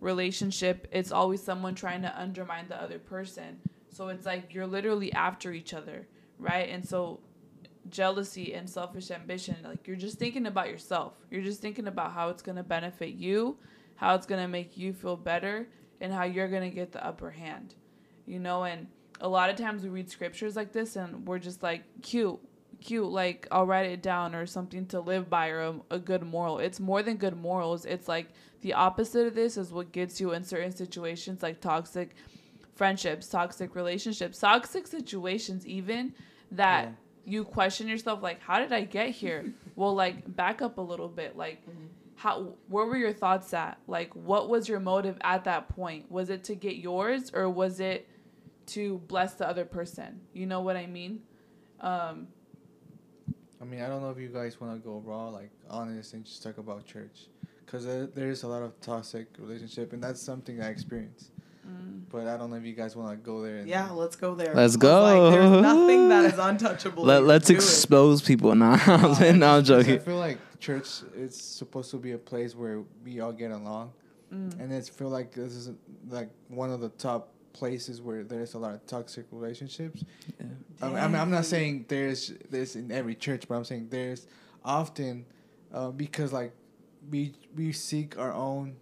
relationship, 0.00 0.88
it's 0.90 1.12
always 1.12 1.42
someone 1.42 1.74
trying 1.74 2.02
to 2.02 2.20
undermine 2.20 2.66
the 2.68 2.82
other 2.82 2.98
person. 2.98 3.60
So 3.90 4.08
it's 4.08 4.26
like 4.26 4.52
you're 4.52 4.66
literally 4.66 5.12
after 5.12 5.52
each 5.52 5.72
other, 5.72 6.06
right? 6.38 6.68
And 6.68 6.86
so 6.86 7.20
jealousy 7.90 8.54
and 8.54 8.68
selfish 8.68 9.10
ambition, 9.10 9.56
like 9.64 9.86
you're 9.86 9.96
just 9.96 10.18
thinking 10.18 10.46
about 10.46 10.68
yourself. 10.68 11.14
You're 11.30 11.42
just 11.42 11.60
thinking 11.60 11.88
about 11.88 12.12
how 12.12 12.28
it's 12.28 12.42
going 12.42 12.56
to 12.56 12.62
benefit 12.62 13.14
you, 13.14 13.56
how 13.96 14.14
it's 14.14 14.26
going 14.26 14.42
to 14.42 14.48
make 14.48 14.76
you 14.76 14.92
feel 14.92 15.16
better, 15.16 15.68
and 16.00 16.12
how 16.12 16.24
you're 16.24 16.48
going 16.48 16.68
to 16.68 16.74
get 16.74 16.92
the 16.92 17.04
upper 17.04 17.30
hand. 17.30 17.74
You 18.26 18.38
know, 18.38 18.64
and 18.64 18.86
a 19.20 19.28
lot 19.28 19.50
of 19.50 19.56
times 19.56 19.82
we 19.82 19.88
read 19.88 20.10
scriptures 20.10 20.56
like 20.56 20.72
this 20.72 20.96
and 20.96 21.26
we're 21.26 21.38
just 21.38 21.62
like, 21.62 21.82
cute, 22.02 22.38
cute, 22.80 23.06
like 23.06 23.46
I'll 23.50 23.66
write 23.66 23.90
it 23.90 24.02
down 24.02 24.34
or 24.34 24.46
something 24.46 24.86
to 24.86 25.00
live 25.00 25.30
by 25.30 25.48
or 25.48 25.60
a, 25.60 25.80
a 25.90 25.98
good 25.98 26.22
moral. 26.22 26.58
It's 26.58 26.80
more 26.80 27.02
than 27.02 27.16
good 27.16 27.36
morals. 27.36 27.84
It's 27.84 28.08
like 28.08 28.28
the 28.60 28.74
opposite 28.74 29.26
of 29.26 29.34
this 29.34 29.56
is 29.56 29.72
what 29.72 29.92
gets 29.92 30.20
you 30.20 30.32
in 30.32 30.44
certain 30.44 30.72
situations 30.72 31.42
like 31.42 31.60
toxic 31.60 32.14
friendships, 32.74 33.28
toxic 33.28 33.74
relationships, 33.74 34.38
toxic 34.38 34.86
situations, 34.86 35.66
even 35.66 36.12
that 36.50 36.92
you 37.26 37.44
question 37.44 37.88
yourself, 37.88 38.22
like, 38.22 38.40
how 38.40 38.58
did 38.58 38.72
I 38.72 38.84
get 38.84 39.10
here? 39.10 39.52
well, 39.76 39.94
like, 39.94 40.34
back 40.34 40.62
up 40.62 40.78
a 40.78 40.80
little 40.80 41.08
bit. 41.08 41.36
Like, 41.36 41.62
how, 42.14 42.54
where 42.68 42.86
were 42.86 42.96
your 42.96 43.12
thoughts 43.12 43.52
at? 43.52 43.78
Like, 43.86 44.14
what 44.14 44.48
was 44.48 44.68
your 44.68 44.80
motive 44.80 45.18
at 45.22 45.44
that 45.44 45.68
point? 45.68 46.10
Was 46.10 46.30
it 46.30 46.44
to 46.44 46.54
get 46.54 46.76
yours 46.76 47.30
or 47.34 47.50
was 47.50 47.80
it 47.80 48.08
to 48.68 48.98
bless 49.08 49.34
the 49.34 49.46
other 49.46 49.64
person? 49.64 50.20
You 50.32 50.46
know 50.46 50.60
what 50.60 50.76
I 50.76 50.86
mean? 50.86 51.20
Um, 51.80 52.28
I 53.60 53.64
mean, 53.64 53.82
I 53.82 53.88
don't 53.88 54.02
know 54.02 54.10
if 54.10 54.18
you 54.18 54.28
guys 54.28 54.60
want 54.60 54.80
to 54.80 54.88
go 54.88 55.02
raw, 55.04 55.28
like 55.28 55.50
honest, 55.68 56.14
and 56.14 56.24
just 56.24 56.42
talk 56.42 56.58
about 56.58 56.86
church, 56.86 57.26
because 57.64 57.84
there, 57.84 58.06
there 58.06 58.30
is 58.30 58.42
a 58.42 58.48
lot 58.48 58.62
of 58.62 58.80
toxic 58.80 59.26
relationship, 59.38 59.92
and 59.92 60.02
that's 60.02 60.20
something 60.20 60.60
I 60.60 60.68
experienced. 60.68 61.30
Mm, 61.66 62.02
But 62.10 62.26
I 62.28 62.36
don't 62.36 62.50
know 62.50 62.56
if 62.56 62.64
you 62.64 62.72
guys 62.74 62.94
want 62.96 63.10
to 63.10 63.16
go 63.16 63.42
there. 63.42 63.56
And 63.58 63.68
Yeah, 63.68 63.90
let's 63.90 64.16
go 64.16 64.34
there. 64.34 64.54
Let's 64.54 64.58
I 64.58 64.62
was 64.62 64.74
Like, 64.76 64.82
go. 64.82 65.30
There's 65.30 65.62
nothing 65.62 66.08
that 66.08 66.24
is 66.32 66.38
untouchable. 66.50 67.04
Let, 67.04 67.24
let's 67.24 67.46
Do 67.48 67.54
it. 67.54 67.56
expose 67.56 68.22
people. 68.22 68.54
Nah, 68.54 68.78
I'm 68.86 69.42
I 69.42 69.60
joking. 69.60 70.00
feel 70.00 70.16
like 70.18 70.38
church 70.60 70.88
is 71.16 71.36
supposed 71.36 71.90
to 71.90 71.98
be 71.98 72.12
a 72.12 72.18
place 72.18 72.54
where 72.54 72.82
we 73.04 73.20
all 73.20 73.32
get 73.32 73.50
along, 73.50 73.92
mm, 74.32 74.58
and 74.60 74.72
it's 74.72 74.88
feel 74.88 75.08
like 75.10 75.32
this 75.32 75.52
is 75.54 75.70
like 76.08 76.30
one 76.48 76.70
of 76.70 76.80
the 76.80 76.88
top 76.90 77.32
places 77.52 78.00
where 78.02 78.22
there's 78.24 78.54
a 78.54 78.58
lot 78.58 78.74
of 78.74 78.86
toxic 78.86 79.26
relationships. 79.32 80.04
I 80.82 80.88
mean, 80.88 80.96
I 80.98 81.06
mean, 81.08 81.16
I'm 81.16 81.30
not 81.30 81.44
saying 81.46 81.86
there's 81.88 82.32
this 82.50 82.76
in 82.76 82.92
every 82.92 83.14
church, 83.14 83.48
but 83.48 83.54
I'm 83.56 83.64
saying 83.64 83.88
there's 83.90 84.26
often 84.64 85.24
uh, 85.72 85.90
because 85.90 86.32
like 86.32 86.52
we 87.10 87.32
we 87.54 87.72
seek 87.72 88.18
our 88.18 88.32
own 88.32 88.76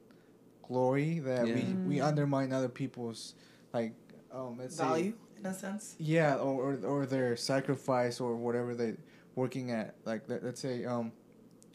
glory 0.68 1.18
that 1.20 1.46
Yeah. 1.48 1.54
we 1.54 1.76
we 1.86 2.00
undermine 2.00 2.52
other 2.52 2.68
people's 2.68 3.34
like 3.72 3.92
um 4.32 4.58
let's 4.58 4.76
say 4.76 4.84
value 4.84 5.12
in 5.38 5.46
a 5.46 5.54
sense. 5.54 5.94
yeah, 5.98 6.36
or, 6.36 6.74
or 6.74 6.86
or 6.86 7.06
their 7.06 7.36
sacrifice 7.36 8.20
or 8.20 8.34
whatever 8.36 8.74
they 8.74 8.94
working 9.34 9.70
at. 9.70 9.94
Like 10.04 10.28
let, 10.28 10.44
let's 10.44 10.60
say, 10.60 10.84
um, 10.84 11.12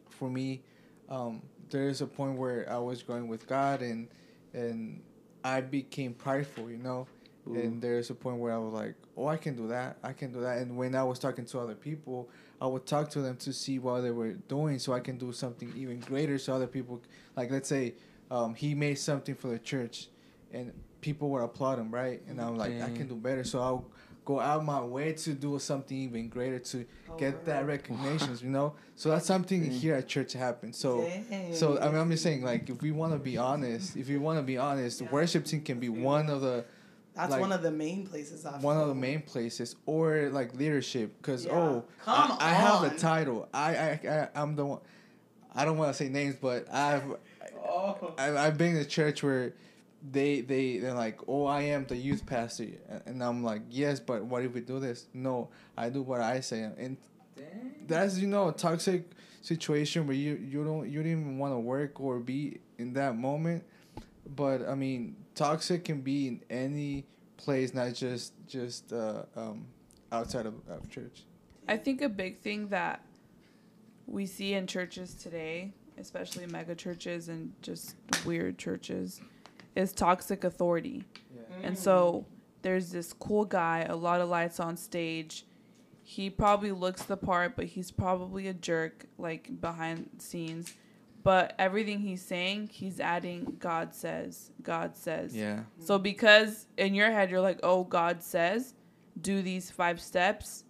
for 0.10 0.30
me, 0.30 0.62
um, 1.10 1.41
there 1.69 1.88
is 1.88 2.02
a 2.02 2.08
point 2.08 2.38
where 2.38 2.69
I 2.71 2.78
was 2.80 3.04
going 3.04 3.28
with 3.28 3.47
God 3.47 3.82
and 3.82 4.08
and 4.54 5.02
I 5.43 5.62
became 5.62 6.13
prideful, 6.13 6.69
you 6.69 6.78
know. 6.78 7.08
And 7.45 7.82
there's 7.82 8.12
a 8.12 8.13
point 8.13 8.38
where 8.38 8.54
I 8.54 8.60
was 8.60 8.73
like, 8.73 8.93
"Oh, 9.17 9.25
I 9.25 9.38
can 9.38 9.56
do 9.56 9.69
that. 9.69 9.97
I 10.04 10.13
can 10.13 10.32
do 10.32 10.41
that." 10.41 10.60
And 10.60 10.78
when 10.78 10.93
I 10.93 11.04
was 11.04 11.17
talking 11.17 11.45
to 11.45 11.60
other 11.60 11.73
people, 11.73 12.30
I 12.62 12.67
would 12.67 12.86
talk 12.86 13.10
to 13.12 13.21
them 13.21 13.38
to 13.38 13.54
see 13.54 13.80
what 13.80 14.02
they 14.02 14.12
were 14.12 14.34
doing, 14.34 14.78
so 14.78 14.93
I 14.93 14.99
can 14.99 15.17
do 15.17 15.32
something 15.32 15.73
even 15.75 15.99
greater. 15.99 16.38
So 16.38 16.54
other 16.54 16.67
people, 16.67 17.02
like 17.36 17.49
let's 17.49 17.67
say, 17.67 17.95
um, 18.31 18.53
he 18.55 18.75
made 18.75 18.95
something 18.99 19.35
for 19.35 19.47
the 19.47 19.59
church, 19.59 20.07
and 20.51 20.71
people 21.01 21.29
would 21.31 21.41
applaud 21.43 21.79
him, 21.79 21.91
right? 21.93 22.21
And 22.27 22.39
I'm 22.41 22.57
like, 22.57 22.81
I 22.81 22.89
can 22.89 23.07
do 23.07 23.15
better. 23.15 23.43
So 23.43 23.59
I'll 23.61 23.85
go 24.25 24.39
out 24.39 24.63
my 24.63 24.81
way 24.81 25.13
to 25.13 25.33
do 25.33 25.58
something 25.60 25.97
even 25.97 26.29
greater 26.29 26.60
to 26.60 26.85
get 27.17 27.45
that 27.45 27.65
recognition, 27.65 28.37
you 28.41 28.49
know. 28.49 28.75
So 28.95 29.10
that's 29.10 29.25
something 29.25 29.71
here 29.71 29.95
at 29.95 30.08
church 30.08 30.33
happens. 30.33 30.77
So, 30.77 31.10
so 31.51 31.79
I 31.79 31.87
mean, 31.87 31.95
I'm 31.97 32.12
just 32.12 32.23
saying, 32.23 32.43
like, 32.43 32.69
if 32.69 32.81
we 32.81 32.91
want 32.91 33.13
to 33.13 33.19
be 33.19 33.37
honest, 33.37 33.95
if 33.95 34.08
we 34.10 34.17
want 34.17 34.37
to 34.37 34.43
be 34.43 34.58
honest, 34.58 34.99
the 34.99 35.06
Yeah. 35.06 35.12
worship 35.12 35.45
team 35.45 35.62
can 35.62 35.79
be 35.79 35.89
one 35.89 36.29
of 36.29 36.41
the 36.41 36.65
That's 37.15 37.31
like, 37.31 37.41
one 37.41 37.51
of 37.51 37.63
the 37.63 37.71
main 37.71 38.06
places 38.06 38.45
I 38.45 38.60
one 38.60 38.77
of 38.77 38.87
the 38.87 38.95
main 38.95 39.21
places 39.23 39.75
or 39.85 40.29
like 40.31 40.54
leadership 40.54 41.17
because 41.17 41.45
Yeah. 41.45 41.54
oh 41.54 41.85
Come 42.06 42.31
I, 42.39 42.51
I 42.51 42.54
have 42.54 42.83
on. 42.83 42.85
a 42.91 42.97
title 42.97 43.49
I, 43.54 43.75
I, 43.77 43.99
I 44.10 44.41
i'm 44.41 44.56
the 44.56 44.65
one 44.65 44.79
i 45.54 45.65
don't 45.65 45.77
want 45.77 45.89
to 45.89 45.93
say 45.93 46.10
names 46.10 46.35
but 46.39 46.71
i've 46.71 47.04
Oh. 47.80 48.13
I, 48.17 48.38
i've 48.38 48.58
been 48.58 48.75
in 48.75 48.82
a 48.82 48.86
church 48.86 49.23
where 49.23 49.54
they 50.12 50.42
they 50.42 50.77
they're 50.77 50.94
like, 50.94 51.19
oh, 51.27 51.46
I 51.46 51.62
am 51.63 51.86
the 51.86 51.96
youth 51.96 52.25
pastor, 52.25 52.67
and 53.06 53.23
I'm 53.23 53.44
like, 53.44 53.63
yes, 53.69 54.00
but 54.00 54.23
what 54.23 54.44
if 54.44 54.54
we 54.54 54.62
do 54.62 54.80
this? 54.80 55.08
No, 55.13 55.50
I 55.77 55.90
do 55.90 56.02
what 56.02 56.21
I 56.21 56.40
say, 56.40 56.62
and 56.62 56.98
that's 57.88 58.17
you 58.17 58.27
know 58.27 58.50
a 58.50 58.54
toxic 58.54 59.10
situation 59.42 60.08
where 60.08 60.15
you 60.15 60.36
you 60.36 60.63
don't 60.63 60.90
you 60.90 61.02
don't 61.02 61.12
even 61.12 61.38
want 61.38 61.54
to 61.54 61.60
work 61.60 62.00
or 62.00 62.19
be 62.19 62.60
in 62.77 62.94
that 62.94 63.17
moment. 63.17 63.63
But 64.36 64.67
I 64.67 64.75
mean, 64.75 65.15
toxic 65.36 65.86
can 65.86 66.02
be 66.02 66.27
in 66.27 66.42
any 66.50 67.06
place, 67.38 67.73
not 67.73 67.94
just 67.94 68.34
just 68.48 68.94
uh, 68.94 69.23
um, 69.36 69.65
outside 70.12 70.46
of, 70.46 70.56
of 70.69 70.90
church. 70.90 71.23
I 71.67 71.77
think 71.77 72.02
a 72.02 72.10
big 72.10 72.40
thing 72.40 72.69
that 72.69 73.04
we 74.08 74.25
see 74.25 74.54
in 74.54 74.65
churches 74.65 75.13
today, 75.13 75.73
especially 76.00 76.45
mega 76.47 76.75
churches 76.75 77.29
and 77.29 77.52
just 77.62 77.95
weird 78.25 78.58
churches, 78.58 79.21
is 79.75 79.93
toxic 79.93 80.43
authority. 80.43 81.04
Yeah. 81.35 81.67
And 81.67 81.77
so 81.77 82.25
there's 82.62 82.91
this 82.91 83.13
cool 83.13 83.45
guy, 83.45 83.85
a 83.89 83.95
lot 83.95 84.21
of 84.21 84.29
lights 84.29 84.60
on 84.60 84.77
stage. 84.77 85.45
He 86.04 86.29
probably 86.29 86.71
looks 86.71 87.04
the 87.04 87.17
part, 87.17 87.56
but 87.56 87.65
he's 87.65 87.91
probably 87.91 88.47
a 88.47 88.54
jerk, 88.54 89.06
like 89.17 89.62
behind 89.62 90.10
scenes. 90.17 90.73
But 91.21 91.54
everything 91.60 92.00
he's 92.00 92.21
saying, 92.21 92.69
he's 92.71 93.00
adding 93.00 93.58
God 93.60 93.93
says, 93.93 94.52
God 94.63 94.95
says. 94.95 95.35
Yeah. 95.35 95.62
So 95.79 96.00
because 96.00 96.65
in 96.77 96.95
your 96.95 97.12
head 97.12 97.29
you're 97.29 97.41
like, 97.41 97.60
oh, 97.62 97.83
God 97.83 98.23
says, 98.23 98.73
do 99.21 99.41
these 99.41 99.69
five 99.69 100.00
steps, 100.00 100.63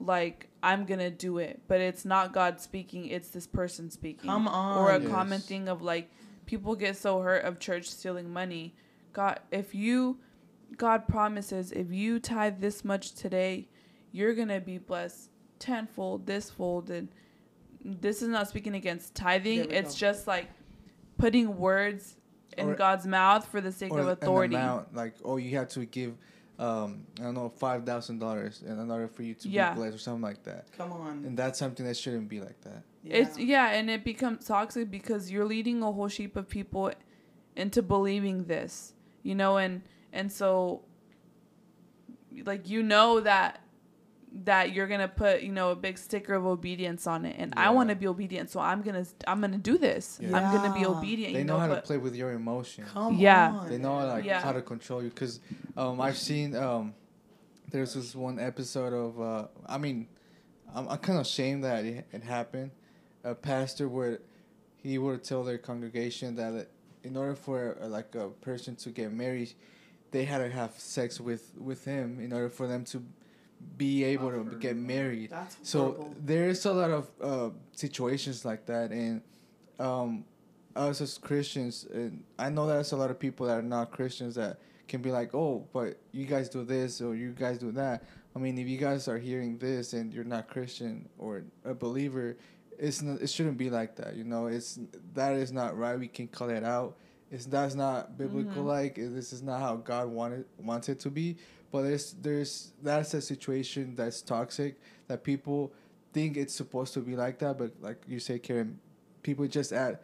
like 0.00 0.48
I'm 0.62 0.84
gonna 0.86 1.10
do 1.10 1.38
it, 1.38 1.60
but 1.68 1.80
it's 1.80 2.04
not 2.04 2.32
God 2.32 2.60
speaking; 2.60 3.06
it's 3.06 3.28
this 3.30 3.46
person 3.46 3.90
speaking. 3.90 4.28
Come 4.28 4.48
Or 4.48 4.90
a 4.90 4.94
on. 4.96 5.02
Yes. 5.02 5.10
common 5.10 5.40
thing 5.40 5.68
of 5.68 5.82
like, 5.82 6.10
people 6.46 6.74
get 6.74 6.96
so 6.96 7.20
hurt 7.20 7.44
of 7.44 7.58
church 7.58 7.86
stealing 7.88 8.32
money. 8.32 8.74
God, 9.12 9.40
if 9.50 9.74
you, 9.74 10.18
God 10.76 11.06
promises, 11.08 11.70
if 11.72 11.92
you 11.92 12.18
tithe 12.20 12.60
this 12.60 12.84
much 12.84 13.12
today, 13.12 13.68
you're 14.12 14.34
gonna 14.34 14.60
be 14.60 14.78
blessed 14.78 15.30
tenfold, 15.58 16.26
this 16.26 16.48
fold, 16.50 16.90
and 16.90 17.08
this 17.84 18.22
is 18.22 18.28
not 18.28 18.48
speaking 18.48 18.74
against 18.74 19.14
tithing. 19.14 19.70
It's 19.70 19.94
go. 19.94 19.98
just 19.98 20.26
like 20.26 20.48
putting 21.18 21.58
words 21.58 22.16
in 22.56 22.70
Or- 22.70 22.74
God's 22.74 23.06
mouth 23.06 23.46
for 23.46 23.60
the 23.60 23.70
sake 23.72 23.92
or 23.92 24.00
of 24.00 24.06
an 24.06 24.12
authority. 24.12 24.54
amount, 24.54 24.94
like 24.94 25.14
oh 25.24 25.36
you 25.36 25.56
have 25.56 25.68
to 25.70 25.84
give 25.84 26.16
um 26.60 26.90
i 27.18 27.22
don't 27.24 27.34
know 27.34 27.48
five 27.48 27.80
thousand 27.90 28.18
dollars 28.20 28.62
in 28.66 28.90
order 28.90 29.08
for 29.08 29.22
you 29.22 29.34
to 29.34 29.48
Yeah. 29.48 29.70
be 29.72 29.76
blessed 29.78 29.96
or 29.96 29.98
something 29.98 30.22
like 30.30 30.42
that 30.44 30.62
Come 30.76 30.92
on. 30.92 31.24
and 31.26 31.34
that's 31.40 31.58
something 31.58 31.84
that 31.86 31.96
shouldn't 31.96 32.28
be 32.28 32.40
like 32.48 32.60
that 32.68 32.82
It's 33.02 33.38
yeah, 33.38 33.70
and 33.76 33.88
it 33.88 34.02
becomes 34.04 34.44
toxic 34.46 34.90
because 34.90 35.22
you're 35.32 35.46
leading 35.56 35.82
a 35.82 35.90
whole 35.96 36.08
sheep 36.08 36.36
of 36.36 36.44
people 36.58 36.92
into 37.56 37.80
believing 37.82 38.44
this, 38.44 38.92
you 39.28 39.34
know, 39.34 39.56
and 39.64 39.80
and 40.12 40.30
so 40.30 40.82
like 42.44 42.68
you 42.68 42.82
know 42.82 43.20
that 43.20 43.60
that 44.32 44.72
you're 44.72 44.86
gonna 44.86 45.08
put 45.08 45.42
you 45.42 45.52
know 45.52 45.70
a 45.72 45.76
big 45.76 45.98
sticker 45.98 46.34
of 46.34 46.46
obedience 46.46 47.06
on 47.06 47.24
it, 47.24 47.36
and 47.38 47.52
I 47.56 47.70
want 47.70 47.88
to 47.90 47.96
be 47.96 48.06
obedient, 48.06 48.50
so 48.50 48.60
I'm 48.60 48.82
gonna 48.82 49.04
I'm 49.26 49.40
gonna 49.40 49.58
do 49.58 49.76
this. 49.76 50.20
I'm 50.22 50.50
gonna 50.52 50.70
be 50.70 50.86
obedient. 50.86 51.34
they 51.34 51.40
you 51.40 51.44
know, 51.44 51.54
know, 51.54 51.60
how 51.60 51.66
to 51.74 51.80
play 51.82 51.98
with 51.98 52.14
your 52.14 52.32
emotions 52.32 52.88
Come 52.92 53.18
Yeah. 53.18 53.52
on. 53.52 53.68
they 53.68 53.78
know 53.78 53.96
like 54.06 54.24
Yeah. 54.24 54.40
how 54.40 54.52
to 54.52 54.62
control 54.62 55.02
you 55.02 55.08
because 55.08 55.40
um 55.76 56.00
i've 56.00 56.16
seen 56.18 56.54
um 56.56 56.94
there's 57.70 57.94
this 57.94 58.14
one 58.14 58.38
episode 58.38 58.92
of 58.92 59.20
uh 59.20 59.46
i 59.66 59.78
mean 59.78 60.08
i'm, 60.74 60.88
I'm 60.88 60.98
kind 60.98 61.18
of 61.18 61.26
ashamed 61.26 61.62
that 61.64 61.84
it, 61.84 62.06
it 62.12 62.22
happened 62.22 62.70
a 63.24 63.34
pastor 63.34 63.88
would 63.88 64.20
he 64.76 64.98
would 64.98 65.22
tell 65.24 65.44
their 65.44 65.58
congregation 65.58 66.36
that 66.36 66.68
in 67.02 67.16
order 67.16 67.34
for 67.34 67.76
uh, 67.80 67.86
like 67.86 68.14
a 68.14 68.28
person 68.28 68.74
to 68.76 68.90
get 68.90 69.12
married 69.12 69.52
they 70.10 70.24
had 70.24 70.38
to 70.38 70.48
have 70.50 70.72
sex 70.78 71.20
with 71.20 71.52
with 71.56 71.84
him 71.84 72.18
in 72.20 72.32
order 72.32 72.48
for 72.48 72.66
them 72.66 72.84
to 72.84 73.02
be 73.76 74.04
able 74.04 74.30
to 74.30 74.44
get 74.58 74.76
married. 74.76 75.30
That's 75.30 75.56
so 75.62 76.12
there's 76.22 76.64
a 76.66 76.72
lot 76.72 76.90
of 76.90 77.10
uh, 77.22 77.50
situations 77.72 78.44
like 78.44 78.66
that 78.66 78.90
and 78.90 79.22
um, 79.78 80.24
us 80.76 81.00
as 81.00 81.18
christians 81.18 81.86
and 81.92 82.22
i 82.38 82.48
know 82.48 82.66
there's 82.66 82.92
a 82.92 82.96
lot 82.96 83.10
of 83.10 83.18
people 83.18 83.46
that 83.46 83.58
are 83.58 83.62
not 83.62 83.90
christians 83.90 84.34
that 84.36 84.60
can 84.86 85.02
be 85.02 85.10
like 85.10 85.34
oh 85.34 85.66
but 85.72 85.98
you 86.12 86.26
guys 86.26 86.48
do 86.48 86.64
this 86.64 87.00
or 87.00 87.14
you 87.14 87.30
guys 87.32 87.58
do 87.58 87.72
that. 87.72 88.04
I 88.34 88.38
mean 88.38 88.58
if 88.58 88.68
you 88.68 88.78
guys 88.78 89.08
are 89.08 89.18
hearing 89.18 89.58
this 89.58 89.92
and 89.92 90.12
you're 90.12 90.24
not 90.24 90.48
christian 90.48 91.08
or 91.18 91.44
a 91.64 91.74
believer 91.74 92.36
it's 92.78 93.02
not, 93.02 93.20
it 93.20 93.28
shouldn't 93.28 93.58
be 93.58 93.70
like 93.70 93.96
that 93.96 94.14
you 94.16 94.24
know? 94.24 94.46
It's 94.46 94.78
that 95.14 95.34
is 95.34 95.52
not 95.52 95.76
right. 95.76 95.98
We 95.98 96.08
can 96.08 96.28
call 96.28 96.48
it 96.50 96.64
out. 96.64 96.96
It's 97.30 97.44
that's 97.46 97.74
not 97.74 98.16
biblical 98.16 98.62
like 98.62 98.96
this 98.96 99.32
is 99.32 99.42
not 99.42 99.60
how 99.60 99.76
god 99.76 100.08
wanted 100.08 100.44
wants 100.58 100.88
it 100.88 100.98
to 101.00 101.10
be 101.10 101.36
but 101.72 101.82
there's 101.82 102.12
there's 102.20 102.72
that's 102.82 103.14
a 103.14 103.20
situation 103.20 103.94
that's 103.96 104.22
toxic 104.22 104.80
that 105.08 105.22
people 105.24 105.72
think 106.12 106.36
it's 106.36 106.54
supposed 106.54 106.92
to 106.94 107.00
be 107.00 107.14
like 107.16 107.38
that 107.38 107.56
but 107.58 107.70
like 107.80 108.02
you 108.08 108.18
say 108.18 108.38
karen 108.38 108.78
people 109.22 109.46
just 109.46 109.72
add 109.72 109.98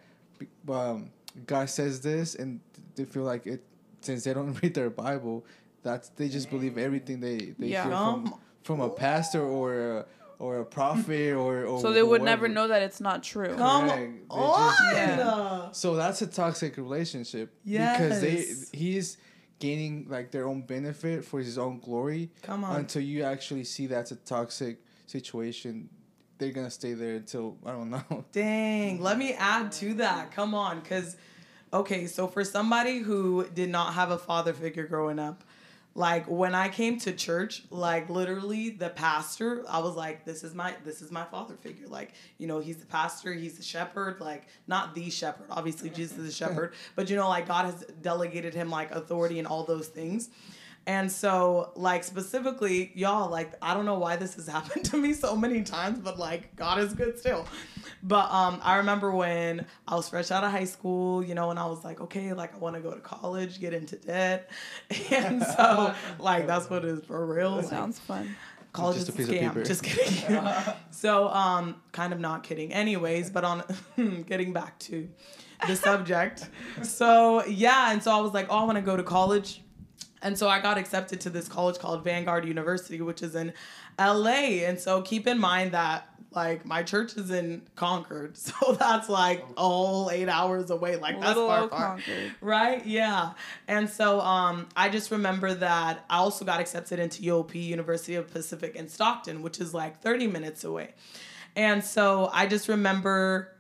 um, 0.69 1.11
god 1.47 1.69
says 1.69 2.01
this 2.01 2.35
and 2.35 2.61
they 2.95 3.05
feel 3.05 3.23
like 3.25 3.47
it 3.47 3.63
since 4.01 4.25
they 4.25 4.33
don't 4.35 4.53
read 4.63 4.75
their 4.75 4.91
bible 4.91 5.45
that's 5.83 6.09
they 6.11 6.29
just 6.29 6.51
believe 6.51 6.79
everything 6.79 7.21
they 7.21 7.55
they 7.59 7.69
Yeah. 7.69 7.85
hear 7.85 7.93
from, 7.93 8.35
from 8.63 8.81
a 8.81 8.91
pastor 8.91 9.43
or 9.43 9.99
a, 9.99 10.07
or 10.39 10.59
a 10.61 10.65
prophet 10.65 11.33
or, 11.35 11.65
or 11.65 11.81
so 11.81 11.93
they 11.93 12.03
would 12.03 12.23
never 12.23 12.47
know 12.49 12.69
that 12.69 12.83
it's 12.83 13.01
not 13.01 13.23
true. 13.23 13.55
Come 13.57 13.89
Correct. 13.89 14.13
On. 14.29 14.71
just- 14.71 14.83
Yeah. 14.93 15.71
so 15.73 15.95
that's 15.97 16.21
a 16.23 16.27
toxic 16.27 16.77
relationship 16.77 17.55
yes. 17.65 17.99
because 17.99 18.21
they 18.21 18.77
he's 18.79 19.17
gaining 19.59 20.07
like 20.09 20.31
their 20.31 20.47
own 20.47 20.63
benefit 20.63 21.25
for 21.25 21.39
his 21.41 21.57
own 21.59 21.79
glory 21.81 22.31
Come 22.43 22.65
on. 22.65 22.77
until 22.81 23.03
you 23.03 23.23
actually 23.23 23.65
see 23.65 23.87
that's 23.87 24.11
a 24.13 24.17
toxic 24.17 24.79
situation 25.07 25.89
they're 26.39 26.53
gonna 26.53 26.71
stay 26.71 26.93
there 26.93 27.15
until 27.17 27.57
i 27.65 27.71
don't 27.73 27.89
know 27.91 28.25
Dang. 28.33 29.01
Let 29.01 29.17
me 29.19 29.33
add 29.33 29.73
to 29.73 29.95
that. 29.95 30.33
Come 30.33 30.55
on. 30.55 30.81
Because, 30.81 31.17
okay, 31.73 32.07
so 32.07 32.27
for 32.29 32.45
somebody 32.45 32.99
who 32.99 33.47
did 33.55 33.71
not 33.71 33.95
have 33.95 34.11
a 34.11 34.19
father 34.19 34.53
figure 34.53 34.87
growing 34.87 35.19
up, 35.19 35.43
like 35.97 36.27
when 36.27 36.55
I 36.55 36.69
came 36.69 36.99
to 37.01 37.13
church, 37.13 37.63
like 37.71 38.11
literally 38.11 38.69
the 38.69 38.91
pastor, 38.91 39.65
I 39.67 39.79
was 39.79 39.97
like, 39.97 40.27
this 40.27 40.45
is 40.45 40.55
my 40.55 40.75
this 40.85 41.01
is 41.01 41.11
my 41.11 41.25
father 41.25 41.55
figure. 41.55 41.87
Like, 41.87 42.13
you 42.37 42.47
know, 42.47 42.59
he's 42.59 42.77
the 42.77 42.85
pastor, 42.85 43.33
he's 43.33 43.57
the 43.57 43.63
shepherd, 43.63 44.21
like 44.21 44.47
not 44.67 44.95
the 44.95 45.09
shepherd. 45.09 45.47
Obviously 45.51 45.89
Jesus 45.89 46.19
is 46.19 46.27
the 46.27 46.33
shepherd, 46.33 46.75
but 46.97 47.09
you 47.09 47.17
know, 47.17 47.31
like 47.31 47.49
God 47.49 47.65
has 47.65 47.83
delegated 48.03 48.53
him 48.53 48.69
like 48.69 48.91
authority 48.91 49.39
and 49.39 49.49
all 49.49 49.65
those 49.65 49.89
things. 49.89 50.29
And 50.89 51.11
so, 51.11 51.73
like 51.75 52.05
specifically, 52.05 52.93
y'all, 52.95 53.29
like 53.29 53.53
I 53.61 53.75
don't 53.75 53.85
know 53.87 53.99
why 53.99 54.17
this 54.17 54.35
has 54.37 54.47
happened 54.57 54.85
to 54.87 54.97
me 54.97 55.13
so 55.13 55.35
many 55.37 55.63
times, 55.63 55.99
but 55.99 56.19
like 56.19 56.55
God 56.55 56.79
is 56.79 56.95
good 56.95 57.19
still. 57.19 57.47
But 58.03 58.31
um, 58.31 58.61
I 58.63 58.77
remember 58.77 59.11
when 59.11 59.67
I 59.89 59.97
was 59.97 60.09
fresh 60.09 60.31
out 60.31 60.45
of 60.45 60.53
high 60.53 60.65
school, 60.65 61.25
you 61.25 61.35
know, 61.35 61.51
and 61.51 61.59
I 61.59 61.67
was 61.67 61.85
like, 61.85 62.01
okay, 62.03 62.33
like 62.35 62.55
I 62.55 62.59
want 62.59 62.77
to 62.77 62.83
go 62.83 62.93
to 62.93 63.01
college, 63.01 63.59
get 63.59 63.75
into 63.75 63.97
debt, 63.97 64.49
and 65.11 65.43
so 65.43 65.93
like 66.21 66.47
that's 66.47 66.71
what 66.71 66.85
it 66.85 66.91
is 66.91 67.05
for 67.05 67.27
real. 67.27 67.57
Like, 67.57 67.67
Sounds 67.67 67.99
fun. 67.99 68.37
college 68.73 68.99
Just 68.99 69.09
is 69.09 69.15
a 69.15 69.23
a 69.23 69.27
piece 69.27 69.29
of 69.29 69.35
scam. 69.35 69.49
paper. 69.49 69.65
Just 69.65 69.83
kidding. 69.83 70.49
so, 70.93 71.29
um, 71.31 71.81
kind 71.91 72.13
of 72.13 72.21
not 72.21 72.45
kidding. 72.45 72.73
Anyways, 72.73 73.31
but 73.31 73.43
on 73.43 73.65
getting 74.29 74.53
back 74.53 74.79
to 74.81 75.09
the 75.67 75.75
subject. 75.75 76.49
So 76.83 77.45
yeah, 77.47 77.91
and 77.91 78.01
so 78.01 78.17
I 78.17 78.21
was 78.21 78.33
like, 78.33 78.47
oh, 78.51 78.59
I 78.59 78.65
want 78.65 78.77
to 78.77 78.83
go 78.83 78.97
to 78.97 79.03
college. 79.03 79.63
And 80.23 80.39
so 80.39 80.49
I 80.49 80.61
got 80.61 80.79
accepted 80.79 81.21
to 81.23 81.31
this 81.31 81.49
college 81.49 81.79
called 81.79 82.03
Vanguard 82.03 82.47
University, 82.47 83.01
which 83.01 83.23
is 83.23 83.35
in 83.35 83.53
LA. 83.99 84.65
And 84.65 84.79
so 84.81 85.03
keep 85.03 85.27
in 85.27 85.39
mind 85.39 85.73
that 85.73 86.09
like 86.33 86.67
my 86.67 86.83
church 86.83 87.17
is 87.17 87.31
in 87.31 87.63
Concord. 87.75 88.37
So 88.47 88.73
that's 88.73 89.09
like 89.09 89.45
all 89.57 90.11
eight 90.11 90.29
hours 90.29 90.71
away. 90.71 90.97
Like 90.97 91.21
that's 91.21 91.35
far, 91.35 91.69
far. 91.69 91.79
Concord. 91.97 92.35
Right? 92.41 92.87
Yeah. 92.87 93.33
And 93.67 93.89
so 93.89 94.21
um, 94.21 94.69
I 94.77 94.89
just 94.89 95.11
remember 95.11 95.55
that 95.55 96.05
I 96.09 96.19
also 96.19 96.45
got 96.45 96.61
accepted 96.61 96.99
into 96.99 97.23
UOP, 97.23 97.55
University 97.55 98.15
of 98.15 98.31
Pacific 98.31 98.77
in 98.77 98.89
Stockton, 98.89 99.43
which 99.43 99.61
is 99.61 99.75
like 99.75 100.01
30 100.01 100.29
minutes 100.29 100.65
away. 100.65 100.95
And 101.57 101.83
so 101.83 102.31
I 102.33 102.47
just 102.47 102.69
remember 102.69 103.56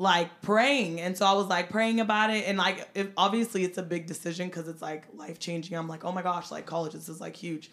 like 0.00 0.40
praying. 0.40 0.98
And 0.98 1.14
so 1.14 1.26
I 1.26 1.34
was 1.34 1.46
like 1.48 1.68
praying 1.68 2.00
about 2.00 2.30
it. 2.30 2.48
And 2.48 2.56
like, 2.56 2.88
if, 2.94 3.08
obviously 3.18 3.64
it's 3.64 3.76
a 3.76 3.82
big 3.82 4.06
decision 4.06 4.48
because 4.48 4.66
it's 4.66 4.80
like 4.80 5.04
life 5.14 5.38
changing. 5.38 5.76
I'm 5.76 5.88
like, 5.88 6.06
oh 6.06 6.10
my 6.10 6.22
gosh, 6.22 6.50
like 6.50 6.64
college, 6.64 6.94
this 6.94 7.10
is 7.10 7.20
like 7.20 7.36
huge. 7.36 7.70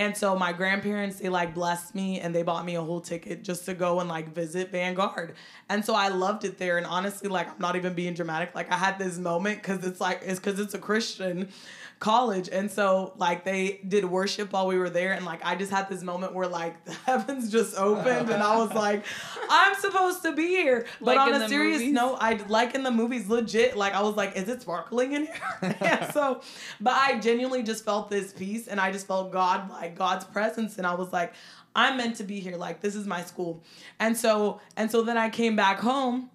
And 0.00 0.16
so 0.16 0.34
my 0.34 0.54
grandparents, 0.54 1.16
they 1.18 1.28
like 1.28 1.54
blessed 1.54 1.94
me 1.94 2.20
and 2.20 2.34
they 2.34 2.42
bought 2.42 2.64
me 2.64 2.74
a 2.74 2.80
whole 2.80 3.02
ticket 3.02 3.42
just 3.42 3.66
to 3.66 3.74
go 3.74 4.00
and 4.00 4.08
like 4.08 4.34
visit 4.34 4.72
Vanguard. 4.72 5.34
And 5.68 5.84
so 5.84 5.94
I 5.94 6.08
loved 6.08 6.46
it 6.46 6.56
there. 6.56 6.78
And 6.78 6.86
honestly, 6.86 7.28
like 7.28 7.50
I'm 7.50 7.58
not 7.58 7.76
even 7.76 7.92
being 7.92 8.14
dramatic. 8.14 8.54
Like 8.54 8.72
I 8.72 8.76
had 8.78 8.98
this 8.98 9.18
moment 9.18 9.60
because 9.60 9.84
it's 9.84 10.00
like 10.00 10.22
it's 10.24 10.40
because 10.40 10.58
it's 10.58 10.72
a 10.72 10.78
Christian 10.78 11.50
college. 11.98 12.48
And 12.50 12.70
so 12.70 13.12
like 13.18 13.44
they 13.44 13.80
did 13.86 14.06
worship 14.06 14.52
while 14.54 14.66
we 14.66 14.78
were 14.78 14.88
there 14.88 15.12
and 15.12 15.26
like 15.26 15.44
I 15.44 15.54
just 15.54 15.70
had 15.70 15.90
this 15.90 16.02
moment 16.02 16.34
where 16.34 16.48
like 16.48 16.82
the 16.86 16.92
heavens 16.92 17.52
just 17.52 17.76
opened 17.76 18.30
and 18.30 18.42
I 18.42 18.56
was 18.56 18.72
like, 18.72 19.04
I'm 19.50 19.74
supposed 19.74 20.22
to 20.22 20.32
be 20.32 20.46
here. 20.46 20.86
But 20.98 21.16
Like 21.16 21.18
on 21.18 21.42
a 21.42 21.46
serious 21.46 21.80
movies? 21.80 21.92
note, 21.92 22.16
I 22.20 22.40
like 22.48 22.74
in 22.74 22.82
the 22.84 22.90
movies 22.90 23.28
legit, 23.28 23.76
like 23.76 23.92
I 23.92 24.00
was 24.00 24.16
like, 24.16 24.34
is 24.34 24.48
it 24.48 24.62
sparkling 24.62 25.12
in 25.12 25.26
here? 25.26 25.36
and 25.80 26.10
so 26.12 26.40
but 26.80 26.94
I 26.94 27.18
genuinely 27.20 27.62
just 27.62 27.84
felt 27.84 28.08
this 28.08 28.32
peace 28.32 28.66
and 28.66 28.80
I 28.80 28.90
just 28.90 29.06
felt 29.06 29.30
God 29.30 29.68
like 29.68 29.89
God's 29.94 30.24
presence 30.24 30.78
and 30.78 30.86
I 30.86 30.94
was 30.94 31.12
like, 31.12 31.34
I'm 31.74 31.96
meant 31.96 32.16
to 32.16 32.24
be 32.24 32.40
here. 32.40 32.56
Like 32.56 32.80
this 32.80 32.94
is 32.94 33.06
my 33.06 33.22
school. 33.22 33.62
And 33.98 34.16
so 34.16 34.60
and 34.76 34.90
so 34.90 35.02
then 35.02 35.16
I 35.16 35.30
came 35.30 35.56
back 35.56 35.78
home 35.78 36.30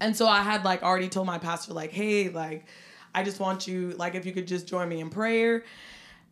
and 0.00 0.16
so 0.16 0.26
I 0.26 0.42
had 0.42 0.64
like 0.64 0.82
already 0.82 1.08
told 1.08 1.26
my 1.26 1.38
pastor, 1.38 1.74
like, 1.74 1.92
hey, 1.92 2.30
like, 2.30 2.66
I 3.14 3.22
just 3.22 3.38
want 3.38 3.68
you, 3.68 3.90
like, 3.90 4.14
if 4.14 4.24
you 4.24 4.32
could 4.32 4.46
just 4.46 4.66
join 4.66 4.88
me 4.88 5.00
in 5.00 5.10
prayer. 5.10 5.64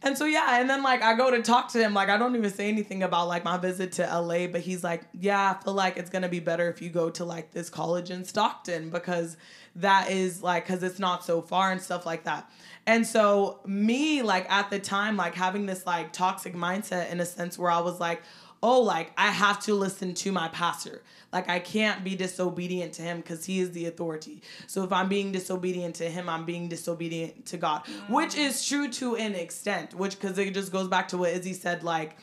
And 0.01 0.17
so 0.17 0.27
yeah, 0.27 0.61
and 0.61 0.71
then 0.71 0.85
like 0.85 1.03
I 1.03 1.15
go 1.17 1.29
to 1.33 1.43
talk 1.43 1.73
to 1.73 1.79
him, 1.79 1.93
like 1.93 2.09
I 2.09 2.17
don't 2.17 2.37
even 2.37 2.53
say 2.53 2.69
anything 2.69 3.03
about 3.03 3.27
like 3.27 3.43
my 3.43 3.57
visit 3.57 3.91
to 3.95 4.03
LA, 4.03 4.47
but 4.47 4.61
he's 4.61 4.85
like, 4.85 5.03
Yeah, 5.13 5.57
I 5.59 5.65
feel 5.65 5.75
like 5.75 5.97
it's 5.97 6.09
gonna 6.09 6.29
be 6.29 6.39
better 6.39 6.71
if 6.71 6.81
you 6.81 6.89
go 6.89 7.11
to 7.11 7.25
like 7.25 7.51
this 7.51 7.69
college 7.69 8.13
in 8.13 8.25
Stockton 8.25 8.91
because 8.91 9.37
that 9.75 10.09
is 10.09 10.41
like 10.41 10.69
cause 10.69 10.85
it's 10.85 11.01
not 11.01 11.25
so 11.25 11.43
far 11.43 11.73
and 11.73 11.83
stuff 11.83 12.07
like 12.07 12.23
that. 12.25 12.49
And 12.89 13.07
so 13.07 13.61
me, 13.67 14.23
like 14.23 14.51
at 14.51 14.71
the 14.71 14.79
time, 14.79 15.19
like 15.19 15.35
having 15.35 15.67
this 15.67 15.85
like 15.85 16.11
toxic 16.11 16.55
mindset 16.55 17.13
in 17.13 17.21
a 17.21 17.27
sense 17.27 17.59
where 17.59 17.71
I 17.71 17.81
was 17.81 18.01
like, 18.01 18.23
oh, 18.63 18.81
like 18.81 19.13
I 19.19 19.27
have 19.27 19.63
to 19.65 19.75
listen 19.75 20.15
to 20.15 20.33
my 20.33 20.49
pastor. 20.49 21.03
Like 21.31 21.51
I 21.51 21.59
can't 21.59 22.03
be 22.03 22.17
disobedient 22.17 22.95
to 22.95 23.03
him 23.03 23.19
because 23.19 23.45
he 23.45 23.61
is 23.61 23.73
the 23.73 23.85
authority. 23.85 24.41
So 24.67 24.85
if 24.85 24.93
I'm 24.93 25.11
being 25.11 25.33
disobedient 25.33 25.97
to 25.97 26.09
him, 26.09 26.31
I'm 26.31 26.47
being 26.47 26.71
disobedient 26.71 27.45
to 27.47 27.59
God, 27.59 27.83
which 28.09 28.31
mm. 28.31 28.47
is 28.47 28.67
true 28.67 28.89
to 28.93 29.17
an 29.17 29.35
extent. 29.35 29.93
Which 29.93 30.19
because 30.19 30.39
it 30.39 30.55
just 30.55 30.73
goes 30.73 30.89
back 30.89 31.09
to 31.09 31.19
what 31.19 31.29
Izzy 31.33 31.53
said, 31.53 31.83
like 31.85 32.17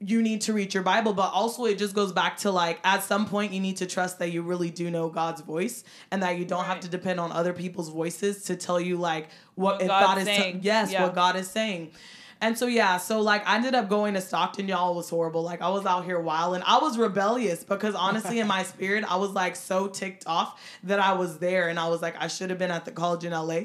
you 0.00 0.20
need 0.22 0.42
to 0.42 0.52
read 0.52 0.74
your 0.74 0.82
Bible, 0.82 1.12
but 1.14 1.30
also 1.32 1.64
it 1.64 1.78
just 1.78 1.94
goes 1.94 2.12
back 2.12 2.36
to 2.38 2.50
like 2.50 2.78
at 2.84 3.02
some 3.02 3.26
point 3.26 3.52
you 3.52 3.60
need 3.60 3.76
to 3.78 3.86
trust 3.86 4.18
that 4.18 4.30
you 4.32 4.42
really 4.42 4.70
do 4.70 4.90
know 4.90 5.08
God's 5.08 5.40
voice 5.40 5.82
and 6.10 6.22
that 6.22 6.36
you 6.38 6.44
don't 6.44 6.64
have 6.64 6.80
to 6.80 6.88
depend 6.88 7.20
on 7.20 7.32
other 7.32 7.52
people's 7.52 7.88
voices 7.88 8.42
to 8.44 8.56
tell 8.56 8.80
you 8.80 8.96
like 8.96 9.28
what, 9.54 9.74
What 9.76 9.82
if 9.82 9.88
God 9.88 10.18
is 10.18 10.24
saying. 10.26 10.60
yes, 10.62 10.90
Yeah. 10.92 11.04
what 11.04 11.14
God 11.14 11.36
is 11.36 11.48
saying. 11.48 11.92
And 12.40 12.58
so 12.58 12.66
yeah, 12.66 12.98
so 12.98 13.22
like 13.22 13.46
I 13.48 13.54
ended 13.56 13.74
up 13.74 13.88
going 13.88 14.12
to 14.14 14.20
Stockton, 14.20 14.68
y'all 14.68 14.94
was 14.94 15.08
horrible. 15.08 15.42
Like 15.42 15.62
I 15.62 15.70
was 15.70 15.86
out 15.86 16.04
here 16.04 16.20
wild 16.20 16.56
and 16.56 16.64
I 16.64 16.78
was 16.78 16.98
rebellious 16.98 17.64
because 17.64 17.94
honestly 17.94 18.40
in 18.40 18.46
my 18.56 18.64
spirit 18.64 19.04
I 19.10 19.16
was 19.16 19.30
like 19.30 19.56
so 19.56 19.86
ticked 19.86 20.24
off 20.26 20.60
that 20.82 20.98
I 20.98 21.14
was 21.14 21.38
there 21.38 21.68
and 21.68 21.78
I 21.78 21.88
was 21.88 22.02
like 22.02 22.16
I 22.20 22.26
should 22.26 22.50
have 22.50 22.58
been 22.58 22.72
at 22.72 22.84
the 22.84 22.90
college 22.90 23.24
in 23.24 23.32
LA. 23.32 23.60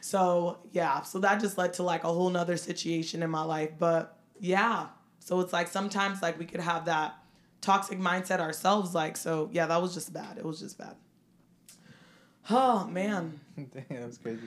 So 0.00 0.58
yeah, 0.72 1.02
so 1.02 1.20
that 1.20 1.40
just 1.40 1.58
led 1.58 1.74
to 1.74 1.82
like 1.84 2.02
a 2.02 2.08
whole 2.08 2.30
nother 2.30 2.56
situation 2.56 3.22
in 3.22 3.30
my 3.30 3.42
life. 3.42 3.70
But 3.78 4.18
yeah. 4.40 4.86
So 5.26 5.40
it's 5.40 5.52
like 5.52 5.66
sometimes 5.66 6.22
like 6.22 6.38
we 6.38 6.44
could 6.44 6.60
have 6.60 6.84
that 6.84 7.16
toxic 7.60 7.98
mindset 7.98 8.38
ourselves. 8.38 8.94
Like 8.94 9.16
so 9.16 9.50
yeah, 9.52 9.66
that 9.66 9.82
was 9.82 9.92
just 9.92 10.12
bad. 10.12 10.38
It 10.38 10.44
was 10.44 10.60
just 10.60 10.78
bad. 10.78 10.94
Oh 12.48 12.86
man. 12.86 13.40
Damn, 13.56 13.84
that 13.88 14.06
was 14.06 14.18
crazy. 14.18 14.40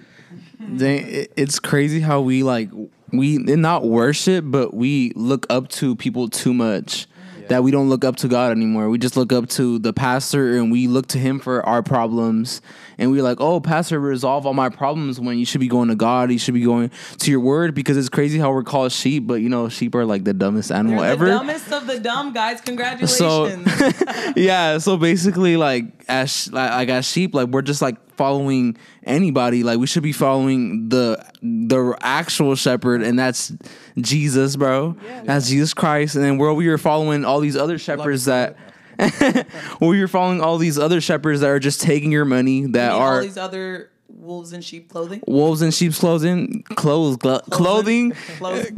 Dang, 0.78 1.06
it- 1.06 1.34
it's 1.36 1.60
crazy 1.60 2.00
how 2.00 2.22
we 2.22 2.44
like 2.44 2.70
we 3.12 3.38
not 3.40 3.84
worship, 3.86 4.46
but 4.48 4.74
we 4.74 5.12
look 5.16 5.46
up 5.50 5.68
to 5.70 5.98
people 5.98 6.30
too 6.30 6.54
much. 6.54 7.08
That 7.50 7.64
we 7.64 7.72
don't 7.72 7.90
look 7.90 8.06
up 8.06 8.16
to 8.18 8.28
God 8.28 8.52
anymore. 8.52 8.90
We 8.90 8.98
just 8.98 9.18
look 9.18 9.34
up 9.34 9.50
to 9.50 9.80
the 9.80 9.92
pastor 9.92 10.58
and 10.58 10.72
we 10.72 10.88
look 10.88 11.08
to 11.08 11.18
him 11.18 11.40
for 11.40 11.66
our 11.66 11.82
problems. 11.82 12.62
And 12.98 13.12
we're 13.12 13.24
like, 13.24 13.42
oh, 13.42 13.60
pastor, 13.60 14.00
resolve 14.00 14.46
all 14.46 14.54
my 14.54 14.70
problems 14.70 15.20
when 15.20 15.38
you 15.38 15.46
should 15.46 15.62
be 15.62 15.68
going 15.68 15.88
to 15.90 15.96
God. 15.96 16.32
You 16.32 16.38
should 16.38 16.54
be 16.54 16.62
going 16.62 16.92
to 17.18 17.32
your 17.32 17.40
word 17.40 17.74
because 17.74 17.98
it's 17.98 18.10
crazy 18.10 18.38
how 18.38 18.52
we're 18.52 18.64
called 18.64 18.92
sheep, 18.92 19.26
but 19.26 19.36
you 19.36 19.50
know, 19.50 19.68
sheep 19.70 19.96
are 19.96 20.06
like 20.06 20.26
the 20.26 20.34
dumbest 20.34 20.72
animal 20.72 21.02
They're 21.02 21.12
ever. 21.12 21.26
the 21.26 21.32
dumbest 21.32 21.72
of 21.72 21.88
the 21.88 22.00
dumb 22.00 22.34
guys. 22.34 22.62
Congratulations. 22.62 23.18
So 23.18 23.46
yeah, 24.36 24.78
so 24.78 24.98
basically, 24.98 25.58
like 25.58 25.86
as 26.08 26.52
like 26.52 26.90
as 26.90 27.06
sheep, 27.06 27.34
like 27.34 27.48
we're 27.48 27.62
just 27.62 27.82
like 27.82 27.96
following 28.20 28.76
anybody. 29.04 29.64
Like 29.64 29.80
we 29.80 29.88
should 29.88 30.04
be 30.04 30.12
following 30.12 30.90
the 30.90 31.18
the 31.42 31.98
actual 32.02 32.56
shepherd, 32.56 33.02
and 33.02 33.18
that's 33.18 33.54
Jesus, 33.98 34.56
bro. 34.58 34.98
That's 35.24 35.48
Jesus 35.50 35.74
Christ. 35.74 36.16
And 36.16 36.24
then 36.24 36.38
where 36.38 36.54
we 36.54 36.68
were 36.68 36.78
following 36.78 37.24
all 37.26 37.40
these 37.40 37.56
other 37.56 37.78
shepherds 37.80 38.26
that. 38.26 38.58
well, 39.80 39.94
you're 39.96 40.10
following 40.10 40.42
all 40.42 40.58
these 40.58 40.78
other 40.78 41.00
shepherds 41.00 41.40
that 41.40 41.50
are 41.50 41.60
just 41.60 41.80
taking 41.82 42.12
your 42.12 42.26
money 42.26 42.66
that 42.66 42.92
all 42.92 43.00
are 43.00 43.22
these 43.22 43.38
other 43.38 43.90
wolves 44.10 44.52
in 44.52 44.60
sheep 44.60 44.90
clothing. 44.92 45.22
wolves 45.26 45.62
in 45.62 45.72
sheep's 45.72 45.98
clothing, 46.00 46.64
clothes, 46.76 47.16
glo- 47.16 47.40
clothing, 47.50 48.12
Clothing. 48.38 48.78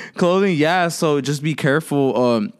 clothing. 0.16 0.56
Yeah, 0.58 0.88
so 0.88 1.22
just 1.22 1.42
be 1.42 1.54
careful 1.54 2.14
um, 2.22 2.52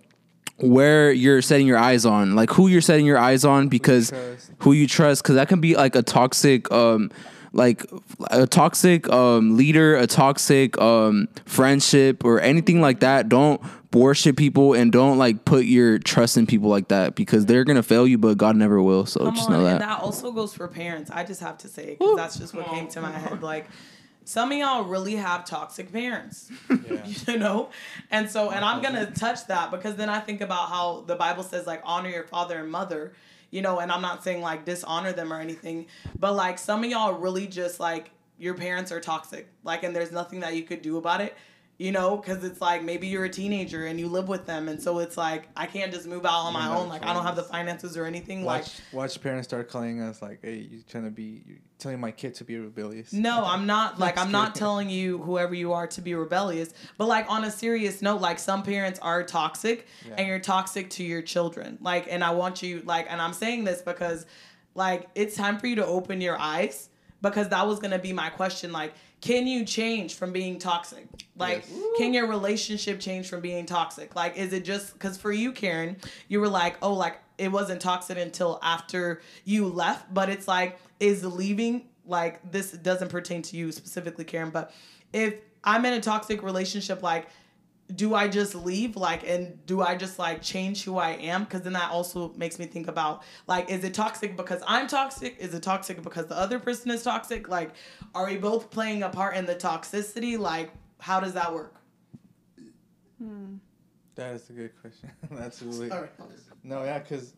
where 0.58 1.10
you're 1.12 1.42
setting 1.42 1.66
your 1.66 1.78
eyes 1.78 2.06
on, 2.06 2.34
like 2.34 2.50
who 2.50 2.68
you're 2.68 2.80
setting 2.80 3.06
your 3.06 3.18
eyes 3.18 3.44
on, 3.44 3.68
because 3.68 4.12
who 4.58 4.72
you 4.72 4.86
trust, 4.86 5.22
because 5.22 5.36
that 5.36 5.48
can 5.48 5.60
be 5.60 5.74
like 5.76 5.96
a 5.96 6.02
toxic, 6.02 6.70
um, 6.70 7.10
like 7.52 7.84
a 8.30 8.46
toxic 8.46 9.08
um, 9.10 9.56
leader, 9.56 9.96
a 9.96 10.06
toxic 10.06 10.80
um, 10.80 11.28
friendship, 11.44 12.24
or 12.24 12.40
anything 12.40 12.80
like 12.80 13.00
that. 13.00 13.28
Don't 13.28 13.60
worship 13.92 14.36
people 14.38 14.72
and 14.72 14.90
don't 14.90 15.18
like 15.18 15.44
put 15.44 15.66
your 15.66 15.98
trust 15.98 16.38
in 16.38 16.46
people 16.46 16.70
like 16.70 16.88
that 16.88 17.14
because 17.14 17.44
they're 17.44 17.64
gonna 17.64 17.82
fail 17.82 18.06
you, 18.06 18.16
but 18.16 18.38
God 18.38 18.56
never 18.56 18.80
will. 18.82 19.04
So 19.04 19.24
Come 19.24 19.34
just 19.34 19.50
on, 19.50 19.52
know 19.52 19.66
and 19.66 19.80
that. 19.80 19.80
that 19.80 20.00
also 20.00 20.32
goes 20.32 20.54
for 20.54 20.66
parents. 20.68 21.10
I 21.10 21.24
just 21.24 21.40
have 21.40 21.58
to 21.58 21.68
say 21.68 21.96
because 21.98 22.16
that's 22.16 22.38
just 22.38 22.54
what 22.54 22.66
came 22.66 22.88
to 22.88 23.00
my 23.02 23.10
head. 23.10 23.42
Like, 23.42 23.66
some 24.32 24.50
of 24.50 24.56
y'all 24.56 24.84
really 24.84 25.16
have 25.16 25.44
toxic 25.44 25.92
parents, 25.92 26.50
Yeah. 26.70 27.04
you 27.26 27.38
know, 27.38 27.68
and 28.10 28.30
so 28.30 28.50
and 28.50 28.64
I'm 28.64 28.80
gonna 28.82 29.10
touch 29.10 29.46
that 29.48 29.70
because 29.70 29.96
then 29.96 30.08
I 30.08 30.20
think 30.20 30.40
about 30.40 30.68
how 30.70 31.04
the 31.06 31.16
Bible 31.16 31.42
says 31.42 31.66
like 31.66 31.82
honor 31.84 32.08
your 32.08 32.24
father 32.24 32.58
and 32.58 32.70
mother, 32.70 33.12
you 33.50 33.60
know, 33.60 33.78
and 33.80 33.92
I'm 33.92 34.00
not 34.00 34.24
saying 34.24 34.40
like 34.40 34.64
dishonor 34.64 35.12
them 35.12 35.32
or 35.32 35.38
anything, 35.40 35.86
but 36.18 36.32
like 36.34 36.58
some 36.58 36.82
of 36.82 36.90
y'all 36.90 37.12
really 37.12 37.46
just 37.46 37.78
like 37.78 38.10
your 38.38 38.54
parents 38.54 38.90
are 38.90 39.00
toxic, 39.00 39.48
like, 39.64 39.82
and 39.84 39.94
there's 39.94 40.10
nothing 40.10 40.40
that 40.40 40.56
you 40.56 40.62
could 40.64 40.80
do 40.82 40.96
about 40.96 41.20
it. 41.20 41.36
You 41.82 41.90
know, 41.90 42.16
because 42.16 42.44
it's 42.44 42.60
like 42.60 42.84
maybe 42.84 43.08
you're 43.08 43.24
a 43.24 43.28
teenager 43.28 43.86
and 43.86 43.98
you 43.98 44.06
live 44.06 44.28
with 44.28 44.46
them, 44.46 44.68
and 44.68 44.80
so 44.80 45.00
it's 45.00 45.16
like 45.16 45.48
I 45.56 45.66
can't 45.66 45.92
just 45.92 46.06
move 46.06 46.24
out 46.24 46.44
on 46.44 46.52
my 46.52 46.68
own. 46.68 46.88
Like 46.88 47.04
I 47.04 47.12
don't 47.12 47.24
have 47.24 47.34
the 47.34 47.42
finances 47.42 47.96
or 47.96 48.04
anything. 48.04 48.44
Like 48.44 48.62
Watch, 48.62 48.80
watch 48.92 49.20
parents 49.20 49.48
start 49.48 49.68
calling 49.68 50.00
us 50.00 50.22
like, 50.22 50.38
"Hey, 50.42 50.58
you 50.70 50.82
trying 50.88 51.06
to 51.06 51.10
be? 51.10 51.42
you're 51.44 51.58
telling 51.80 51.98
my 51.98 52.12
kid 52.12 52.36
to 52.36 52.44
be 52.44 52.56
rebellious?" 52.56 53.12
No, 53.12 53.44
I'm 53.46 53.66
not 53.66 53.98
like 53.98 54.16
I'm 54.16 54.30
not 54.30 54.54
telling 54.54 54.90
you 54.90 55.18
whoever 55.18 55.54
you 55.54 55.72
are 55.72 55.88
to 55.88 56.00
be 56.00 56.14
rebellious, 56.14 56.72
but 56.98 57.08
like 57.08 57.28
on 57.28 57.42
a 57.42 57.50
serious 57.50 58.00
note, 58.00 58.20
like 58.20 58.38
some 58.38 58.62
parents 58.62 59.00
are 59.00 59.24
toxic 59.24 59.88
Yeah. 60.06 60.14
and 60.18 60.28
you're 60.28 60.38
toxic 60.38 60.88
to 60.90 61.02
your 61.02 61.20
children. 61.22 61.78
Like 61.80 62.06
and 62.08 62.22
I 62.22 62.30
want 62.30 62.62
you 62.62 62.82
like 62.84 63.08
and 63.10 63.20
I'm 63.20 63.32
saying 63.32 63.64
this 63.64 63.82
because 63.82 64.24
like 64.76 65.08
it's 65.16 65.34
time 65.34 65.58
for 65.58 65.66
you 65.66 65.74
to 65.74 65.86
open 65.86 66.20
your 66.20 66.38
eyes 66.38 66.90
because 67.22 67.48
that 67.48 67.66
was 67.66 67.80
going 67.80 67.90
to 67.92 67.98
be 67.98 68.12
my 68.12 68.30
question 68.30 68.70
like 68.72 68.94
can 69.22 69.46
you 69.46 69.64
change 69.64 70.14
from 70.14 70.32
being 70.32 70.58
toxic? 70.58 71.06
Like 71.36 71.64
Yes. 71.66 71.80
can 71.96 72.12
your 72.12 72.26
relationship 72.26 73.00
change 73.00 73.28
from 73.28 73.40
being 73.40 73.64
toxic? 73.64 74.14
Like 74.14 74.36
is 74.36 74.52
it 74.52 74.64
just 74.64 74.98
cuz 74.98 75.16
for 75.16 75.32
you 75.32 75.52
Karen, 75.52 75.96
you 76.28 76.40
were 76.40 76.48
like, 76.48 76.76
"Oh, 76.82 76.92
like 76.92 77.18
it 77.38 77.50
wasn't 77.50 77.80
toxic 77.80 78.18
until 78.18 78.58
after 78.62 79.22
you 79.44 79.66
left," 79.68 80.12
but 80.12 80.28
it's 80.28 80.46
like 80.46 80.78
is 81.00 81.24
leaving 81.24 81.88
like 82.04 82.50
this 82.50 82.72
doesn't 82.72 83.08
pertain 83.08 83.42
to 83.42 83.56
you 83.56 83.72
specifically 83.72 84.24
Karen, 84.24 84.50
but 84.50 84.74
if 85.12 85.36
I'm 85.64 85.84
in 85.86 85.92
a 85.94 86.00
toxic 86.00 86.42
relationship 86.42 87.02
like 87.02 87.28
do 87.94 88.14
I 88.14 88.28
just 88.28 88.54
leave 88.54 88.96
like 88.96 89.26
and 89.28 89.64
do 89.66 89.82
I 89.82 89.96
just 89.96 90.18
like 90.18 90.42
change 90.42 90.84
who 90.84 90.98
I 90.98 91.10
am? 91.10 91.44
Because 91.44 91.62
then 91.62 91.72
that 91.74 91.90
also 91.90 92.32
makes 92.36 92.58
me 92.58 92.66
think 92.66 92.88
about 92.88 93.22
like 93.46 93.70
is 93.70 93.84
it 93.84 93.94
toxic 93.94 94.36
because 94.36 94.62
I'm 94.66 94.86
toxic? 94.86 95.36
Is 95.38 95.54
it 95.54 95.62
toxic 95.62 96.02
because 96.02 96.26
the 96.26 96.36
other 96.36 96.58
person 96.58 96.90
is 96.90 97.02
toxic? 97.02 97.48
Like 97.48 97.72
are 98.14 98.26
we 98.26 98.36
both 98.36 98.70
playing 98.70 99.02
a 99.02 99.08
part 99.08 99.36
in 99.36 99.46
the 99.46 99.54
toxicity? 99.54 100.38
Like 100.38 100.70
how 100.98 101.20
does 101.20 101.34
that 101.34 101.52
work? 101.52 101.74
Hmm. 103.18 103.56
That 104.14 104.34
is 104.34 104.50
a 104.50 104.52
good 104.52 104.80
question. 104.80 105.10
That's 105.30 105.62
really 105.62 105.88
Sorry. 105.88 106.08
no, 106.62 106.84
yeah, 106.84 106.98
because 106.98 107.34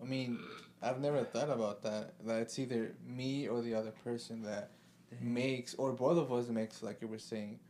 I 0.00 0.04
mean, 0.04 0.38
I've 0.82 1.00
never 1.00 1.24
thought 1.24 1.48
about 1.50 1.82
that. 1.82 2.14
That 2.26 2.42
it's 2.42 2.58
either 2.58 2.92
me 3.06 3.48
or 3.48 3.62
the 3.62 3.74
other 3.74 3.92
person 4.04 4.42
that 4.42 4.70
makes, 5.20 5.74
or 5.74 5.92
both 5.92 6.18
of 6.18 6.32
us 6.32 6.48
makes, 6.48 6.82
like 6.82 7.00
you 7.00 7.08
were 7.08 7.18
saying, 7.18 7.60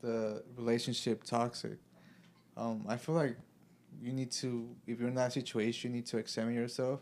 the 0.00 0.42
relationship 0.56 1.24
toxic. 1.24 1.78
Um, 2.56 2.84
I 2.88 2.96
feel 2.96 3.14
like 3.14 3.36
you 4.02 4.12
need 4.12 4.30
to, 4.32 4.68
if 4.86 4.98
you're 4.98 5.08
in 5.08 5.14
that 5.16 5.32
situation, 5.32 5.90
you 5.90 5.96
need 5.96 6.06
to 6.06 6.18
examine 6.18 6.54
yourself 6.54 7.00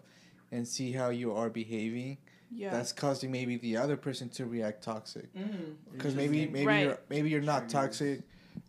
and 0.51 0.66
see 0.66 0.92
how 0.92 1.11
you 1.11 1.32
are 1.34 1.51
behaving. 1.51 2.18
Yeah. 2.51 2.70
That's 2.70 2.92
causing 2.92 3.30
maybe 3.30 3.57
the 3.57 3.76
other 3.76 3.96
person 3.96 4.28
to 4.30 4.46
react 4.46 4.82
toxic 4.82 5.28
Mm. 5.34 5.74
because 5.92 6.14
maybe 6.14 6.46
maybe 6.46 6.66
Right. 6.66 6.80
you're 6.82 6.99
maybe 7.09 7.28
you're 7.30 7.40
not 7.42 7.68
toxic 7.68 8.22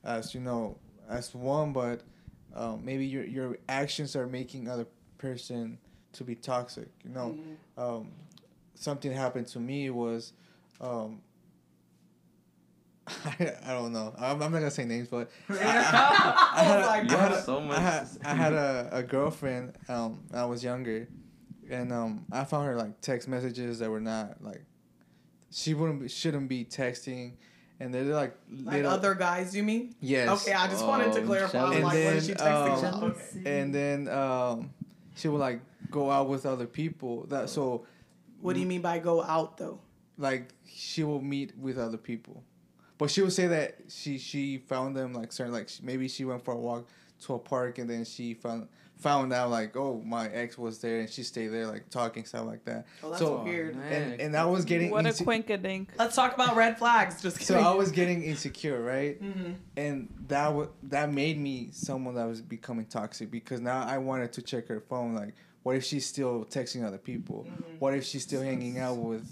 as 0.03 0.33
you 0.33 0.41
know 0.41 0.77
as 1.09 1.33
one 1.33 1.73
but 1.73 2.01
um, 2.53 2.83
maybe 2.83 3.05
your 3.05 3.23
your 3.25 3.57
actions 3.69 4.15
are 4.15 4.27
making 4.27 4.67
other 4.69 4.85
person 5.17 5.77
to 6.13 6.23
be 6.23 6.35
toxic 6.35 6.89
you 7.03 7.09
know 7.09 7.37
Mm-hmm. 7.37 7.81
um, 7.81 8.11
something 8.75 9.11
happened 9.11 9.47
to 9.47 9.59
me 9.59 9.89
was 9.89 10.33
um, 10.81 11.21
I, 13.25 13.53
I 13.65 13.73
don't 13.73 13.91
know. 13.93 14.13
I'm, 14.17 14.41
I'm 14.41 14.51
not 14.51 14.59
gonna 14.59 14.71
say 14.71 14.85
names, 14.85 15.07
but 15.09 15.29
oh 15.49 15.53
my 15.55 17.01
You 17.03 17.09
God. 17.09 17.31
have 17.31 17.43
so 17.43 17.59
much 17.61 17.77
I 17.77 17.81
had. 17.81 18.07
I 18.23 18.33
had 18.33 18.53
a, 18.53 18.89
a 18.91 19.03
girlfriend. 19.03 19.73
Um, 19.87 20.23
when 20.29 20.41
I 20.41 20.45
was 20.45 20.63
younger, 20.63 21.07
and 21.69 21.91
um, 21.91 22.25
I 22.31 22.43
found 22.43 22.67
her 22.67 22.75
like 22.75 23.01
text 23.01 23.27
messages 23.27 23.79
that 23.79 23.89
were 23.89 23.99
not 24.01 24.43
like. 24.43 24.63
She 25.51 25.73
wouldn't 25.73 26.01
be, 26.01 26.07
shouldn't 26.09 26.47
be 26.47 26.63
texting, 26.63 27.33
and 27.79 27.91
they're 27.93 28.03
like 28.03 28.35
Like 28.51 28.75
little 28.77 28.91
other 28.91 29.15
guys, 29.15 29.55
you 29.55 29.63
mean? 29.63 29.95
yes. 29.99 30.29
Okay, 30.43 30.53
I 30.53 30.67
just 30.67 30.85
wanted 30.85 31.11
to 31.13 31.21
Oh, 31.21 31.25
clarify. 31.25 31.63
I'm 31.63 31.81
like, 31.81 31.95
And 31.95 32.05
what 32.05 32.13
is 32.15 32.27
she 32.27 32.33
then, 32.33 32.47
texting 32.47 32.93
um. 32.93 33.03
Okay. 33.43 33.59
and 33.61 33.73
then 33.73 34.07
um, 34.09 34.69
she 35.15 35.27
would 35.27 35.39
like 35.39 35.61
go 35.89 36.11
out 36.11 36.29
with 36.29 36.45
other 36.45 36.67
people. 36.67 37.25
That 37.27 37.49
so 37.49 37.87
What 38.41 38.53
do 38.53 38.59
you 38.59 38.67
mean 38.67 38.81
by 38.81 38.99
go 38.99 39.23
out 39.23 39.57
though? 39.57 39.79
like 40.19 40.49
she 40.67 41.03
will 41.03 41.21
meet 41.21 41.57
with 41.57 41.77
other 41.79 41.97
people, 41.97 42.43
but 42.99 43.09
she 43.09 43.21
would 43.23 43.33
say 43.33 43.47
that 43.47 43.77
she 43.87 44.19
she 44.19 44.59
found 44.59 44.95
them 44.95 45.13
like 45.13 45.31
certain 45.31 45.53
like 45.53 45.69
maybe 45.81 46.07
she 46.07 46.23
went 46.25 46.45
for 46.45 46.53
a 46.53 46.57
walk 46.57 46.87
to 47.21 47.33
a 47.33 47.39
park 47.39 47.79
and 47.79 47.89
then 47.89 48.05
she 48.05 48.35
found 48.35 48.67
found 48.97 49.31
out 49.31 49.49
like 49.49 49.77
oh 49.77 50.01
my 50.05 50.27
ex 50.27 50.57
was 50.57 50.79
there 50.79 50.99
and 50.99 51.09
she 51.09 51.23
stayed 51.23 51.47
there 51.47 51.65
like 51.65 51.89
talking 51.89 52.25
stuff 52.25 52.45
like 52.45 52.63
that. 52.65 52.85
Oh, 53.01 53.09
that's 53.09 53.21
so 53.21 53.41
weird. 53.43 53.75
and 53.89 54.19
and 54.19 54.35
I 54.35 54.43
was 54.45 54.65
getting 54.65 54.91
What 54.91 55.05
a 55.05 55.09
inse- 55.09 55.23
quinkadink. 55.25 55.87
Let's 55.97 56.15
talk 56.15 56.33
about 56.35 56.55
red 56.57 56.77
flags. 56.77 57.21
Just 57.21 57.41
so. 57.41 57.57
I 57.57 57.73
was 57.73 57.91
getting 57.91 58.21
insecure, 58.23 58.81
right? 58.81 59.17
hmm 59.17 59.53
and 59.77 60.09
that 60.27 60.45
w- 60.47 60.69
that 60.83 61.11
made 61.13 61.39
me 61.39 61.69
someone 61.71 62.15
that 62.15 62.25
was 62.27 62.41
becoming 62.41 62.85
toxic 62.85 63.31
because 63.31 63.61
now 63.61 63.81
I 63.85 63.97
wanted 63.97 64.33
to 64.33 64.41
check 64.41 64.67
her 64.67 64.81
phone. 64.81 65.15
Like, 65.15 65.33
what 65.63 65.77
if 65.77 65.85
she's 65.85 66.05
still 66.05 66.43
texting 66.43 66.85
other 66.85 66.97
people? 66.97 67.47
What 67.79 67.93
if 67.93 68.03
she's 68.03 68.23
still 68.23 68.41
hanging 68.41 68.79
out 68.79 68.97
with 68.97 69.25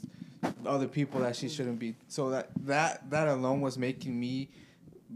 other 0.66 0.88
people 0.88 1.22
that 1.22 1.36
she 1.36 1.50
shouldn't 1.50 1.80
be? 1.80 1.96
So 2.08 2.30
that 2.30 2.50
that 2.66 3.10
that 3.10 3.28
alone 3.28 3.62
was 3.62 3.78
making 3.78 4.20
me 4.20 4.50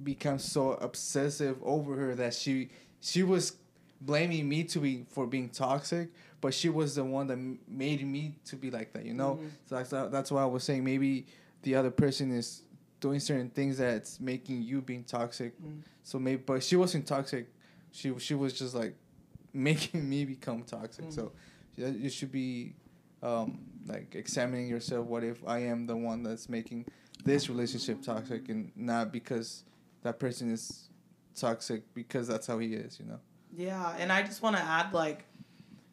become 0.03 0.39
so 0.39 0.73
obsessive 0.73 1.57
over 1.63 1.95
her 1.95 2.15
that 2.15 2.33
she 2.33 2.69
she 3.01 3.23
was 3.23 3.57
blaming 3.99 4.47
me 4.47 4.63
to 4.63 4.79
be 4.79 5.05
for 5.09 5.27
being 5.27 5.49
toxic 5.49 6.09
but 6.39 6.53
she 6.55 6.69
was 6.69 6.95
the 6.95 7.03
one 7.03 7.27
that 7.27 7.37
made 7.67 8.03
me 8.07 8.33
to 8.45 8.55
be 8.55 8.71
like 8.71 8.93
that 8.93 9.05
you 9.05 9.13
know? 9.13 9.33
Mm-hmm. 9.33 9.47
So 9.65 9.75
that's 9.75 10.11
that's 10.11 10.31
why 10.31 10.41
i 10.41 10.45
was 10.45 10.63
saying 10.63 10.83
maybe 10.83 11.27
the 11.63 11.75
other 11.75 11.91
person 11.91 12.31
is 12.31 12.63
doing 13.01 13.19
certain 13.19 13.49
things 13.49 13.79
that's 13.79 14.19
making 14.19 14.61
you 14.61 14.81
being 14.81 15.03
toxic. 15.03 15.59
Mm-hmm. 15.59 15.79
So 16.03 16.19
maybe 16.19 16.41
but 16.45 16.63
she 16.63 16.77
wasn't 16.77 17.05
toxic. 17.05 17.47
She 17.91 18.17
she 18.19 18.35
was 18.35 18.53
just 18.53 18.73
like 18.73 18.95
making 19.53 20.07
me 20.07 20.23
become 20.23 20.63
toxic. 20.63 21.05
Mm-hmm. 21.05 21.13
So 21.13 21.31
you 21.75 22.09
should 22.09 22.31
be 22.31 22.75
um 23.23 23.59
like 23.87 24.15
examining 24.15 24.67
yourself 24.67 25.05
what 25.05 25.23
if 25.23 25.45
i 25.47 25.59
am 25.59 25.85
the 25.87 25.95
one 25.95 26.23
that's 26.23 26.49
making 26.49 26.85
this 27.23 27.49
relationship 27.49 28.01
toxic 28.01 28.49
and 28.49 28.71
not 28.75 29.11
because 29.11 29.63
that 30.03 30.19
person 30.19 30.51
is 30.51 30.89
toxic 31.35 31.83
because 31.93 32.27
that's 32.27 32.47
how 32.47 32.57
he 32.59 32.73
is 32.73 32.99
you 32.99 33.05
know 33.05 33.19
Yeah, 33.55 33.95
and 33.99 34.11
I 34.11 34.23
just 34.23 34.41
want 34.41 34.55
to 34.55 34.61
add 34.61 34.93
like, 34.93 35.25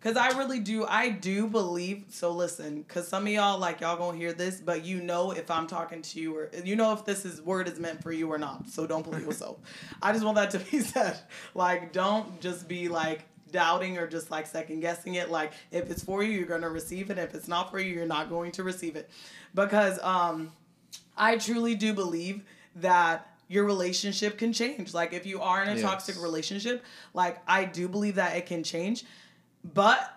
cause 0.01 0.17
I 0.17 0.29
really 0.39 0.61
do, 0.61 0.85
I 0.87 1.11
do 1.11 1.49
believe. 1.49 2.05
So 2.09 2.31
listen, 2.31 2.85
cause 2.85 3.09
some 3.09 3.27
of 3.27 3.33
y'all 3.33 3.59
like 3.59 3.81
y'all 3.81 3.97
gonna 3.97 4.17
hear 4.17 4.33
this, 4.33 4.61
but 4.61 4.85
you 4.85 5.01
know 5.03 5.33
if 5.33 5.51
I'm 5.51 5.67
talking 5.67 6.03
to 6.03 6.21
you 6.21 6.37
or 6.37 6.51
you 6.65 6.77
know 6.77 6.93
if 6.93 7.05
this 7.05 7.25
is 7.25 7.43
word 7.43 7.69
is 7.69 7.79
meant 7.81 8.03
for 8.03 8.13
you 8.13 8.31
or 8.31 8.39
not. 8.39 8.69
So 8.69 8.87
don't 8.87 9.03
believe 9.05 9.27
yourself. 9.27 9.59
I 10.03 10.13
just 10.13 10.25
want 10.25 10.37
that 10.37 10.51
to 10.53 10.61
be 10.61 10.81
said. 10.81 11.19
Like, 11.55 11.93
don't 11.93 12.41
just 12.41 12.69
be 12.69 12.89
like 12.89 13.25
doubting 13.51 13.99
or 13.99 14.07
just 14.07 14.31
like 14.31 14.47
second 14.47 14.81
guessing 14.81 15.15
it. 15.15 15.31
Like, 15.31 15.53
if 15.71 15.91
it's 15.91 16.03
for 16.03 16.23
you, 16.23 16.33
you're 16.33 16.47
gonna 16.47 16.69
receive 16.71 17.11
it. 17.11 17.19
If 17.19 17.35
it's 17.35 17.49
not 17.49 17.71
for 17.71 17.79
you, 17.79 17.93
you're 17.93 18.07
not 18.07 18.29
going 18.29 18.53
to 18.53 18.63
receive 18.63 18.97
it, 18.97 19.09
because 19.55 19.99
um, 20.03 20.53
I 21.17 21.37
truly 21.39 21.75
do 21.75 21.93
believe 21.93 22.43
that 22.77 23.27
your 23.49 23.65
relationship 23.65 24.37
can 24.39 24.53
change. 24.53 24.93
Like 24.93 25.13
if 25.13 25.25
you 25.25 25.41
are 25.41 25.63
in 25.63 25.69
a 25.71 25.75
Yes. 25.75 25.83
toxic 25.83 26.21
relationship, 26.23 26.85
like 27.15 27.39
I 27.49 27.65
do 27.65 27.89
believe 27.89 28.17
that 28.17 28.37
it 28.37 28.45
can 28.47 28.63
change, 28.63 29.05
but 29.75 30.15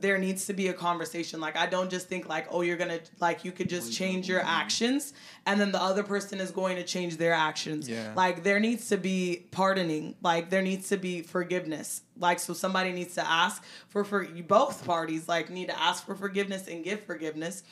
there 0.00 0.18
needs 0.18 0.46
to 0.46 0.52
be 0.52 0.68
a 0.68 0.72
conversation. 0.72 1.40
Like 1.40 1.56
I 1.56 1.66
don't 1.66 1.90
just 1.90 2.08
think 2.08 2.28
like 2.28 2.46
oh 2.50 2.62
you're 2.62 2.76
to 2.76 3.00
like 3.20 3.44
you 3.44 3.52
could 3.52 3.68
just 3.68 3.92
change 3.92 4.28
your 4.28 4.40
actions 4.40 5.14
and 5.46 5.60
then 5.60 5.72
the 5.72 5.80
other 5.80 6.02
person 6.02 6.40
is 6.40 6.50
going 6.50 6.76
to 6.76 6.84
change 6.84 7.16
their 7.16 7.32
actions. 7.32 7.88
Yeah. 7.88 8.12
Like 8.14 8.42
there 8.42 8.60
needs 8.60 8.88
to 8.88 8.96
be 8.96 9.46
pardoning. 9.50 10.16
Like 10.22 10.50
there 10.50 10.62
needs 10.62 10.88
to 10.88 10.96
be 10.96 11.22
forgiveness. 11.22 12.02
Like 12.18 12.38
so 12.38 12.52
somebody 12.52 12.92
needs 12.92 13.14
to 13.14 13.26
ask 13.26 13.62
for 13.88 14.04
for 14.04 14.24
both 14.24 14.84
parties 14.84 15.28
like 15.28 15.50
need 15.50 15.68
to 15.68 15.80
ask 15.80 16.04
for 16.04 16.14
forgiveness 16.14 16.66
and 16.68 16.84
give 16.84 17.00
forgiveness. 17.04 17.62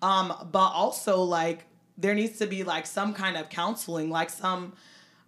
Um 0.00 0.48
but 0.50 0.70
also 0.70 1.22
like 1.22 1.66
there 1.98 2.14
needs 2.14 2.38
to 2.38 2.46
be 2.46 2.64
like 2.64 2.86
some 2.86 3.14
kind 3.14 3.36
of 3.36 3.48
counseling, 3.48 4.10
like 4.10 4.30
some, 4.30 4.72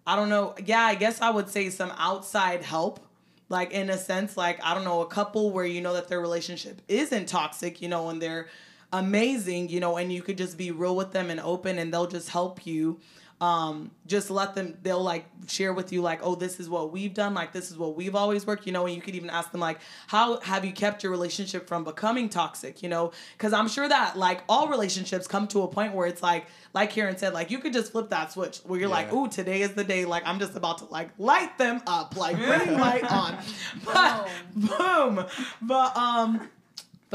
I 0.07 0.17
don't 0.17 0.29
know, 0.29 0.55
yeah, 0.65 0.83
I 0.83 0.95
guess 0.95 1.21
I 1.21 1.31
would 1.31 1.49
say 1.49 1.71
some 1.71 1.93
outside 1.97 2.63
help. 2.63 3.01
Like 3.49 3.73
in 3.73 3.91
a 3.91 3.99
sense, 3.99 4.37
like 4.37 4.59
I 4.63 4.75
don't 4.75 4.85
know, 4.85 5.03
a 5.03 5.07
couple 5.07 5.51
where 5.51 5.67
you 5.67 5.81
know 5.81 5.95
that 5.95 6.09
their 6.09 6.21
relationship 6.21 6.81
isn't 6.89 7.27
toxic, 7.27 7.83
you 7.83 7.89
know, 7.89 8.09
and 8.09 8.21
they're 8.21 8.49
amazing, 8.93 9.69
you 9.69 9.81
know, 9.81 9.97
and 9.97 10.13
you 10.13 10.23
could 10.23 10.39
just 10.39 10.57
be 10.57 10.71
real 10.71 10.97
with 10.97 11.13
them 11.13 11.31
and 11.31 11.41
open 11.41 11.79
and 11.79 11.93
they'll 11.93 12.07
just 12.07 12.31
help 12.31 12.67
you. 12.67 13.01
Um, 13.45 13.91
just 14.07 14.31
let 14.31 14.55
them 14.55 14.69
they'll 14.85 15.03
like 15.03 15.25
share 15.49 15.73
with 15.75 15.93
you 15.93 16.01
like, 16.01 16.21
oh, 16.23 16.35
this 16.35 16.55
is 16.61 16.67
what 16.75 16.93
we've 16.93 17.13
done, 17.13 17.35
like 17.35 17.53
this 17.53 17.71
is 17.71 17.77
what 17.77 17.95
we've 17.97 18.15
always 18.15 18.47
worked, 18.47 18.65
you 18.67 18.73
know, 18.73 18.87
and 18.87 18.95
you 18.97 19.03
could 19.03 19.15
even 19.15 19.29
ask 19.39 19.51
them 19.53 19.61
like, 19.61 19.79
how 20.07 20.41
have 20.41 20.65
you 20.65 20.73
kept 20.73 21.03
your 21.03 21.13
relationship 21.13 21.63
from 21.69 21.85
becoming 21.85 22.29
toxic, 22.29 22.83
you 22.83 22.89
know? 22.89 23.13
Cause 23.39 23.53
I'm 23.53 23.69
sure 23.69 23.89
that 23.89 24.17
like 24.17 24.41
all 24.49 24.69
relationships 24.69 25.27
come 25.27 25.47
to 25.49 25.63
a 25.63 25.69
point 25.69 25.95
where 25.95 26.07
it's 26.07 26.23
like, 26.23 26.47
like 26.73 26.91
Karen 26.91 27.17
said, 27.19 27.35
like 27.35 27.51
you 27.51 27.59
could 27.59 27.73
just 27.73 27.93
flip 27.93 28.09
that 28.11 28.33
switch 28.33 28.59
where 28.65 28.79
you're 28.81 28.89
like, 28.89 29.09
Yeah. 29.09 29.19
ooh, 29.19 29.29
today 29.29 29.61
is 29.63 29.73
the 29.75 29.85
day, 29.85 30.05
like 30.05 30.23
I'm 30.27 30.39
just 30.39 30.57
about 30.57 30.79
to 30.79 30.85
like 30.87 31.11
light 31.19 31.59
them 31.59 31.83
up, 31.87 32.17
like 32.17 32.37
green 32.37 32.79
light 32.87 33.05
on. 33.11 33.37
But 33.85 34.29
boom. 34.55 35.27
But 35.61 35.97
um 35.97 36.49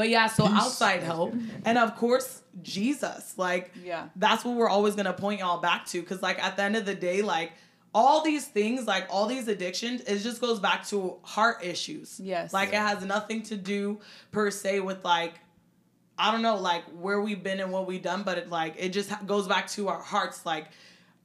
but 0.00 0.08
yeah, 0.08 0.28
so 0.28 0.46
outside 0.46 1.02
help. 1.02 1.34
And 1.66 1.76
of 1.76 1.94
course, 1.94 2.40
Jesus. 2.62 3.34
Like 3.36 3.70
Yeah. 3.84 4.08
that's 4.16 4.46
what 4.46 4.56
we're 4.56 4.70
always 4.70 4.94
gonna 4.94 5.12
point 5.12 5.40
y'all 5.40 5.60
back 5.60 5.84
to. 5.88 6.02
Cause 6.02 6.22
like 6.22 6.42
at 6.42 6.56
the 6.56 6.62
end 6.62 6.74
of 6.74 6.86
the 6.86 6.94
day, 6.94 7.20
like 7.20 7.52
all 7.94 8.24
these 8.24 8.48
things, 8.48 8.86
like 8.86 9.06
all 9.10 9.26
these 9.26 9.46
addictions, 9.46 10.00
it 10.06 10.20
just 10.20 10.40
goes 10.40 10.58
back 10.58 10.86
to 10.86 11.18
heart 11.20 11.62
issues. 11.62 12.18
Yes. 12.18 12.54
Like 12.54 12.70
it 12.70 12.76
has 12.76 13.04
nothing 13.04 13.42
to 13.42 13.58
do 13.58 14.00
per 14.32 14.50
se 14.50 14.80
with 14.80 15.04
like 15.04 15.34
I 16.16 16.32
don't 16.32 16.40
know, 16.40 16.56
like 16.56 16.84
where 16.98 17.20
we've 17.20 17.42
been 17.42 17.60
and 17.60 17.70
what 17.70 17.86
we've 17.86 18.00
done, 18.02 18.22
but 18.22 18.38
it 18.38 18.48
like 18.48 18.76
it 18.78 18.94
just 18.94 19.10
goes 19.26 19.46
back 19.48 19.68
to 19.72 19.88
our 19.88 20.00
hearts. 20.00 20.46
Like, 20.46 20.68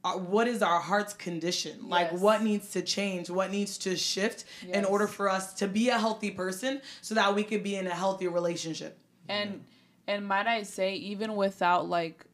Uh, 0.04 0.12
what 0.12 0.46
is 0.46 0.62
our 0.62 0.78
heart's 0.80 1.12
condition? 1.14 1.88
Like, 1.88 2.12
Yes. 2.12 2.20
what 2.20 2.42
needs 2.42 2.70
to 2.70 2.82
change? 2.82 3.28
What 3.28 3.50
needs 3.50 3.76
to 3.78 3.96
shift 3.96 4.44
in 4.68 4.84
order 4.84 5.08
for 5.08 5.28
us 5.28 5.52
to 5.54 5.66
be 5.66 5.88
a 5.88 5.98
healthy 5.98 6.30
person, 6.30 6.80
so 7.02 7.14
that 7.16 7.34
we 7.34 7.42
could 7.42 7.62
be 7.64 7.74
in 7.76 7.86
a 7.86 7.94
healthy 7.94 8.28
relationship? 8.28 8.98
and 9.28 9.64
and 10.06 10.24
might 10.24 10.46
I 10.46 10.62
say, 10.62 10.94
even 10.94 11.34
without 11.34 11.88
like, 11.88 12.24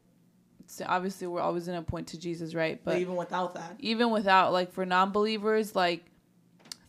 so 0.67 0.85
obviously 0.87 1.25
we're 1.25 1.41
always 1.41 1.65
gonna 1.65 1.81
point 1.81 2.07
to 2.09 2.19
Jesus, 2.19 2.53
right? 2.53 2.79
But 2.83 2.91
But 2.91 2.99
even 3.01 3.15
without 3.15 3.55
that, 3.55 3.75
even 3.79 4.11
without 4.11 4.53
like 4.53 4.71
for 4.71 4.85
non-believers, 4.85 5.75
like 5.75 6.05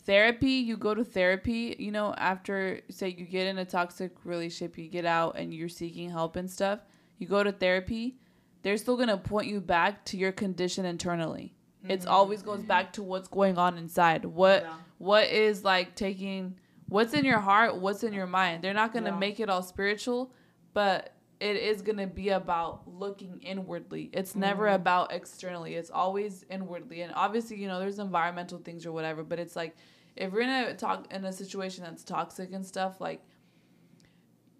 therapy, 0.04 0.50
you 0.52 0.76
go 0.76 0.94
to 0.94 1.02
therapy. 1.04 1.74
You 1.78 1.90
know, 1.92 2.12
after 2.18 2.80
say 2.90 3.08
you 3.08 3.24
get 3.24 3.46
in 3.46 3.56
a 3.56 3.64
toxic 3.64 4.12
relationship, 4.24 4.76
you 4.76 4.88
get 4.88 5.06
out 5.06 5.36
and 5.38 5.54
you're 5.54 5.70
seeking 5.70 6.10
help 6.10 6.36
and 6.36 6.50
stuff. 6.50 6.80
You 7.18 7.26
go 7.26 7.42
to 7.42 7.52
therapy. 7.52 8.18
They're 8.64 8.76
still 8.78 8.96
gonna 8.96 9.16
point 9.18 9.46
you 9.46 9.60
back 9.60 10.04
to 10.06 10.16
your 10.16 10.32
condition 10.32 10.84
internally. 10.84 11.54
It's 11.86 12.06
always 12.06 12.42
goes 12.42 12.62
back 12.62 12.94
to 12.94 13.02
what's 13.02 13.28
going 13.28 13.58
on 13.58 13.76
inside. 13.78 14.24
What 14.24 14.62
Yeah. 14.62 14.74
what 14.98 15.28
is 15.28 15.62
like 15.64 15.94
taking 15.94 16.56
what's 16.88 17.12
in 17.14 17.24
your 17.26 17.40
heart, 17.40 17.76
what's 17.76 18.02
in 18.02 18.12
your 18.14 18.26
mind. 18.26 18.64
They're 18.64 18.74
not 18.74 18.92
gonna 18.92 19.10
Yeah. 19.10 19.18
make 19.18 19.38
it 19.38 19.48
all 19.50 19.62
spiritual, 19.62 20.32
but 20.72 21.12
it 21.40 21.56
is 21.56 21.82
gonna 21.82 22.06
be 22.06 22.30
about 22.30 22.88
looking 22.88 23.38
inwardly. 23.42 24.08
It's 24.14 24.34
never 24.34 24.64
Mm-hmm. 24.66 24.76
about 24.76 25.12
externally. 25.12 25.74
It's 25.74 25.90
always 25.90 26.44
inwardly. 26.48 27.02
And 27.02 27.12
obviously, 27.14 27.58
you 27.60 27.68
know, 27.68 27.78
there's 27.78 27.98
environmental 27.98 28.58
things 28.58 28.86
or 28.86 28.92
whatever, 28.92 29.22
but 29.22 29.38
it's 29.38 29.54
like 29.56 29.76
if 30.16 30.32
we're 30.32 30.40
in 30.42 30.48
a 30.48 30.74
talk 30.74 31.12
in 31.12 31.24
a 31.26 31.32
situation 31.32 31.84
that's 31.84 32.02
toxic 32.04 32.52
and 32.52 32.64
stuff, 32.64 32.98
like 33.00 33.20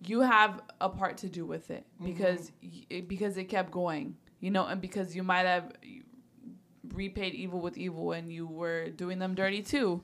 you 0.09 0.21
have 0.21 0.61
a 0.81 0.89
part 0.89 1.19
to 1.19 1.29
do 1.29 1.45
with 1.45 1.71
it 1.71 1.85
mm-hmm. 1.97 2.13
because 2.13 2.53
y- 2.63 3.03
because 3.07 3.37
it 3.37 3.45
kept 3.45 3.71
going, 3.71 4.17
you 4.41 4.51
know, 4.51 4.67
and 4.67 4.81
because 4.81 5.15
you 5.15 5.23
might 5.23 5.47
have 5.47 5.73
repaid 6.93 7.35
evil 7.35 7.61
with 7.61 7.77
evil 7.77 8.13
and 8.13 8.33
you 8.33 8.47
were 8.47 8.91
doing 8.91 9.19
them 9.19 9.35
dirty 9.35 9.63
too. 9.63 10.03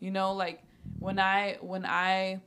You 0.00 0.10
know, 0.10 0.32
like 0.32 0.62
when 0.98 1.18
I 1.18 1.58
when 1.60 1.84
I 1.84 2.40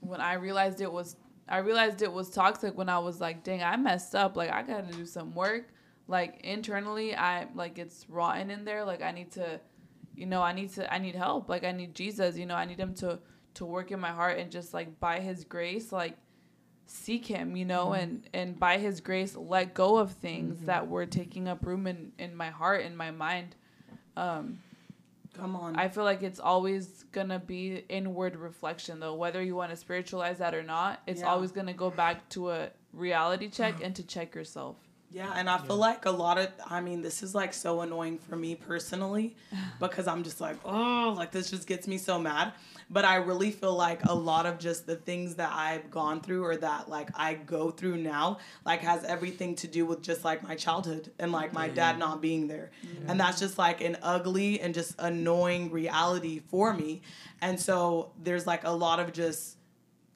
when 0.00 0.20
I 0.20 0.34
realized 0.34 0.80
it 0.80 0.92
was 0.92 1.16
I 1.48 1.58
realized 1.58 2.02
it 2.02 2.12
was 2.12 2.30
toxic 2.30 2.76
when 2.76 2.88
I 2.88 2.98
was 2.98 3.20
like, 3.20 3.44
dang, 3.44 3.62
I 3.62 3.76
messed 3.76 4.14
up. 4.14 4.36
Like 4.36 4.50
I 4.50 4.62
gotta 4.62 4.92
do 4.92 5.06
some 5.06 5.34
work. 5.34 5.68
Like 6.08 6.40
internally 6.44 7.14
I 7.14 7.46
like 7.54 7.78
it's 7.78 8.06
rotten 8.08 8.50
in 8.50 8.64
there. 8.64 8.84
Like 8.84 9.02
I 9.02 9.12
need 9.12 9.32
to 9.32 9.60
you 10.14 10.26
know, 10.26 10.42
I 10.42 10.52
need 10.52 10.72
to 10.74 10.92
I 10.92 10.98
need 10.98 11.14
help. 11.14 11.48
Like 11.48 11.64
I 11.64 11.72
need 11.72 11.94
Jesus, 11.94 12.36
you 12.36 12.46
know, 12.46 12.54
I 12.54 12.64
need 12.64 12.78
him 12.78 12.94
to 12.96 13.18
to 13.56 13.64
work 13.66 13.90
in 13.92 14.00
my 14.00 14.10
heart 14.12 14.38
and 14.38 14.50
just 14.50 14.72
like 14.72 14.98
by 15.00 15.20
his 15.20 15.44
grace, 15.44 15.92
like 15.92 16.16
seek 16.88 17.26
him 17.26 17.56
you 17.56 17.64
know 17.64 17.94
and 17.94 18.28
and 18.32 18.56
by 18.60 18.78
his 18.78 19.00
grace 19.00 19.34
let 19.34 19.74
go 19.74 19.96
of 19.96 20.12
things 20.12 20.60
that 20.66 20.86
were 20.86 21.04
taking 21.04 21.48
up 21.48 21.66
room 21.66 21.84
in 21.84 22.12
in 22.16 22.32
my 22.36 22.48
heart 22.48 22.82
in 22.82 22.96
my 22.96 23.10
mind 23.10 23.56
um 24.16 24.60
Come 25.34 25.54
on. 25.56 25.76
I 25.76 25.88
feel 25.88 26.04
like 26.04 26.22
it's 26.22 26.40
always 26.40 27.04
gonna 27.12 27.38
be 27.40 27.84
inward 27.90 28.36
reflection 28.36 29.00
though, 29.00 29.14
whether 29.14 29.42
you 29.42 29.54
want 29.54 29.70
to 29.70 29.76
spiritualize 29.76 30.38
that 30.38 30.54
or 30.54 30.62
not. 30.62 31.02
It's 31.06 31.20
Yeah. 31.20 31.26
always 31.30 31.52
gonna 31.52 31.74
go 31.74 31.90
back 31.90 32.26
to 32.30 32.50
a 32.50 32.70
reality 32.94 33.48
check 33.50 33.74
and 33.82 33.94
to 33.96 34.02
check 34.02 34.34
yourself. 34.34 34.76
Yeah, 35.16 35.32
and 35.34 35.48
I 35.48 35.56
feel 35.56 35.78
like 35.78 36.04
a 36.04 36.10
lot 36.10 36.36
of 36.36 36.48
I 36.68 36.82
mean, 36.82 37.00
this 37.00 37.22
is 37.22 37.34
like 37.34 37.54
so 37.54 37.80
annoying 37.80 38.18
for 38.18 38.36
me 38.36 38.54
personally 38.54 39.34
because 39.80 40.06
I'm 40.06 40.22
just 40.22 40.42
like, 40.42 40.58
oh, 40.62 41.14
like 41.16 41.30
this 41.32 41.48
just 41.48 41.66
gets 41.66 41.88
me 41.88 41.96
so 41.96 42.18
mad. 42.18 42.52
But 42.90 43.06
I 43.06 43.16
really 43.16 43.50
feel 43.50 43.74
like 43.74 44.04
a 44.04 44.14
lot 44.14 44.44
of 44.44 44.58
just 44.58 44.86
the 44.86 44.94
things 44.94 45.36
that 45.36 45.50
I've 45.54 45.90
gone 45.90 46.20
through 46.20 46.44
or 46.44 46.58
that 46.58 46.90
like 46.90 47.08
I 47.18 47.32
go 47.32 47.70
through 47.70 47.96
now 47.96 48.40
like 48.66 48.80
has 48.82 49.04
everything 49.04 49.54
to 49.56 49.66
do 49.66 49.86
with 49.86 50.02
just 50.02 50.22
like 50.22 50.42
my 50.42 50.54
childhood 50.54 51.10
and 51.18 51.32
like 51.32 51.54
my 51.54 51.68
dad 51.68 51.98
not 51.98 52.20
being 52.20 52.46
there. 52.46 52.70
And 53.08 53.18
that's 53.18 53.40
just 53.40 53.56
like 53.56 53.80
an 53.80 53.96
ugly 54.02 54.60
and 54.60 54.74
just 54.74 54.94
annoying 54.98 55.70
reality 55.70 56.42
for 56.50 56.74
me. 56.74 57.00
And 57.40 57.58
so 57.58 58.10
there's 58.22 58.46
like 58.46 58.64
a 58.64 58.70
lot 58.70 59.00
of 59.00 59.14
just 59.14 59.55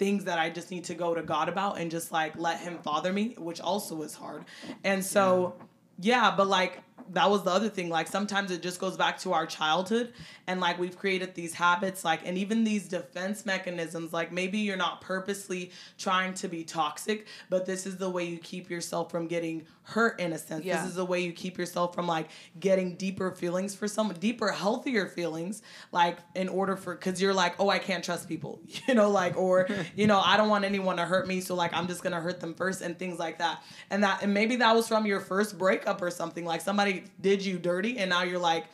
things 0.01 0.25
that 0.25 0.39
I 0.39 0.49
just 0.49 0.71
need 0.71 0.85
to 0.85 0.95
go 0.95 1.15
to 1.15 1.23
God 1.23 1.51
about 1.51 1.79
and 1.79 1.91
just 1.91 2.11
like 2.11 2.33
let 2.37 2.59
Him 2.59 2.79
father 2.79 3.13
me, 3.13 3.35
which 3.39 3.61
also 3.61 4.03
is 4.03 4.15
hard. 4.15 4.47
And 4.83 5.05
so, 5.05 5.55
yeah, 6.01 6.35
but 6.35 6.49
like 6.49 6.83
that 7.13 7.29
was 7.29 7.43
the 7.43 7.51
other 7.51 7.69
thing. 7.69 7.91
Like 7.91 8.09
sometimes 8.09 8.51
it 8.51 8.63
just 8.63 8.81
goes 8.81 8.97
back 8.97 9.19
to 9.21 9.35
our 9.35 9.45
childhood 9.45 10.15
and 10.47 10.59
like 10.59 10.79
we've 10.79 10.97
created 10.97 11.35
these 11.35 11.53
habits, 11.53 12.05
like, 12.05 12.21
and 12.25 12.39
even 12.39 12.65
these 12.65 12.89
defense 12.89 13.45
mechanisms. 13.45 14.13
Like 14.13 14.33
maybe 14.33 14.59
you're 14.59 14.77
not 14.77 15.03
purposely 15.03 15.71
trying 15.99 16.33
to 16.35 16.49
be 16.49 16.65
toxic, 16.65 17.27
but 17.51 17.67
this 17.67 17.87
is 17.87 17.99
the 17.99 18.09
way 18.09 18.25
you 18.25 18.39
keep 18.39 18.71
yourself 18.71 19.11
from 19.11 19.27
getting 19.27 19.67
hurt 19.91 20.21
in 20.21 20.33
a 20.33 20.39
sense. 20.39 20.65
Yeah. 20.65 20.81
This 20.81 20.91
is 20.91 20.95
the 20.97 21.05
way 21.05 21.21
you 21.21 21.33
keep 21.33 21.59
yourself 21.59 21.95
from 21.95 22.07
like 22.07 22.29
getting 22.59 22.95
deeper 22.95 23.31
feelings 23.33 23.75
for 23.75 23.89
some 23.89 24.13
deeper, 24.15 24.51
healthier 24.51 25.07
feelings, 25.07 25.63
like 25.93 26.19
in 26.35 26.49
order 26.49 26.77
for 26.77 26.95
because 26.95 27.21
you're 27.21 27.35
like, 27.35 27.55
oh, 27.59 27.69
I 27.69 27.79
can't 27.79 28.05
trust 28.05 28.29
people, 28.29 28.61
you 28.87 28.95
know, 28.95 29.11
like 29.11 29.37
or 29.37 29.69
you 29.97 30.07
know, 30.07 30.21
I 30.21 30.37
don't 30.37 30.49
want 30.49 30.65
anyone 30.65 30.97
to 30.97 31.05
hurt 31.05 31.27
me, 31.27 31.41
so 31.41 31.55
like 31.55 31.75
I'm 31.75 31.87
just 31.87 32.03
gonna 32.03 32.21
hurt 32.21 32.41
them 32.41 32.55
first 32.55 32.83
and 32.83 32.99
things 32.99 33.19
like 33.19 33.39
that. 33.39 33.63
And 33.91 34.03
that 34.05 34.23
and 34.23 34.33
maybe 34.33 34.57
that 34.57 34.75
was 34.75 34.89
from 34.89 35.07
your 35.07 35.21
first 35.21 35.59
breakup 35.59 36.01
or 36.03 36.11
something. 36.11 36.45
Like 36.45 36.61
somebody 36.61 37.05
did 37.21 37.45
you 37.45 37.59
dirty, 37.59 37.99
and 37.99 38.11
now 38.11 38.23
you're 38.23 38.39
like, 38.39 38.67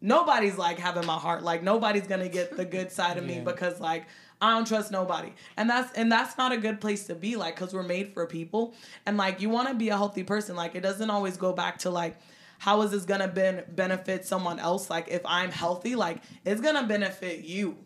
nobody's 0.00 0.58
like 0.58 0.78
having 0.78 1.06
my 1.06 1.16
heart. 1.16 1.42
Like 1.42 1.62
nobody's 1.62 2.06
gonna 2.06 2.28
get 2.28 2.56
the 2.56 2.64
good 2.64 2.92
side 2.92 3.16
of 3.16 3.24
me 3.24 3.40
because 3.40 3.80
like 3.80 4.06
I 4.40 4.50
don't 4.54 4.66
trust 4.66 4.92
nobody. 4.92 5.32
And 5.56 5.68
that's 5.68 5.92
and 5.94 6.10
that's 6.12 6.38
not 6.38 6.52
a 6.52 6.56
good 6.56 6.80
place 6.80 7.06
to 7.06 7.14
be 7.14 7.36
like 7.36 7.56
cuz 7.56 7.72
we're 7.74 7.82
made 7.82 8.12
for 8.14 8.26
people 8.26 8.74
and 9.04 9.16
like 9.16 9.40
you 9.40 9.48
want 9.50 9.68
to 9.68 9.74
be 9.74 9.88
a 9.88 9.96
healthy 9.96 10.22
person. 10.22 10.54
Like 10.56 10.74
it 10.74 10.80
doesn't 10.80 11.10
always 11.10 11.36
go 11.36 11.52
back 11.52 11.78
to 11.80 11.90
like 11.90 12.16
how 12.58 12.82
is 12.82 12.90
this 12.90 13.04
going 13.04 13.20
to 13.20 13.28
ben- 13.28 13.64
benefit 13.68 14.24
someone 14.26 14.58
else 14.58 14.90
like 14.90 15.06
if 15.08 15.22
I'm 15.24 15.50
healthy 15.52 15.94
like 15.94 16.18
it's 16.44 16.60
going 16.60 16.74
to 16.76 16.84
benefit 16.84 17.44
you. 17.44 17.76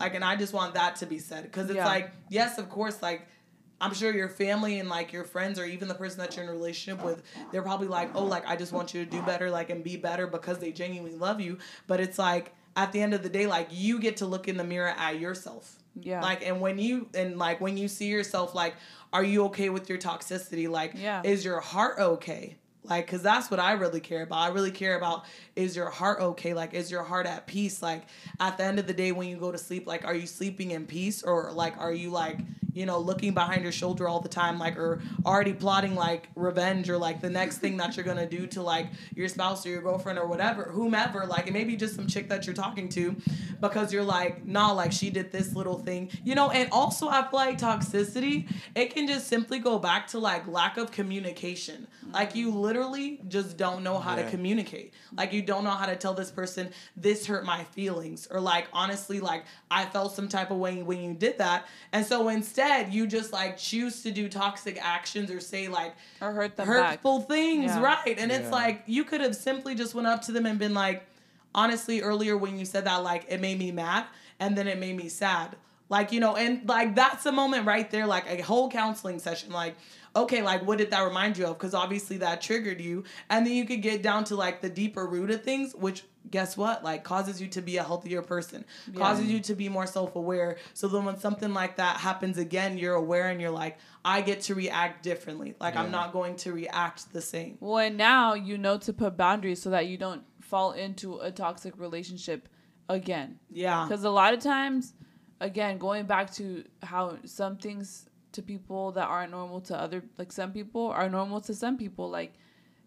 Like 0.00 0.14
and 0.14 0.24
I 0.24 0.36
just 0.36 0.52
want 0.52 0.74
that 0.74 0.96
to 0.96 1.06
be 1.06 1.18
said 1.18 1.50
cuz 1.52 1.66
it's 1.66 1.76
Yeah. 1.76 1.86
like 1.86 2.10
yes, 2.28 2.58
of 2.58 2.68
course 2.68 3.00
like 3.02 3.28
I'm 3.80 3.94
sure 3.94 4.12
your 4.14 4.28
family 4.28 4.78
and 4.78 4.88
like 4.88 5.12
your 5.12 5.24
friends 5.24 5.58
or 5.58 5.64
even 5.64 5.88
the 5.88 5.94
person 5.94 6.18
that 6.20 6.36
you're 6.36 6.44
in 6.44 6.48
a 6.50 6.52
relationship 6.52 7.04
with, 7.04 7.20
they're 7.50 7.62
probably 7.62 7.88
like, 7.88 8.10
oh, 8.14 8.24
like 8.24 8.46
I 8.46 8.54
just 8.54 8.72
want 8.72 8.94
you 8.94 9.04
to 9.04 9.10
do 9.10 9.20
better, 9.22 9.50
like 9.50 9.70
and 9.70 9.82
be 9.82 9.96
better 9.96 10.28
because 10.28 10.58
they 10.60 10.70
genuinely 10.70 11.16
love 11.18 11.40
you. 11.40 11.58
But 11.88 11.98
it's 11.98 12.16
like 12.16 12.54
at 12.76 12.92
the 12.92 13.02
end 13.02 13.12
of 13.12 13.24
the 13.24 13.28
day, 13.28 13.48
like 13.48 13.66
you 13.72 13.98
get 13.98 14.18
to 14.18 14.26
look 14.26 14.46
in 14.46 14.56
the 14.56 14.62
mirror 14.62 14.94
at 14.96 15.18
yourself. 15.18 15.81
Yeah. 16.00 16.22
Like 16.22 16.46
and 16.46 16.60
when 16.60 16.78
you 16.78 17.08
and 17.14 17.38
like 17.38 17.60
when 17.60 17.76
you 17.76 17.88
see 17.88 18.06
yourself, 18.08 18.54
like, 18.54 18.74
are 19.12 19.24
you 19.24 19.44
okay 19.46 19.68
with 19.68 19.88
your 19.88 19.98
toxicity? 19.98 20.68
Like, 20.68 20.94
Yeah. 20.96 21.22
is 21.24 21.44
your 21.44 21.60
heart 21.60 21.98
okay? 21.98 22.56
Like, 22.84 23.06
cause 23.06 23.22
that's 23.22 23.50
what 23.50 23.60
I 23.60 23.72
really 23.72 24.00
care 24.00 24.22
about. 24.22 24.38
I 24.38 24.48
really 24.48 24.72
care 24.72 24.96
about 24.96 25.24
is 25.54 25.76
your 25.76 25.88
heart 25.90 26.20
okay? 26.20 26.52
Like, 26.52 26.74
is 26.74 26.90
your 26.90 27.02
heart 27.02 27.26
at 27.26 27.46
peace? 27.46 27.80
Like, 27.82 28.02
at 28.40 28.56
the 28.56 28.64
end 28.64 28.78
of 28.78 28.86
the 28.86 28.92
day, 28.92 29.12
when 29.12 29.28
you 29.28 29.36
go 29.36 29.52
to 29.52 29.58
sleep, 29.58 29.86
like, 29.86 30.04
are 30.04 30.14
you 30.14 30.26
sleeping 30.26 30.72
in 30.72 30.86
peace 30.86 31.22
or 31.22 31.52
like, 31.52 31.76
are 31.78 31.92
you 31.92 32.10
like, 32.10 32.38
you 32.74 32.86
know, 32.86 32.98
looking 32.98 33.34
behind 33.34 33.62
your 33.62 33.70
shoulder 33.70 34.08
all 34.08 34.18
the 34.20 34.28
time, 34.28 34.58
like, 34.58 34.78
or 34.78 35.02
already 35.26 35.52
plotting 35.52 35.94
like 35.94 36.28
revenge 36.34 36.88
or 36.88 36.96
like 36.96 37.20
the 37.20 37.28
next 37.30 37.58
thing 37.58 37.76
that 37.76 37.96
you're 37.96 38.04
gonna 38.04 38.28
do 38.28 38.46
to 38.46 38.62
like 38.62 38.86
your 39.14 39.28
spouse 39.28 39.64
or 39.66 39.68
your 39.68 39.82
girlfriend 39.82 40.18
or 40.18 40.26
whatever, 40.26 40.64
whomever, 40.64 41.26
like, 41.26 41.46
it 41.46 41.52
may 41.52 41.64
be 41.64 41.76
just 41.76 41.94
some 41.94 42.06
chick 42.06 42.28
that 42.30 42.46
you're 42.46 42.54
talking 42.54 42.88
to 42.88 43.14
because 43.60 43.92
you're 43.92 44.02
like, 44.02 44.44
nah, 44.44 44.72
like 44.72 44.90
she 44.90 45.10
did 45.10 45.30
this 45.30 45.54
little 45.54 45.78
thing, 45.78 46.10
you 46.24 46.34
know, 46.34 46.50
and 46.50 46.68
also 46.72 47.08
I 47.08 47.22
feel 47.22 47.38
like 47.38 47.58
toxicity, 47.58 48.50
it 48.74 48.94
can 48.94 49.06
just 49.06 49.28
simply 49.28 49.58
go 49.58 49.78
back 49.78 50.08
to 50.08 50.18
like 50.18 50.48
lack 50.48 50.78
of 50.78 50.90
communication. 50.90 51.86
Like 52.12 52.34
you 52.34 52.50
literally 52.72 53.20
just 53.28 53.56
don't 53.56 53.82
know 53.82 53.98
how 53.98 54.14
to 54.16 54.28
communicate. 54.30 54.94
Like 55.16 55.32
you 55.32 55.42
don't 55.42 55.64
know 55.64 55.70
how 55.70 55.86
to 55.86 55.96
tell 55.96 56.14
this 56.14 56.30
person 56.30 56.70
this 56.96 57.26
hurt 57.26 57.44
my 57.44 57.64
feelings 57.64 58.26
or 58.30 58.40
like 58.40 58.66
honestly 58.72 59.20
like 59.20 59.44
I 59.70 59.84
felt 59.84 60.14
some 60.14 60.28
type 60.28 60.50
of 60.50 60.56
way 60.56 60.82
when 60.82 61.02
you 61.02 61.12
did 61.14 61.38
that. 61.38 61.66
And 61.92 62.04
so 62.04 62.28
instead 62.28 62.92
you 62.94 63.06
just 63.06 63.32
like 63.32 63.58
choose 63.58 64.02
to 64.04 64.10
do 64.10 64.28
toxic 64.28 64.78
actions 64.80 65.30
or 65.30 65.40
say 65.40 65.68
like 65.68 65.94
Or 66.20 66.32
hurt 66.32 66.56
them 66.56 66.66
back. 66.66 66.90
hurtful 66.92 67.20
things, 67.20 67.66
Yeah. 67.66 67.82
right? 67.82 68.18
And 68.18 68.32
it's 68.32 68.50
like 68.50 68.82
you 68.86 69.04
could 69.04 69.20
have 69.20 69.36
simply 69.36 69.74
just 69.74 69.94
went 69.94 70.06
up 70.08 70.22
to 70.22 70.32
them 70.32 70.46
and 70.46 70.58
been 70.58 70.74
like, 70.74 71.04
honestly, 71.54 72.00
earlier 72.00 72.36
when 72.38 72.58
you 72.58 72.64
said 72.64 72.86
that, 72.86 73.02
like 73.02 73.26
it 73.28 73.40
made 73.40 73.58
me 73.58 73.70
mad, 73.72 74.06
and 74.40 74.56
then 74.56 74.66
it 74.66 74.78
made 74.78 74.96
me 74.96 75.08
sad. 75.08 75.56
Like 75.90 76.10
you 76.10 76.20
know, 76.20 76.36
and 76.36 76.66
like 76.66 76.94
that's 76.94 77.26
a 77.26 77.32
moment 77.32 77.66
right 77.66 77.90
there, 77.90 78.06
like 78.06 78.24
a 78.26 78.40
whole 78.42 78.70
counseling 78.70 79.18
session, 79.18 79.50
like. 79.52 79.74
Okay, 80.14 80.42
like 80.42 80.66
what 80.66 80.78
did 80.78 80.90
that 80.90 81.00
remind 81.00 81.38
you 81.38 81.46
of? 81.46 81.58
Because 81.58 81.74
obviously 81.74 82.18
that 82.18 82.40
triggered 82.40 82.80
you, 82.80 83.04
and 83.30 83.46
then 83.46 83.54
you 83.54 83.64
could 83.64 83.82
get 83.82 84.02
down 84.02 84.24
to 84.24 84.36
like 84.36 84.60
the 84.60 84.68
deeper 84.68 85.06
root 85.06 85.30
of 85.30 85.42
things, 85.42 85.74
which 85.74 86.04
guess 86.30 86.56
what? 86.56 86.84
Like 86.84 87.02
causes 87.02 87.40
you 87.40 87.48
to 87.48 87.62
be 87.62 87.78
a 87.78 87.82
healthier 87.82 88.22
person, 88.22 88.64
causes 88.94 89.26
you 89.26 89.40
to 89.40 89.54
be 89.54 89.68
more 89.68 89.86
self 89.86 90.14
aware. 90.14 90.58
So 90.74 90.88
then 90.88 91.04
when 91.04 91.18
something 91.18 91.54
like 91.54 91.76
that 91.76 91.96
happens 91.98 92.38
again, 92.38 92.78
you're 92.78 92.94
aware 92.94 93.28
and 93.28 93.40
you're 93.40 93.50
like, 93.50 93.78
I 94.04 94.20
get 94.20 94.42
to 94.42 94.54
react 94.54 95.02
differently. 95.02 95.54
Like 95.60 95.76
I'm 95.76 95.90
not 95.90 96.12
going 96.12 96.36
to 96.36 96.52
react 96.52 97.12
the 97.12 97.22
same. 97.22 97.56
Well, 97.60 97.78
and 97.78 97.96
now 97.96 98.34
you 98.34 98.58
know 98.58 98.78
to 98.78 98.92
put 98.92 99.16
boundaries 99.16 99.62
so 99.62 99.70
that 99.70 99.86
you 99.86 99.96
don't 99.96 100.22
fall 100.40 100.72
into 100.72 101.18
a 101.18 101.30
toxic 101.30 101.78
relationship 101.78 102.48
again. 102.88 103.38
Yeah. 103.50 103.86
Because 103.86 104.04
a 104.04 104.10
lot 104.10 104.34
of 104.34 104.40
times, 104.40 104.92
again, 105.40 105.78
going 105.78 106.06
back 106.06 106.32
to 106.34 106.64
how 106.82 107.18
some 107.24 107.56
things 107.56 108.08
to 108.32 108.42
people 108.42 108.92
that 108.92 109.06
aren't 109.08 109.30
normal 109.30 109.60
to 109.62 109.78
other, 109.78 110.02
like 110.18 110.32
some 110.32 110.52
people 110.52 110.88
are 110.88 111.08
normal 111.08 111.40
to 111.42 111.54
some 111.54 111.76
people. 111.76 112.10
Like, 112.10 112.34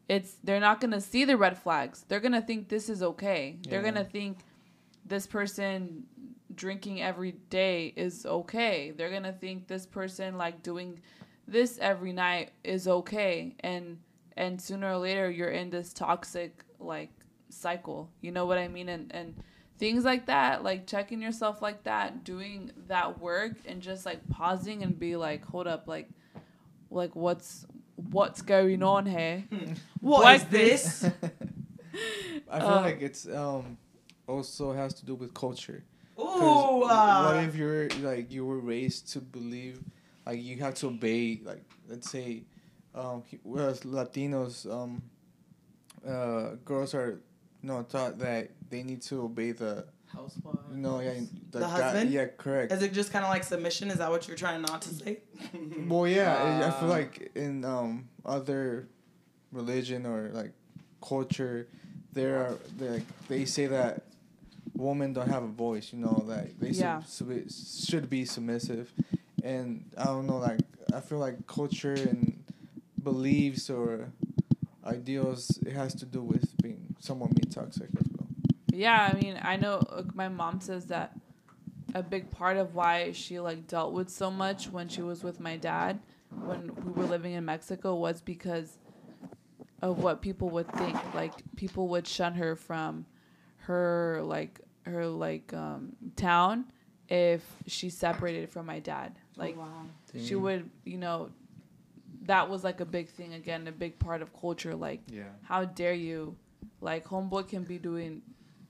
it's 0.08 0.36
they're 0.44 0.60
not 0.60 0.82
gonna 0.82 1.02
see 1.02 1.26
the 1.26 1.38
red 1.38 1.58
flags. 1.58 2.06
They're 2.08 2.20
gonna 2.20 2.42
think 2.42 2.70
this 2.70 2.90
is 2.90 3.02
okay. 3.02 3.58
They're 3.68 3.82
gonna 3.82 4.04
think 4.04 4.40
this 5.06 5.26
person 5.28 6.06
drinking 6.54 7.02
every 7.02 7.34
day 7.50 7.94
is 7.96 8.26
okay. 8.26 8.92
They're 8.92 9.12
gonna 9.12 9.34
think 9.34 9.68
this 9.68 9.86
person 9.86 10.38
like 10.38 10.62
doing 10.64 11.00
this 11.48 11.78
every 11.80 12.14
night 12.14 12.52
is 12.64 12.88
okay. 12.88 13.56
And 13.62 14.00
and 14.38 14.62
sooner 14.62 14.92
or 14.92 14.98
later 14.98 15.30
you're 15.30 15.50
in 15.50 15.70
this 15.70 15.94
toxic 15.94 16.64
like 16.80 17.12
cycle. 17.50 18.10
You 18.22 18.32
know 18.32 18.46
what 18.46 18.58
I 18.58 18.68
mean? 18.68 18.90
And 18.90 19.12
and 19.14 19.36
things 19.78 20.04
like 20.04 20.28
that, 20.28 20.64
like 20.64 20.88
checking 20.88 21.22
yourself 21.22 21.62
like 21.62 21.84
that, 21.84 22.24
doing 22.24 22.72
that 22.88 23.20
work 23.20 23.54
and 23.68 23.82
just 23.82 24.06
like 24.06 24.28
pausing 24.30 24.84
and 24.84 24.98
be 25.00 25.16
like, 25.16 25.46
hold 25.46 25.68
up, 25.68 25.88
like 25.88 26.10
like 26.92 27.16
what's 27.16 27.66
what's 28.12 28.42
going 28.42 28.84
on 28.84 29.06
here? 29.06 29.44
What 30.02 30.24
Like 30.24 30.42
is 30.42 30.48
this? 30.50 31.04
I 32.52 32.60
feel 32.60 32.70
Uh, 32.70 32.82
like 32.82 33.02
it's 33.02 33.28
um 33.28 33.78
also 34.28 34.74
has 34.74 34.94
to 34.96 35.06
do 35.06 35.16
with 35.16 35.34
culture. 35.34 35.84
Ooh. 36.20 36.24
'Cause 36.24 36.62
Uh, 36.90 37.24
what 37.24 37.36
if 37.38 37.56
you're 37.56 37.90
like 38.04 38.32
you 38.32 38.46
were 38.46 38.60
raised 38.60 39.12
to 39.14 39.20
believe 39.22 39.80
like 40.26 40.42
you 40.42 40.58
have 40.58 40.76
to 40.76 40.88
obey 40.88 41.42
like 41.44 41.64
let's 41.90 42.10
say 42.10 42.44
um 42.94 43.24
he- 43.28 43.40
whereas 43.44 43.82
Latinos 43.82 44.66
um 44.72 45.02
uh 46.08 46.56
girls 46.66 46.94
are 46.94 47.20
you 47.66 47.72
know 47.72 47.82
taught 47.82 48.20
that 48.20 48.52
they 48.70 48.84
need 48.84 49.02
to 49.02 49.24
obey 49.24 49.52
the 49.52 49.86
housewife. 50.14 50.56
you 50.72 50.78
know 50.78 51.00
yeah 51.00 51.14
the, 51.50 51.58
The 51.58 51.60
guy- 51.66 51.70
husband? 51.82 52.12
yeah 52.12 52.26
correct 52.38 52.72
Is 52.72 52.84
it 52.84 52.94
just 52.94 53.12
kind 53.12 53.26
of 53.26 53.32
like 53.32 53.44
submission? 53.44 53.90
Is 53.90 53.98
that 53.98 54.12
what 54.12 54.28
you're 54.28 54.38
trying 54.38 54.62
not 54.62 54.84
to 54.84 54.90
say? 54.94 55.18
well 55.90 56.08
yeah 56.08 56.36
I- 56.36 56.68
I 56.68 56.72
feel 56.80 56.90
Uh, 56.92 57.00
like 57.00 57.32
in 57.36 57.66
um 57.66 58.08
other 58.24 58.88
religion 59.52 60.06
or 60.06 60.30
like 60.32 60.52
culture 61.02 61.68
there 62.14 62.38
are 62.44 62.54
they 62.78 62.90
like 62.90 63.08
they 63.30 63.46
say 63.46 63.66
that 63.66 64.04
women 64.76 65.12
don't 65.14 65.30
have 65.38 65.44
a 65.44 65.54
voice 65.68 65.92
you 65.92 65.98
know 66.06 66.22
like 66.28 66.60
they 66.60 66.70
Yeah. 66.70 67.02
sub- 67.02 67.50
sub- 67.50 67.88
should 67.90 68.08
be 68.12 68.26
submissive 68.26 68.94
and 69.44 69.66
i 69.98 70.04
don't 70.06 70.28
know 70.28 70.38
like 70.38 70.62
i 70.94 71.00
feel 71.00 71.18
like 71.28 71.38
culture 71.48 71.94
and 72.12 72.44
beliefs 73.10 73.70
or 73.72 74.12
ideals 74.86 75.58
it 75.66 75.74
has 75.74 75.94
to 76.02 76.06
do 76.06 76.22
with 76.22 76.46
being 76.62 76.85
someone 77.06 77.30
be 77.34 77.48
toxic 77.48 77.90
as 78.00 78.08
well 78.18 78.28
Yeah, 78.72 79.10
I 79.12 79.14
mean, 79.20 79.40
I 79.42 79.56
know 79.56 79.82
like, 79.92 80.16
my 80.16 80.28
mom 80.28 80.60
says 80.60 80.86
that 80.88 81.18
a 81.94 82.04
big 82.04 82.30
part 82.30 82.58
of 82.58 82.76
why 82.76 83.12
she 83.14 83.40
like 83.40 83.68
dealt 83.68 83.94
with 83.94 84.10
so 84.10 84.30
much 84.30 84.70
when 84.70 84.88
she 84.90 85.02
was 85.02 85.24
with 85.24 85.40
my 85.40 85.56
dad 85.56 86.00
when 86.44 86.72
we 86.84 86.92
were 86.92 87.06
living 87.08 87.34
in 87.34 87.46
Mexico 87.46 87.96
was 87.96 88.22
because 88.22 88.78
of 89.82 90.00
what 90.00 90.22
people 90.22 90.50
would 90.50 90.72
think. 90.74 90.98
Like 91.14 91.34
people 91.56 91.88
would 91.90 92.08
shun 92.08 92.34
her 92.36 92.56
from 92.56 93.06
her 93.60 94.22
like 94.24 94.60
her 94.84 95.08
like 95.08 95.54
um, 95.54 95.94
town 96.16 96.66
if 97.08 97.42
she 97.68 97.90
separated 97.90 98.50
from 98.50 98.66
my 98.66 98.80
dad. 98.80 99.18
Like 99.38 99.58
wow. 99.58 99.86
she 100.18 100.36
would, 100.36 100.70
you 100.84 100.98
know, 100.98 101.30
that 102.24 102.50
was 102.50 102.64
like 102.64 102.82
a 102.82 102.86
big 102.86 103.10
thing 103.10 103.34
again, 103.34 103.68
a 103.68 103.72
big 103.72 104.00
part 104.00 104.22
of 104.22 104.34
culture. 104.40 104.76
Like, 104.76 105.02
Yeah. 105.10 105.24
how 105.44 105.66
dare 105.66 105.94
you? 105.94 106.36
Like, 106.86 107.04
homeboy 107.06 107.48
can 107.50 107.64
be 107.64 107.78
doing 107.80 108.22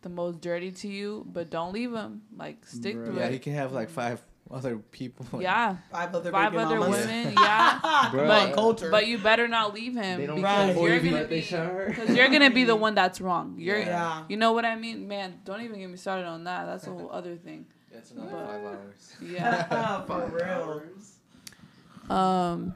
the 0.02 0.10
most 0.10 0.40
dirty 0.40 0.72
to 0.72 0.88
you, 0.88 1.26
but 1.36 1.50
don't 1.50 1.74
leave 1.74 1.94
him. 1.94 2.22
Like, 2.36 2.66
stick 2.66 2.96
Bruh. 2.96 3.06
through 3.06 3.18
Yeah, 3.20 3.26
it. 3.26 3.34
he 3.34 3.40
can 3.40 3.54
have 3.54 3.74
like 3.74 3.90
five 3.90 4.22
other 4.50 4.78
people. 4.78 5.42
yeah, 5.50 5.76
Five 5.92 6.16
other 6.16 6.32
five 6.32 6.52
baby 6.54 6.64
other 6.64 6.80
mamas. 6.80 7.06
women. 7.06 7.34
Yeah, 7.34 7.80
Come 7.82 8.12
but 8.14 8.58
on, 8.58 8.92
but 8.92 9.08
you 9.08 9.18
better 9.18 9.48
not 9.50 9.74
leave 9.74 9.96
him 9.96 10.20
They 10.22 10.28
don't 10.28 10.38
because 10.38 10.76
care 10.76 10.88
you're 10.88 11.00
gonna 11.00 11.24
they 11.26 11.42
be 11.42 11.42
her. 11.48 11.86
because 11.90 12.16
you're 12.16 12.30
gonna 12.30 12.52
be 12.52 12.64
the 12.64 12.76
one 12.76 12.96
that's 12.96 13.20
wrong. 13.20 13.56
You're 13.66 13.80
yeah. 13.80 14.24
you 14.30 14.38
know 14.38 14.54
what 14.54 14.64
I 14.64 14.76
mean, 14.78 15.08
man. 15.10 15.42
Don't 15.44 15.62
even 15.62 15.78
get 15.80 15.90
me 15.90 15.98
started 15.98 16.26
on 16.28 16.44
that. 16.46 16.68
That's 16.68 16.86
a 16.88 16.92
whole 16.92 17.10
other 17.12 17.36
thing. 17.36 17.66
That's 17.92 18.12
another 18.12 18.30
But- 18.32 18.46
five 18.48 18.64
hours. 18.64 19.16
Yeah. 19.36 20.02
For 20.06 20.22
real. 20.40 22.16
Um, 22.18 22.76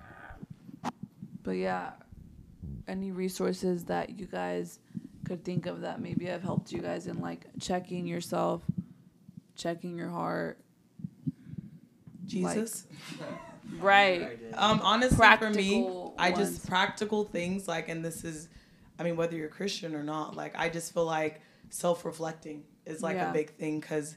but 1.44 1.52
yeah, 1.52 1.92
any 2.88 3.12
resources 3.12 3.86
that 3.86 4.20
you 4.20 4.26
guys 4.26 4.80
could 5.30 5.44
think 5.46 5.68
of 5.68 5.82
that 5.82 6.02
maybe 6.02 6.32
I've 6.32 6.42
helped 6.42 6.72
you 6.72 6.82
guys 6.82 7.06
in 7.06 7.22
like 7.22 7.46
checking 7.60 8.08
yourself, 8.08 8.64
checking 9.56 9.96
your 9.96 10.10
heart, 10.10 10.60
Jesus. 12.26 12.88
right? 13.80 14.40
Um, 14.56 14.82
honestly, 14.84 15.28
for 15.38 15.52
me, 15.52 15.84
Practical 15.84 16.16
I 16.18 16.32
just 16.32 16.68
practical 16.68 17.24
things 17.26 17.68
like, 17.68 17.90
and 17.90 18.04
this 18.04 18.24
is, 18.24 18.50
I 18.98 19.04
mean, 19.04 19.16
whether 19.16 19.36
you're 19.36 19.50
Christian 19.50 19.94
or 19.94 20.04
not, 20.04 20.36
like, 20.36 20.58
I 20.58 20.68
just 20.68 20.96
feel 20.96 21.06
like 21.06 21.42
self 21.70 22.06
reflecting 22.06 22.64
is 22.88 23.04
like 23.04 23.16
Yeah. 23.18 23.30
a 23.30 23.34
big 23.34 23.52
thing 23.52 23.80
because, 23.80 24.16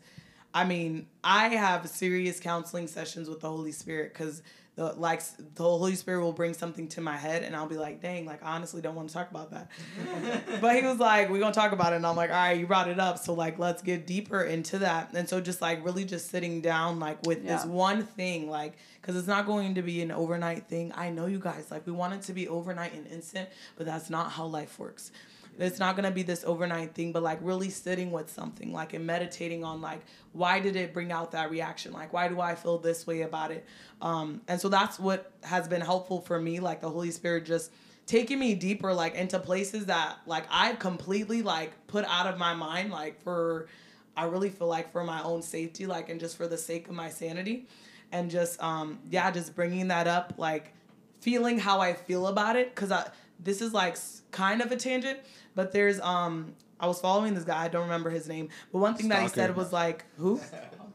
I 0.54 0.64
mean, 0.64 1.08
I 1.22 1.48
have 1.48 1.86
serious 1.90 2.40
counseling 2.40 2.86
sessions 2.86 3.28
with 3.28 3.40
the 3.40 3.50
Holy 3.50 3.72
Spirit 3.72 4.14
because 4.14 4.42
the 4.74 4.84
like 4.94 5.22
the 5.54 5.62
Holy 5.62 5.94
Spirit 5.94 6.22
will 6.22 6.32
bring 6.32 6.54
something 6.54 6.88
to 6.88 7.02
my 7.02 7.16
head 7.16 7.42
and 7.42 7.54
I'll 7.54 7.68
be 7.68 7.76
like, 7.76 8.00
dang, 8.00 8.24
like 8.24 8.42
I 8.42 8.54
honestly 8.54 8.80
don't 8.80 8.94
want 8.94 9.08
to 9.08 9.14
talk 9.14 9.30
about 9.30 9.50
that. 9.50 9.68
but 10.60 10.76
he 10.76 10.82
was 10.82 10.98
like, 10.98 11.28
we're 11.28 11.40
gonna 11.40 11.52
talk 11.52 11.72
about 11.72 11.92
it, 11.92 11.96
and 11.96 12.06
I'm 12.06 12.16
like, 12.16 12.30
all 12.30 12.36
right, 12.36 12.58
you 12.58 12.66
brought 12.66 12.88
it 12.88 12.98
up, 12.98 13.18
so 13.18 13.34
like 13.34 13.58
let's 13.58 13.82
get 13.82 14.06
deeper 14.06 14.42
into 14.42 14.78
that. 14.78 15.10
And 15.12 15.28
so 15.28 15.40
just 15.40 15.60
like 15.60 15.84
really 15.84 16.04
just 16.04 16.30
sitting 16.30 16.62
down 16.62 16.98
like 16.98 17.22
with 17.26 17.46
this 17.46 17.64
one 17.66 18.02
thing, 18.04 18.48
like 18.48 18.78
because 19.00 19.16
it's 19.16 19.28
not 19.28 19.46
going 19.46 19.74
to 19.74 19.82
be 19.82 20.00
an 20.00 20.10
overnight 20.10 20.68
thing. 20.68 20.92
I 20.94 21.10
know 21.10 21.26
you 21.26 21.38
guys 21.38 21.70
like 21.70 21.86
we 21.86 21.92
want 21.92 22.14
it 22.14 22.22
to 22.22 22.32
be 22.32 22.48
overnight 22.48 22.94
and 22.94 23.06
instant, 23.08 23.50
but 23.76 23.84
that's 23.84 24.08
not 24.08 24.30
how 24.32 24.46
life 24.46 24.78
works. 24.78 25.12
It's 25.58 25.78
not 25.78 25.96
gonna 25.96 26.10
be 26.10 26.22
this 26.22 26.44
overnight 26.44 26.94
thing, 26.94 27.12
but 27.12 27.22
like 27.22 27.38
really 27.42 27.70
sitting 27.70 28.10
with 28.10 28.30
something, 28.30 28.72
like 28.72 28.94
and 28.94 29.06
meditating 29.06 29.64
on 29.64 29.80
like 29.80 30.00
why 30.32 30.60
did 30.60 30.76
it 30.76 30.92
bring 30.92 31.12
out 31.12 31.32
that 31.32 31.50
reaction? 31.50 31.92
Like 31.92 32.12
why 32.12 32.28
do 32.28 32.40
I 32.40 32.54
feel 32.54 32.78
this 32.78 33.06
way 33.06 33.22
about 33.22 33.50
it? 33.50 33.66
Um, 34.00 34.40
and 34.48 34.60
so 34.60 34.68
that's 34.68 34.98
what 34.98 35.30
has 35.42 35.68
been 35.68 35.82
helpful 35.82 36.20
for 36.20 36.40
me, 36.40 36.60
like 36.60 36.80
the 36.80 36.90
Holy 36.90 37.10
Spirit 37.10 37.44
just 37.44 37.70
taking 38.06 38.38
me 38.38 38.54
deeper, 38.54 38.92
like 38.92 39.14
into 39.14 39.38
places 39.38 39.86
that 39.86 40.18
like 40.26 40.44
I've 40.50 40.78
completely 40.78 41.42
like 41.42 41.86
put 41.86 42.04
out 42.06 42.26
of 42.26 42.38
my 42.38 42.54
mind, 42.54 42.90
like 42.90 43.22
for 43.22 43.68
I 44.16 44.24
really 44.24 44.50
feel 44.50 44.68
like 44.68 44.92
for 44.92 45.04
my 45.04 45.22
own 45.22 45.42
safety, 45.42 45.86
like 45.86 46.08
and 46.08 46.18
just 46.18 46.36
for 46.36 46.46
the 46.46 46.58
sake 46.58 46.88
of 46.88 46.94
my 46.94 47.10
sanity, 47.10 47.66
and 48.10 48.30
just 48.30 48.62
um 48.62 48.98
yeah, 49.10 49.30
just 49.30 49.54
bringing 49.54 49.88
that 49.88 50.06
up, 50.06 50.34
like 50.38 50.72
feeling 51.20 51.58
how 51.58 51.80
I 51.80 51.92
feel 51.92 52.26
about 52.26 52.56
it, 52.56 52.74
cause 52.74 52.90
I 52.90 53.10
this 53.42 53.60
is 53.60 53.72
like 53.72 53.96
kind 54.30 54.60
of 54.60 54.72
a 54.72 54.76
tangent, 54.76 55.18
but 55.54 55.72
there's 55.72 56.00
um 56.00 56.54
I 56.80 56.86
was 56.86 57.00
following 57.00 57.34
this 57.34 57.44
guy, 57.44 57.64
I 57.64 57.68
don't 57.68 57.82
remember 57.82 58.10
his 58.10 58.26
name, 58.28 58.48
but 58.72 58.78
one 58.78 58.94
thing 58.96 59.08
that 59.08 59.22
he 59.22 59.28
said 59.28 59.54
was 59.56 59.72
like 59.72 60.04
who, 60.16 60.40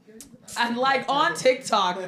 and 0.60 0.78
like 0.78 1.06
on 1.08 1.34
TikTok, 1.34 2.02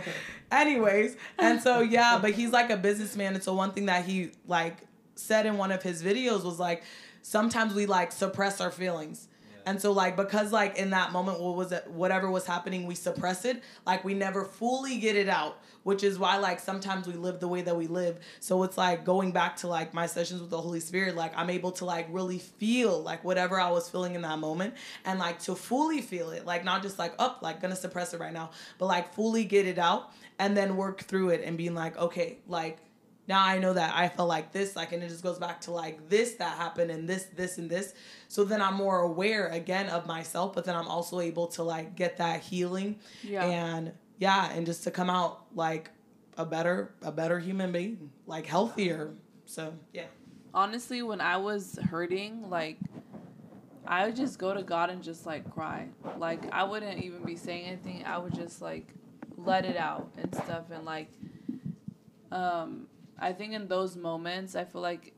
anyways, 0.51 1.15
and 1.37 1.61
so 1.61 1.79
yeah, 1.79 2.19
but 2.21 2.31
he's 2.31 2.51
like 2.51 2.69
a 2.69 2.77
businessman, 2.77 3.35
and 3.35 3.43
so 3.43 3.53
one 3.53 3.71
thing 3.71 3.85
that 3.85 4.03
he 4.05 4.31
like 4.47 4.79
said 5.15 5.45
in 5.45 5.57
one 5.57 5.71
of 5.71 5.81
his 5.81 6.03
videos 6.03 6.43
was 6.43 6.59
like 6.59 6.83
sometimes 7.21 7.73
we 7.73 7.85
like 7.85 8.11
suppress 8.11 8.59
our 8.59 8.71
feelings. 8.71 9.28
And 9.69 9.79
so 9.79 9.91
like 9.91 10.17
because 10.17 10.51
like 10.51 10.79
in 10.79 10.89
that 10.89 11.11
moment 11.11 11.39
what 11.39 11.55
was 11.55 11.71
it 11.71 11.85
whatever 11.91 12.31
was 12.31 12.47
happening 12.47 12.87
we 12.87 12.95
suppress 12.95 13.45
it. 13.45 13.61
Like 13.85 14.03
we 14.03 14.15
never 14.15 14.43
fully 14.43 14.97
get 14.97 15.15
it 15.15 15.29
out 15.29 15.61
which 15.83 16.03
is 16.03 16.17
why 16.17 16.37
like 16.37 16.59
sometimes 16.59 17.05
we 17.05 17.13
live 17.13 17.39
the 17.39 17.47
way 17.47 17.61
that 17.61 17.77
we 17.77 17.85
live. 17.85 18.17
So 18.39 18.63
it's 18.63 18.79
like 18.79 19.05
going 19.05 19.31
back 19.31 19.57
to 19.57 19.67
like 19.67 19.93
my 19.93 20.07
sessions 20.07 20.41
with 20.41 20.49
the 20.49 20.59
Holy 20.59 20.79
Spirit 20.79 21.15
like 21.15 21.33
I'm 21.35 21.51
able 21.51 21.71
to 21.73 21.85
like 21.85 22.07
really 22.09 22.39
feel 22.39 22.99
like 22.99 23.23
whatever 23.23 23.59
I 23.59 23.69
was 23.69 23.87
feeling 23.87 24.15
in 24.15 24.23
that 24.23 24.39
moment 24.39 24.73
and 25.05 25.19
like 25.19 25.37
to 25.41 25.53
fully 25.53 26.01
feel 26.01 26.31
it. 26.31 26.47
Like 26.47 26.65
not 26.65 26.81
just 26.81 26.97
like 26.97 27.13
up 27.19 27.43
like 27.43 27.61
gonna 27.61 27.75
suppress 27.75 28.15
it 28.15 28.19
right 28.19 28.33
now 28.33 28.49
but 28.79 28.87
like 28.87 29.13
fully 29.13 29.45
get 29.45 29.67
it 29.67 29.77
out 29.77 30.11
and 30.39 30.57
then 30.57 30.77
work 30.77 31.01
through 31.01 31.29
it 31.29 31.43
and 31.45 31.59
being 31.59 31.75
like 31.75 31.95
okay 31.95 32.39
like 32.47 32.79
now 33.29 33.45
I 33.45 33.59
know 33.59 33.73
that 33.73 33.95
I 33.95 34.09
felt 34.09 34.27
like 34.27 34.51
this, 34.51 34.75
like, 34.75 34.91
and 34.91 35.03
it 35.03 35.07
just 35.09 35.21
goes 35.21 35.37
back 35.37 35.61
to 35.61 35.71
like 35.71 36.09
this 36.09 36.33
that 36.35 36.57
happened 36.57 36.89
and 36.89 37.07
this, 37.07 37.25
this, 37.35 37.59
and 37.59 37.69
this. 37.69 37.93
So 38.27 38.43
then 38.43 38.59
I'm 38.59 38.73
more 38.73 39.01
aware 39.01 39.47
again 39.49 39.87
of 39.87 40.07
myself, 40.07 40.55
but 40.55 40.65
then 40.65 40.75
I'm 40.75 40.87
also 40.87 41.19
able 41.19 41.45
to 41.49 41.63
like 41.63 41.95
get 41.95 42.17
that 42.17 42.41
healing 42.41 42.99
Yeah. 43.23 43.45
and 43.45 43.91
yeah, 44.17 44.51
and 44.51 44.65
just 44.65 44.83
to 44.85 44.91
come 44.91 45.11
out 45.11 45.45
like 45.55 45.91
a 46.37 46.45
better, 46.45 46.95
a 47.03 47.11
better 47.11 47.37
human 47.39 47.71
being, 47.71 48.09
like 48.25 48.47
healthier. 48.47 49.13
So 49.45 49.73
yeah. 49.93 50.05
Honestly, 50.51 51.03
when 51.03 51.21
I 51.21 51.37
was 51.37 51.77
hurting, 51.91 52.49
like 52.49 52.77
I 53.85 54.07
would 54.07 54.15
just 54.15 54.39
go 54.39 54.55
to 54.55 54.63
God 54.63 54.89
and 54.89 55.03
just 55.03 55.27
like 55.27 55.49
cry. 55.53 55.87
Like 56.17 56.51
I 56.51 56.63
wouldn't 56.63 57.03
even 57.03 57.23
be 57.23 57.35
saying 57.35 57.65
anything. 57.65 58.03
I 58.05 58.17
would 58.17 58.33
just 58.33 58.59
like 58.59 58.87
let 59.37 59.65
it 59.65 59.77
out 59.77 60.09
and 60.17 60.33
stuff 60.33 60.71
and 60.71 60.83
like 60.83 61.11
um 62.31 62.87
I 63.19 63.33
think 63.33 63.53
in 63.53 63.67
those 63.67 63.95
moments 63.95 64.55
I 64.55 64.65
feel 64.65 64.81
like 64.81 65.13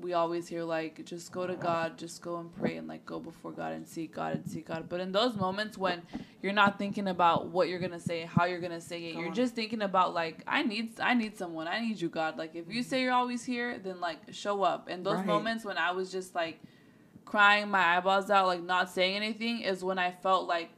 we 0.00 0.14
always 0.14 0.48
hear 0.48 0.64
like 0.64 1.04
just 1.04 1.32
go 1.32 1.46
to 1.46 1.54
God, 1.54 1.98
just 1.98 2.22
go 2.22 2.38
and 2.38 2.52
pray 2.52 2.76
and 2.76 2.88
like 2.88 3.04
go 3.06 3.20
before 3.20 3.52
God 3.52 3.72
and 3.72 3.86
seek 3.86 4.14
God 4.14 4.32
and 4.34 4.46
seek 4.46 4.66
God. 4.66 4.88
But 4.88 5.00
in 5.00 5.12
those 5.12 5.36
moments 5.36 5.76
when 5.78 6.02
you're 6.42 6.52
not 6.52 6.78
thinking 6.78 7.06
about 7.08 7.48
what 7.48 7.68
you're 7.68 7.78
gonna 7.78 8.00
say, 8.00 8.22
how 8.22 8.44
you're 8.44 8.60
gonna 8.60 8.80
say 8.80 9.04
it, 9.04 9.12
Come 9.12 9.20
you're 9.20 9.28
on. 9.30 9.34
just 9.34 9.54
thinking 9.54 9.82
about 9.82 10.14
like 10.14 10.42
I 10.46 10.62
need 10.62 10.98
I 11.00 11.14
need 11.14 11.36
someone, 11.38 11.68
I 11.68 11.80
need 11.80 12.00
you, 12.00 12.08
God. 12.08 12.36
Like 12.36 12.54
if 12.56 12.68
you 12.68 12.82
say 12.82 13.02
you're 13.02 13.12
always 13.12 13.44
here, 13.44 13.78
then 13.78 14.00
like 14.00 14.18
show 14.32 14.62
up. 14.62 14.88
And 14.88 15.04
those 15.04 15.18
Right. 15.18 15.26
moments 15.26 15.64
when 15.64 15.78
I 15.78 15.92
was 15.92 16.10
just 16.10 16.34
like 16.34 16.60
crying 17.24 17.68
my 17.70 17.96
eyeballs 17.96 18.30
out, 18.30 18.46
like 18.46 18.62
not 18.62 18.90
saying 18.90 19.16
anything, 19.16 19.60
is 19.60 19.84
when 19.84 19.98
I 19.98 20.10
felt 20.10 20.48
like 20.48 20.70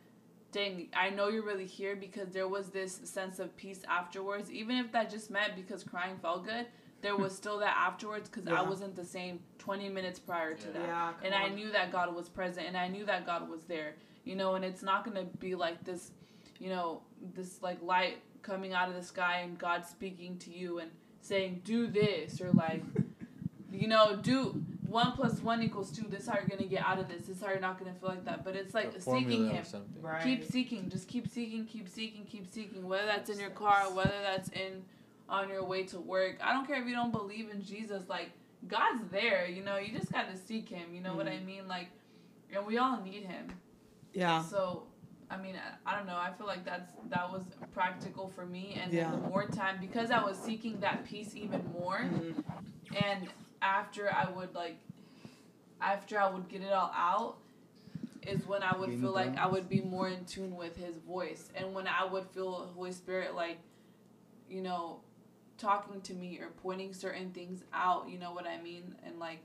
dang, 0.55 0.87
I 0.97 1.11
know 1.11 1.29
you're 1.29 1.45
really 1.45 1.67
here 1.67 1.97
because 1.97 2.31
there 2.31 2.47
was 2.47 2.69
this 2.69 3.01
sense 3.03 3.41
of 3.41 3.55
peace 3.57 3.83
afterwards. 3.89 4.51
Even 4.53 4.77
if 4.77 4.93
that 4.93 5.11
just 5.11 5.31
meant 5.31 5.57
because 5.57 5.83
crying 5.83 6.17
felt 6.23 6.47
good, 6.47 6.67
there 7.03 7.17
was 7.17 7.37
still 7.37 7.59
that 7.59 7.77
afterwards 7.77 8.31
because 8.31 8.47
I 8.49 8.63
wasn't 8.63 8.95
the 8.95 9.05
same 9.05 9.41
20 9.59 9.89
minutes 9.89 10.19
prior 10.19 10.55
to 10.55 10.67
that. 10.69 10.83
Yeah, 10.83 11.13
and 11.23 11.35
I 11.35 11.49
knew 11.49 11.71
that 11.73 11.93
God 11.93 12.15
was 12.15 12.29
present 12.29 12.67
and 12.67 12.77
I 12.77 12.89
knew 12.89 13.05
that 13.05 13.27
God 13.27 13.51
was 13.51 13.65
there. 13.65 13.97
You 14.25 14.37
know, 14.37 14.55
and 14.55 14.65
it's 14.65 14.83
not 14.83 15.05
going 15.05 15.17
to 15.17 15.25
be 15.39 15.55
like 15.55 15.85
this, 15.85 16.13
you 16.59 16.71
know, 16.71 17.03
this 17.35 17.61
like 17.61 17.83
light 17.83 18.19
coming 18.41 18.73
out 18.73 18.89
of 18.89 18.95
the 18.95 19.03
sky 19.03 19.41
and 19.41 19.59
God 19.59 19.85
speaking 19.85 20.39
to 20.39 20.51
you 20.51 20.79
and 20.79 20.91
saying, 21.21 21.63
do 21.65 21.89
this 21.89 22.41
or 22.41 22.53
like, 22.53 22.83
you 23.73 23.89
know, 23.89 24.17
do 24.17 24.65
one 24.95 25.13
plus 25.13 25.41
one 25.43 25.63
equals 25.63 25.91
two. 25.91 26.07
This 26.09 26.23
is 26.23 26.29
how 26.29 26.37
you're 26.39 26.47
going 26.49 26.63
to 26.63 26.69
get 26.77 26.85
out 26.85 26.99
of 26.99 27.09
this. 27.09 27.27
This 27.27 27.37
is 27.39 27.43
how 27.43 27.51
you're 27.51 27.61
not 27.61 27.79
going 27.79 27.93
to 27.93 27.99
feel 28.01 28.09
like 28.11 28.25
that. 28.25 28.45
But 28.45 28.55
it's 28.57 28.73
like 28.75 28.95
A 28.95 29.01
seeking 29.01 29.49
Him. 29.51 29.65
Right. 30.01 30.23
keep 30.23 30.45
seeking 30.45 30.89
just 30.89 31.09
keep 31.09 31.27
seeking 31.29 31.67
keep 31.67 31.89
seeking 31.89 32.25
keep 32.25 32.47
seeking 32.47 32.87
whether 32.89 33.07
that's 33.07 33.29
in 33.31 33.39
your 33.41 33.51
car 33.51 33.91
whether 33.93 34.21
that's 34.23 34.49
in 34.51 34.83
on 35.29 35.49
your 35.49 35.65
way 35.65 35.83
to 35.85 35.99
work 35.99 36.37
i 36.43 36.53
don't 36.53 36.67
care 36.67 36.81
if 36.83 36.87
you 36.87 36.95
don't 36.95 37.11
believe 37.11 37.49
in 37.51 37.63
jesus 37.65 38.03
like 38.11 38.29
god's 38.69 39.03
there 39.11 39.47
you 39.47 39.63
know 39.65 39.79
you 39.79 39.91
just 39.99 40.13
got 40.13 40.31
to 40.31 40.37
seek 40.37 40.69
him 40.69 40.87
you 40.95 41.01
know 41.01 41.15
what 41.17 41.27
i 41.27 41.39
mean 41.41 41.67
like 41.67 41.89
and 42.55 42.67
we 42.67 42.77
all 42.77 43.01
need 43.01 43.23
him 43.25 43.47
Yeah. 44.13 44.43
so 44.43 44.83
i 45.31 45.39
mean 45.39 45.55
I, 45.57 45.91
I 45.91 45.97
don't 45.97 46.07
know 46.07 46.17
i 46.17 46.31
feel 46.37 46.47
like 46.47 46.65
that's 46.67 46.93
that 47.09 47.31
was 47.33 47.43
practical 47.73 48.29
for 48.29 48.45
me 48.45 48.79
and 48.81 48.93
Yeah. 48.93 49.11
then 49.11 49.23
the 49.23 49.29
more 49.29 49.47
time 49.47 49.79
because 49.81 50.11
i 50.11 50.23
was 50.23 50.37
seeking 50.37 50.79
that 50.81 51.05
peace 51.07 51.35
even 51.35 51.63
more 51.73 52.01
Mhm. 52.01 52.45
and 53.03 53.29
after 53.65 54.13
I 54.13 54.31
would 54.31 54.55
like, 54.55 54.77
after 55.81 56.21
I 56.21 56.29
would 56.31 56.49
get 56.49 56.63
it 56.63 56.73
all 56.73 56.93
out, 56.95 57.37
is 58.23 58.47
when 58.47 58.63
I 58.63 58.77
would 58.77 58.87
Getting 58.91 59.01
feel 59.01 59.11
it 59.17 59.27
like. 59.27 59.39
I 59.39 59.47
would 59.47 59.69
be 59.69 59.81
more 59.81 60.09
in 60.09 60.25
tune 60.27 60.55
with 60.57 60.77
His 60.77 60.99
voice, 60.99 61.51
and 61.57 61.75
when 61.75 61.87
I 61.89 62.05
would 62.05 62.27
feel 62.29 62.71
Holy 62.75 62.93
Spirit 62.93 63.35
like, 63.35 63.59
you 64.49 64.61
know, 64.63 65.01
talking 65.59 66.01
to 66.03 66.15
me 66.15 66.39
or 66.41 66.49
pointing 66.63 66.93
certain 66.93 67.31
things 67.31 67.65
out. 67.73 68.09
You 68.09 68.19
know 68.19 68.33
what 68.33 68.47
I 68.47 68.61
mean? 68.63 68.95
And 69.05 69.19
like. 69.19 69.41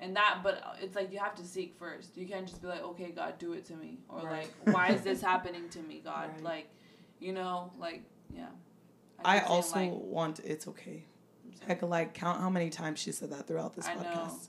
And 0.00 0.14
that, 0.14 0.42
but 0.44 0.62
it's 0.80 0.94
like 0.94 1.12
you 1.12 1.18
have 1.18 1.34
to 1.34 1.44
seek 1.44 1.74
first. 1.76 2.16
You 2.16 2.24
can't 2.24 2.46
just 2.46 2.62
be 2.62 2.68
like, 2.68 2.84
okay, 2.84 3.10
God, 3.10 3.36
do 3.40 3.54
it 3.54 3.64
to 3.64 3.74
me. 3.74 3.98
Or 4.08 4.20
Right. 4.20 4.48
like, 4.64 4.72
why 4.72 4.90
is 4.90 5.02
this 5.02 5.20
happening 5.32 5.68
to 5.70 5.80
me, 5.80 6.00
God? 6.04 6.30
Right. 6.34 6.44
Like, 6.44 6.68
you 7.18 7.32
know, 7.32 7.72
like, 7.80 8.02
yeah. 8.32 8.46
I 9.24 9.38
keep 9.40 9.42
saying, 9.42 9.56
also 9.56 9.76
like, 9.80 9.90
want 9.92 10.38
it's 10.44 10.68
okay. 10.68 11.02
Heck, 11.66 11.82
like 11.82 12.14
count 12.14 12.40
how 12.40 12.48
many 12.50 12.70
times 12.70 12.98
she 12.98 13.12
said 13.12 13.30
that 13.30 13.46
throughout 13.46 13.74
this 13.74 13.86
I 13.86 13.94
know. 13.94 14.00
podcast. 14.02 14.48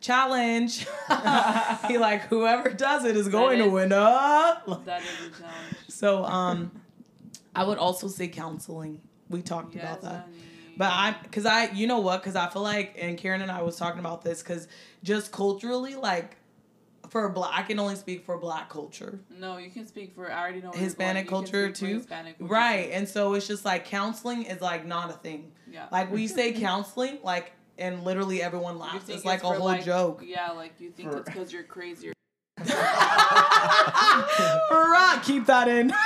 Challenge. 0.00 0.86
he 1.88 1.98
like 1.98 2.22
whoever 2.22 2.70
does 2.70 3.04
it 3.04 3.16
is 3.16 3.28
going 3.28 3.58
to 3.58 3.66
is- 3.66 3.72
win 3.72 3.92
up. 3.92 4.84
that 4.84 5.00
is 5.02 5.08
a 5.28 5.40
challenge. 5.40 5.76
So 5.88 6.24
um, 6.24 6.70
I 7.54 7.64
would 7.64 7.78
also 7.78 8.08
say 8.08 8.28
counseling. 8.28 9.00
We 9.28 9.42
talked 9.42 9.74
Yes, 9.74 9.84
about 9.84 10.02
that. 10.02 10.20
honey. 10.22 10.36
But 10.78 10.90
I, 10.92 11.16
cause 11.32 11.46
I, 11.46 11.70
you 11.70 11.86
know 11.86 12.00
what? 12.00 12.22
Cause 12.22 12.36
I 12.36 12.48
feel 12.50 12.60
like, 12.62 12.96
and 13.00 13.16
Karen 13.16 13.40
and 13.40 13.50
I 13.50 13.62
was 13.62 13.76
talking 13.76 13.98
about 13.98 14.22
this, 14.22 14.42
cause 14.42 14.68
just 15.02 15.32
culturally, 15.32 15.94
like, 15.94 16.36
for 17.08 17.28
black, 17.28 17.50
I 17.54 17.62
can 17.62 17.78
only 17.78 17.96
speak 17.96 18.24
for 18.24 18.38
black 18.38 18.68
culture, 18.68 19.20
No, 19.38 19.56
you 19.58 19.70
can 19.70 19.86
speak 19.86 20.14
for. 20.14 20.30
I 20.30 20.40
already 20.40 20.60
know 20.60 20.70
Hispanic 20.72 21.28
going. 21.28 21.42
You 21.46 21.50
can 21.52 21.62
culture 21.62 21.72
too, 21.72 21.98
Hispanic 21.98 22.38
culture 22.38 22.52
right? 22.52 22.90
And 22.92 23.08
so 23.08 23.34
it's 23.34 23.46
just 23.46 23.64
like 23.64 23.84
counseling 23.84 24.42
is 24.44 24.60
like 24.60 24.86
not 24.86 25.10
a 25.10 25.14
thing. 25.14 25.52
Yeah. 25.70 25.86
Like 25.92 26.10
we 26.12 26.26
say 26.26 26.52
counseling, 26.60 27.18
like, 27.22 27.52
and 27.78 28.04
literally 28.04 28.42
everyone 28.42 28.78
laughs. 28.78 29.04
think 29.04 29.16
It's 29.16 29.24
like 29.26 29.42
a 29.42 29.48
whole 29.48 29.64
like- 29.64 29.84
joke. 29.84 30.22
Yeah, 30.24 30.50
like 30.52 30.74
you 30.80 30.90
think 30.90 31.10
For- 31.10 31.18
it's 31.18 31.26
because 31.28 31.52
you're 31.52 31.62
crazy. 31.64 32.08
Or, 32.08 32.12
right, 34.70 35.20
keep 35.22 35.46
that 35.46 35.68
in. 35.68 35.92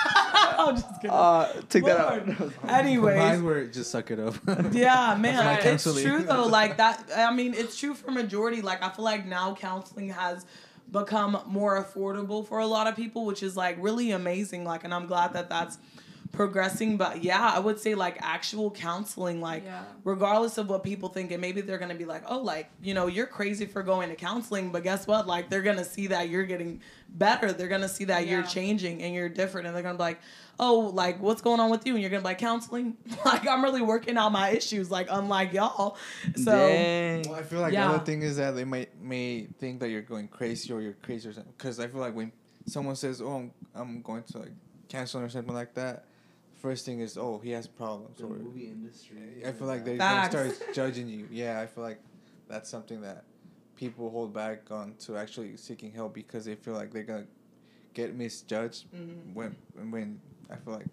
I'm 0.61 0.75
just 0.77 0.95
kidding. 0.97 1.11
Uh, 1.11 1.53
take 1.69 1.85
Lord. 1.85 2.27
That 2.27 2.41
out. 2.41 2.53
Anyways. 2.69 3.19
Mine 3.19 3.45
were 3.45 3.65
just 3.67 3.91
suck 3.91 4.11
it 4.11 4.19
up. 4.19 4.35
Yeah, 4.73 5.17
man, 5.19 5.59
it's 5.65 5.85
true 5.85 6.23
though. 6.23 6.47
Like 6.47 6.77
that, 6.79 7.05
I 7.17 7.33
mean, 7.33 7.55
it's 7.55 7.77
true 7.79 7.95
for 7.95 8.11
majority. 8.11 8.63
Like 8.63 8.83
I 8.83 8.91
feel 8.91 9.05
like 9.05 9.27
now 9.27 9.55
counseling 9.55 10.11
has 10.11 10.45
become 10.91 11.41
more 11.47 11.83
affordable 11.83 12.47
for 12.47 12.59
a 12.59 12.67
lot 12.67 12.87
of 12.87 12.97
people, 12.97 13.25
which 13.25 13.43
is 13.43 13.57
like 13.57 13.77
really 13.81 14.11
amazing. 14.11 14.65
Like, 14.65 14.85
and 14.85 14.93
I'm 14.93 15.07
glad 15.07 15.33
that 15.35 15.49
that's 15.49 15.79
progressing. 16.33 16.97
But 16.97 17.23
yeah, 17.25 17.53
I 17.55 17.59
would 17.59 17.79
say 17.81 17.95
like 17.95 18.19
actual 18.21 18.71
counseling, 18.71 19.41
like 19.41 19.65
Yeah. 19.65 19.83
regardless 20.05 20.59
of 20.59 20.69
what 20.69 20.83
people 20.85 21.09
think, 21.09 21.31
and 21.33 21.41
maybe 21.41 21.61
they're 21.61 21.79
gonna 21.79 21.95
be 21.95 22.05
like, 22.05 22.23
oh, 22.29 22.39
like 22.39 22.71
you 22.83 22.95
know, 22.95 23.07
you're 23.07 23.27
crazy 23.27 23.67
for 23.67 23.83
going 23.83 24.09
to 24.11 24.17
counseling, 24.17 24.71
but 24.71 24.83
guess 24.83 25.07
what? 25.07 25.27
Like 25.27 25.51
they're 25.51 25.63
gonna 25.63 25.85
see 25.85 26.07
that 26.09 26.29
you're 26.29 26.45
getting 26.45 26.81
better. 27.09 27.53
They're 27.53 27.69
gonna 27.69 27.89
see 27.89 28.05
that 28.05 28.27
you're 28.27 28.43
changing 28.45 29.03
and 29.03 29.15
you're 29.15 29.29
different, 29.29 29.67
and 29.67 29.75
they're 29.77 29.83
gonna 29.83 29.99
be 29.99 30.03
like, 30.05 30.21
oh, 30.59 30.91
like 30.95 31.21
what's 31.21 31.43
going 31.43 31.59
on 31.61 31.71
with 31.71 31.87
you? 31.87 31.95
And 31.95 32.01
you're 32.03 32.11
gonna 32.11 32.21
be 32.23 32.27
like 32.27 32.39
counseling. 32.39 32.97
like 33.25 33.47
I'm 33.49 33.63
really 33.65 33.83
working 33.83 34.17
out 34.17 34.31
my 34.33 34.51
issues. 34.51 34.91
Like 34.91 35.09
unlike 35.11 35.53
y'all. 35.53 35.97
So 36.37 36.53
Dang. 36.53 37.23
Well, 37.29 37.35
I 37.39 37.43
feel 37.43 37.61
like 37.61 37.73
Yeah. 37.73 37.89
the 37.89 37.95
other 37.95 38.05
thing 38.05 38.23
is 38.23 38.37
that 38.37 38.53
they 38.53 38.65
might 38.65 39.01
may 39.01 39.47
think 39.59 39.81
that 39.81 39.89
you're 39.91 40.03
going 40.03 40.29
crazy 40.29 40.73
or 40.73 40.81
you're 40.81 40.93
crazy 41.03 41.29
or 41.29 41.33
something. 41.33 41.53
Because 41.57 41.81
I 41.81 41.89
feel 41.89 42.01
like 42.01 42.15
when 42.15 42.31
someone 42.67 42.95
says, 42.97 43.21
"Oh, 43.21 43.33
I'm, 43.37 43.51
I'm 43.75 44.03
going 44.03 44.23
to 44.25 44.39
like 44.39 44.53
cancel 44.89 45.21
or 45.23 45.29
something 45.29 45.55
like 45.55 45.75
that," 45.75 46.05
first 46.61 46.85
thing 46.87 47.01
is, 47.01 47.17
"Oh, 47.19 47.39
he 47.39 47.51
has 47.51 47.67
problems." 47.67 48.19
The 48.19 48.27
Or 48.27 48.37
industry. 48.37 49.43
I 49.47 49.53
feel 49.53 49.67
like 49.67 49.85
they're 49.85 49.97
gonna 49.99 50.31
start 50.31 50.75
judging 50.75 51.09
you. 51.09 51.27
Yeah, 51.31 51.61
I 51.61 51.67
feel 51.67 51.83
like 51.85 52.01
that's 52.49 52.69
something 52.69 53.01
that 53.03 53.25
people 53.77 54.11
hold 54.11 54.33
back 54.35 54.71
on 54.71 54.95
to 55.01 55.17
actually 55.17 55.57
seeking 55.57 55.91
help 55.93 56.13
because 56.15 56.45
they 56.45 56.55
feel 56.55 56.75
like 56.75 56.93
they're 56.93 57.03
gonna 57.03 57.27
get 57.95 58.15
misjudged 58.15 58.85
Mhm. 58.93 59.35
when 59.35 59.57
when 59.91 60.21
I 60.51 60.57
feel 60.57 60.75
like 60.75 60.87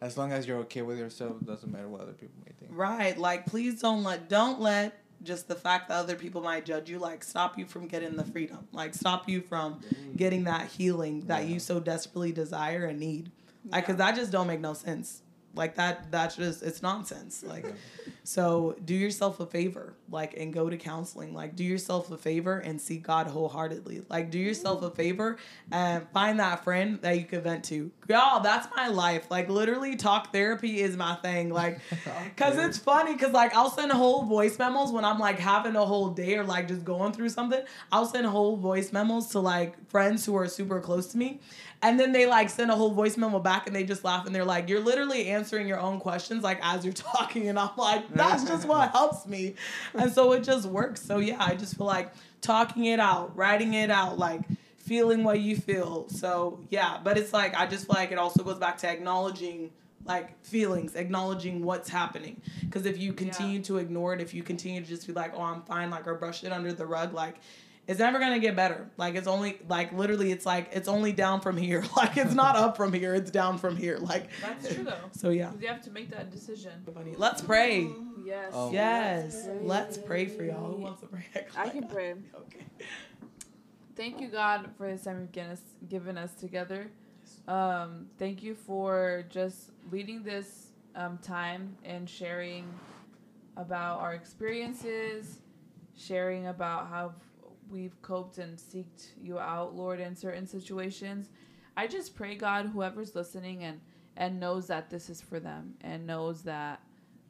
as 0.00 0.16
long 0.18 0.32
as 0.32 0.46
you're 0.46 0.58
okay 0.58 0.82
with 0.82 0.98
yourself, 0.98 1.40
it 1.40 1.46
doesn't 1.46 1.70
matter 1.70 1.88
what 1.88 2.00
other 2.02 2.12
people 2.12 2.34
may 2.44 2.52
think. 2.58 2.70
Right. 2.74 3.16
Like, 3.18 3.46
please 3.46 3.80
don't 3.80 4.02
let 4.02 4.28
don't 4.28 4.60
let 4.60 5.02
just 5.22 5.48
the 5.48 5.54
fact 5.54 5.88
that 5.88 5.94
other 5.96 6.14
people 6.14 6.42
might 6.42 6.66
judge 6.66 6.90
you 6.90 6.98
like 6.98 7.24
stop 7.24 7.58
you 7.58 7.64
from 7.64 7.86
getting 7.88 8.16
the 8.16 8.24
freedom. 8.24 8.68
Like 8.72 8.94
stop 8.94 9.28
you 9.28 9.40
from 9.40 9.80
getting 10.16 10.44
that 10.44 10.68
healing 10.68 11.26
that 11.26 11.44
Yeah. 11.44 11.54
you 11.54 11.60
so 11.60 11.80
desperately 11.80 12.32
desire 12.32 12.84
and 12.86 13.00
need. 13.00 13.30
Like, 13.70 13.86
cause 13.86 13.94
Yeah. 13.94 14.06
that 14.06 14.14
just 14.16 14.32
don't 14.32 14.46
make 14.46 14.60
no 14.60 14.74
sense. 14.74 15.22
Like 15.54 15.74
that 15.76 16.10
that's 16.10 16.36
just 16.36 16.62
it's 16.62 16.82
nonsense. 16.82 17.42
Like 17.42 17.66
so 18.26 18.74
do 18.84 18.92
yourself 18.92 19.38
a 19.38 19.46
favor, 19.46 19.94
like 20.10 20.36
and 20.36 20.52
go 20.52 20.68
to 20.68 20.76
counseling. 20.76 21.32
Like 21.32 21.54
do 21.54 21.62
yourself 21.62 22.10
a 22.10 22.18
favor 22.18 22.58
and 22.58 22.80
seek 22.80 23.04
God 23.04 23.28
wholeheartedly. 23.28 24.02
Like 24.08 24.32
do 24.32 24.38
yourself 24.40 24.82
a 24.82 24.90
favor 24.90 25.36
and 25.70 26.08
find 26.12 26.40
that 26.40 26.64
friend 26.64 26.98
that 27.02 27.20
you 27.20 27.24
can 27.24 27.42
vent 27.42 27.64
to. 27.66 27.92
Y'all, 28.08 28.40
that's 28.40 28.66
my 28.74 28.88
life. 28.88 29.30
Like 29.30 29.48
literally 29.48 29.94
talk 29.94 30.32
therapy 30.32 30.80
is 30.80 30.96
my 30.96 31.14
thing. 31.14 31.50
Like 31.50 31.78
cause 32.36 32.58
it's 32.58 32.78
funny 32.78 33.16
cause 33.16 33.30
like 33.30 33.54
I'll 33.54 33.70
send 33.70 33.92
whole 33.92 34.24
voice 34.24 34.58
memos 34.58 34.90
when 34.90 35.04
I'm 35.04 35.20
like 35.20 35.38
having 35.38 35.76
a 35.76 35.84
whole 35.84 36.08
day 36.08 36.36
or 36.36 36.42
like 36.42 36.66
just 36.66 36.84
going 36.84 37.12
through 37.12 37.28
something. 37.28 37.62
I'll 37.92 38.06
send 38.06 38.26
whole 38.26 38.56
voice 38.56 38.92
memos 38.92 39.28
to 39.28 39.38
like 39.38 39.88
friends 39.88 40.26
who 40.26 40.34
are 40.36 40.48
super 40.48 40.80
close 40.80 41.06
to 41.08 41.16
me. 41.16 41.38
And 41.82 42.00
then 42.00 42.12
they 42.12 42.26
like 42.26 42.48
send 42.50 42.70
a 42.70 42.74
whole 42.74 42.90
voice 42.90 43.16
memo 43.16 43.38
back 43.38 43.66
and 43.66 43.76
they 43.76 43.84
just 43.84 44.02
laugh 44.02 44.26
and 44.26 44.34
they're 44.34 44.44
like, 44.44 44.68
You're 44.68 44.80
literally 44.80 45.28
answering 45.28 45.68
your 45.68 45.78
own 45.78 46.00
questions 46.00 46.42
like 46.42 46.58
as 46.62 46.84
you're 46.84 46.94
talking. 46.94 47.48
And 47.48 47.58
I'm 47.58 47.70
like, 47.76 48.15
That's 48.16 48.44
just 48.44 48.66
what 48.66 48.90
helps 48.90 49.26
me. 49.26 49.54
And 49.94 50.12
so 50.12 50.32
it 50.32 50.44
just 50.44 50.66
works. 50.66 51.02
So 51.02 51.18
yeah, 51.18 51.42
I 51.42 51.54
just 51.54 51.76
feel 51.76 51.86
like 51.86 52.12
talking 52.40 52.84
it 52.84 53.00
out, 53.00 53.36
writing 53.36 53.74
it 53.74 53.90
out, 53.90 54.18
like 54.18 54.42
feeling 54.76 55.24
what 55.24 55.40
you 55.40 55.56
feel. 55.56 56.08
So 56.08 56.60
yeah, 56.70 56.98
but 57.02 57.18
it's 57.18 57.32
like 57.32 57.54
I 57.56 57.66
just 57.66 57.86
feel 57.86 57.96
like 57.96 58.12
it 58.12 58.18
also 58.18 58.42
goes 58.42 58.58
back 58.58 58.78
to 58.78 58.88
acknowledging 58.88 59.70
like 60.06 60.42
feelings, 60.44 60.94
acknowledging 60.94 61.64
what's 61.64 61.88
happening. 61.88 62.40
Because 62.60 62.86
if 62.86 62.98
you 62.98 63.12
continue 63.12 63.60
to 63.62 63.78
ignore 63.78 64.14
it, 64.14 64.20
if 64.20 64.34
you 64.34 64.42
continue 64.42 64.80
to 64.80 64.86
just 64.86 65.06
be 65.06 65.12
like, 65.12 65.32
oh, 65.34 65.42
I'm 65.42 65.62
fine, 65.62 65.90
like, 65.90 66.06
or 66.06 66.14
brush 66.14 66.44
it 66.44 66.52
under 66.52 66.72
the 66.72 66.86
rug, 66.86 67.12
like, 67.12 67.36
it's 67.86 68.00
never 68.00 68.18
gonna 68.18 68.40
get 68.40 68.56
better. 68.56 68.88
Like, 68.96 69.14
it's 69.14 69.28
only, 69.28 69.58
like, 69.68 69.92
literally, 69.92 70.32
it's 70.32 70.46
like, 70.46 70.70
it's 70.72 70.88
only 70.88 71.12
down 71.12 71.40
from 71.40 71.56
here. 71.56 71.84
Like, 71.96 72.16
it's 72.16 72.34
not 72.34 72.56
up 72.56 72.76
from 72.76 72.92
here, 72.92 73.14
it's 73.14 73.30
down 73.30 73.58
from 73.58 73.76
here. 73.76 73.98
Like, 73.98 74.28
That's 74.42 74.74
true 74.74 74.84
though. 74.84 74.94
So, 75.12 75.30
yeah. 75.30 75.50
you 75.60 75.68
have 75.68 75.82
to 75.82 75.90
make 75.90 76.10
that 76.10 76.30
decision. 76.30 76.72
Let's 77.16 77.42
pray. 77.42 77.84
Mm-hmm. 77.84 78.05
Yes. 78.26 78.54
Um, 78.54 78.72
Yes. 78.72 79.48
Let's 79.62 79.96
pray 79.96 80.26
for 80.26 80.42
y'all. 80.44 80.72
Who 80.72 80.82
wants 80.82 81.00
to 81.02 81.06
pray? 81.06 81.24
I 81.56 81.68
can 81.76 81.86
pray. 81.86 82.14
Okay. 82.36 82.64
Thank 83.94 84.20
you, 84.20 84.28
God, 84.28 84.68
for 84.76 84.90
this 84.90 85.04
time 85.04 85.20
you've 85.20 85.32
given 85.32 85.52
us, 85.52 85.62
given 85.88 86.18
us 86.18 86.34
together. 86.34 86.90
Um, 87.48 88.08
thank 88.18 88.42
you 88.42 88.54
for 88.54 89.24
just 89.30 89.70
leading 89.90 90.22
this 90.22 90.72
um, 90.94 91.18
time 91.18 91.74
and 91.82 92.08
sharing 92.08 92.66
about 93.56 94.00
our 94.00 94.12
experiences, 94.14 95.38
sharing 95.96 96.48
about 96.48 96.88
how 96.88 97.14
we've 97.70 98.00
coped 98.02 98.36
and 98.36 98.58
seeked 98.58 99.12
you 99.22 99.38
out, 99.38 99.74
Lord, 99.74 99.98
in 99.98 100.14
certain 100.14 100.46
situations. 100.46 101.30
I 101.76 101.86
just 101.86 102.14
pray, 102.14 102.34
God, 102.34 102.66
whoever's 102.72 103.14
listening 103.14 103.64
and 103.64 103.80
and 104.18 104.40
knows 104.40 104.66
that 104.66 104.90
this 104.90 105.08
is 105.10 105.20
for 105.22 105.38
them 105.40 105.74
and 105.80 106.06
knows 106.06 106.42
that. 106.42 106.80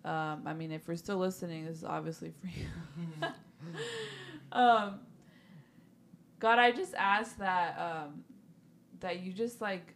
Um, 0.06 0.42
I 0.46 0.54
mean, 0.54 0.70
if 0.70 0.86
you're 0.86 0.96
still 0.96 1.18
listening, 1.18 1.66
this 1.66 1.78
is 1.78 1.84
obviously 1.84 2.32
for 2.40 2.46
you. 2.46 3.28
um, 4.52 5.00
God, 6.38 6.58
I 6.58 6.70
just 6.70 6.94
ask 6.94 7.36
that 7.38 7.78
um, 7.78 8.24
that 9.00 9.20
you 9.20 9.32
just 9.32 9.60
like 9.60 9.94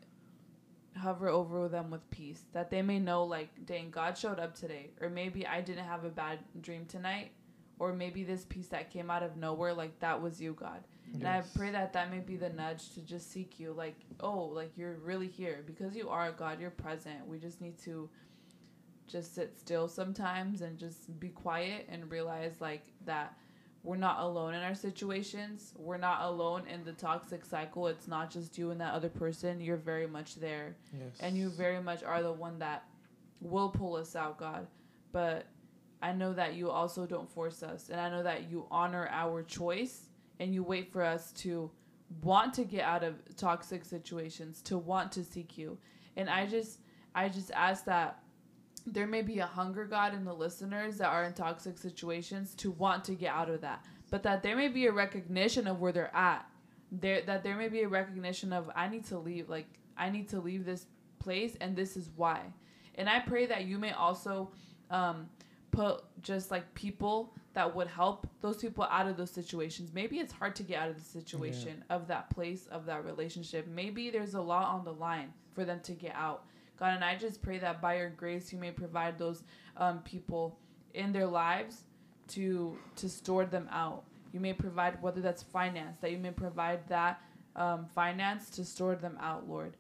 hover 0.96 1.28
over 1.28 1.68
them 1.68 1.90
with 1.90 2.08
peace, 2.10 2.42
that 2.52 2.70
they 2.70 2.82
may 2.82 2.98
know 2.98 3.24
like, 3.24 3.48
dang, 3.64 3.90
God 3.90 4.18
showed 4.18 4.40
up 4.40 4.54
today, 4.54 4.90
or 5.00 5.08
maybe 5.08 5.46
I 5.46 5.60
didn't 5.60 5.84
have 5.84 6.04
a 6.04 6.08
bad 6.08 6.40
dream 6.60 6.86
tonight, 6.86 7.30
or 7.78 7.92
maybe 7.92 8.24
this 8.24 8.44
peace 8.44 8.66
that 8.68 8.90
came 8.90 9.10
out 9.10 9.22
of 9.22 9.36
nowhere, 9.36 9.72
like 9.72 9.98
that 10.00 10.20
was 10.20 10.40
you, 10.40 10.54
God. 10.54 10.82
And 11.12 11.26
I 11.26 11.42
pray 11.56 11.70
that 11.72 11.92
that 11.94 12.10
may 12.10 12.20
be 12.20 12.36
the 12.36 12.50
nudge 12.50 12.92
to 12.94 13.00
just 13.00 13.32
seek 13.32 13.58
you, 13.58 13.72
like, 13.72 13.96
oh, 14.20 14.44
like 14.44 14.70
you're 14.76 14.94
really 14.98 15.26
here 15.26 15.64
because 15.66 15.96
you 15.96 16.08
are 16.08 16.30
God, 16.30 16.60
you're 16.60 16.70
present. 16.70 17.26
We 17.26 17.38
just 17.38 17.60
need 17.60 17.78
to 17.84 18.08
just 19.10 19.34
sit 19.34 19.58
still 19.58 19.88
sometimes 19.88 20.62
and 20.62 20.78
just 20.78 21.18
be 21.18 21.28
quiet 21.28 21.86
and 21.90 22.10
realize 22.10 22.54
like 22.60 22.82
that 23.04 23.36
we're 23.82 23.96
not 23.96 24.20
alone 24.20 24.54
in 24.54 24.62
our 24.62 24.74
situations. 24.74 25.72
We're 25.76 25.96
not 25.96 26.22
alone 26.22 26.64
in 26.66 26.84
the 26.84 26.92
toxic 26.92 27.44
cycle. 27.46 27.86
It's 27.86 28.06
not 28.06 28.30
just 28.30 28.58
you 28.58 28.70
and 28.70 28.80
that 28.80 28.92
other 28.92 29.08
person. 29.08 29.60
You're 29.60 29.78
very 29.78 30.06
much 30.06 30.34
there. 30.34 30.76
Yes. 30.92 31.16
And 31.20 31.36
you 31.36 31.48
very 31.48 31.82
much 31.82 32.02
are 32.02 32.22
the 32.22 32.32
one 32.32 32.58
that 32.58 32.84
will 33.40 33.70
pull 33.70 33.96
us 33.96 34.14
out, 34.14 34.38
God. 34.38 34.66
But 35.12 35.46
I 36.02 36.12
know 36.12 36.34
that 36.34 36.54
you 36.54 36.70
also 36.70 37.06
don't 37.06 37.30
force 37.30 37.62
us. 37.62 37.88
And 37.88 37.98
I 37.98 38.10
know 38.10 38.22
that 38.22 38.50
you 38.50 38.66
honor 38.70 39.08
our 39.10 39.42
choice 39.42 40.08
and 40.38 40.54
you 40.54 40.62
wait 40.62 40.92
for 40.92 41.02
us 41.02 41.32
to 41.32 41.70
want 42.22 42.52
to 42.54 42.64
get 42.64 42.82
out 42.82 43.02
of 43.02 43.14
toxic 43.36 43.84
situations, 43.84 44.60
to 44.62 44.76
want 44.76 45.10
to 45.12 45.24
seek 45.24 45.56
you. 45.56 45.78
And 46.16 46.28
I 46.28 46.46
just 46.46 46.80
I 47.14 47.28
just 47.28 47.50
ask 47.52 47.86
that 47.86 48.22
there 48.86 49.06
may 49.06 49.22
be 49.22 49.38
a 49.38 49.46
hunger 49.46 49.84
god 49.84 50.14
in 50.14 50.24
the 50.24 50.32
listeners 50.32 50.98
that 50.98 51.08
are 51.08 51.24
in 51.24 51.32
toxic 51.32 51.78
situations 51.78 52.54
to 52.56 52.70
want 52.72 53.04
to 53.04 53.14
get 53.14 53.32
out 53.32 53.50
of 53.50 53.60
that. 53.60 53.84
But 54.10 54.22
that 54.24 54.42
there 54.42 54.56
may 54.56 54.68
be 54.68 54.86
a 54.86 54.92
recognition 54.92 55.66
of 55.66 55.80
where 55.80 55.92
they're 55.92 56.14
at. 56.14 56.46
There 56.92 57.22
that 57.22 57.42
there 57.42 57.56
may 57.56 57.68
be 57.68 57.82
a 57.82 57.88
recognition 57.88 58.52
of 58.52 58.70
i 58.74 58.88
need 58.88 59.04
to 59.06 59.18
leave 59.18 59.48
like 59.48 59.68
i 59.96 60.10
need 60.10 60.28
to 60.30 60.40
leave 60.40 60.64
this 60.64 60.86
place 61.18 61.56
and 61.60 61.76
this 61.76 61.96
is 61.96 62.10
why. 62.16 62.40
And 62.96 63.08
i 63.08 63.20
pray 63.20 63.46
that 63.46 63.66
you 63.66 63.78
may 63.78 63.92
also 63.92 64.50
um, 64.90 65.28
put 65.70 66.02
just 66.22 66.50
like 66.50 66.72
people 66.74 67.32
that 67.52 67.74
would 67.74 67.88
help 67.88 68.28
those 68.40 68.56
people 68.56 68.84
out 68.84 69.06
of 69.06 69.16
those 69.16 69.30
situations. 69.30 69.90
Maybe 69.92 70.18
it's 70.18 70.32
hard 70.32 70.54
to 70.56 70.62
get 70.62 70.80
out 70.80 70.88
of 70.88 70.96
the 70.96 71.04
situation 71.04 71.84
of 71.90 72.06
that 72.08 72.30
place 72.30 72.66
of 72.70 72.86
that 72.86 73.04
relationship. 73.04 73.66
Maybe 73.66 74.10
there's 74.10 74.34
a 74.34 74.40
lot 74.40 74.66
on 74.66 74.84
the 74.84 74.92
line 74.92 75.32
for 75.52 75.64
them 75.64 75.80
to 75.84 75.92
get 75.92 76.14
out 76.14 76.44
God, 76.80 76.94
and 76.94 77.04
I 77.04 77.14
just 77.14 77.42
pray 77.42 77.58
that 77.58 77.82
by 77.82 77.98
your 77.98 78.08
grace, 78.08 78.52
you 78.52 78.58
may 78.58 78.70
provide 78.70 79.18
those 79.18 79.44
um, 79.76 79.98
people 80.00 80.58
in 80.94 81.12
their 81.12 81.26
lives 81.26 81.84
to 82.28 82.76
to 82.96 83.08
store 83.08 83.44
them 83.44 83.68
out. 83.70 84.04
You 84.32 84.40
may 84.40 84.54
provide 84.54 85.00
whether 85.02 85.20
that's 85.20 85.42
finance, 85.42 85.98
that 86.00 86.10
you 86.10 86.18
may 86.18 86.30
provide 86.30 86.88
that 86.88 87.20
um, 87.54 87.86
finance 87.94 88.48
to 88.50 88.64
store 88.64 88.94
them 88.94 89.18
out, 89.20 89.46
Lord. 89.48 89.76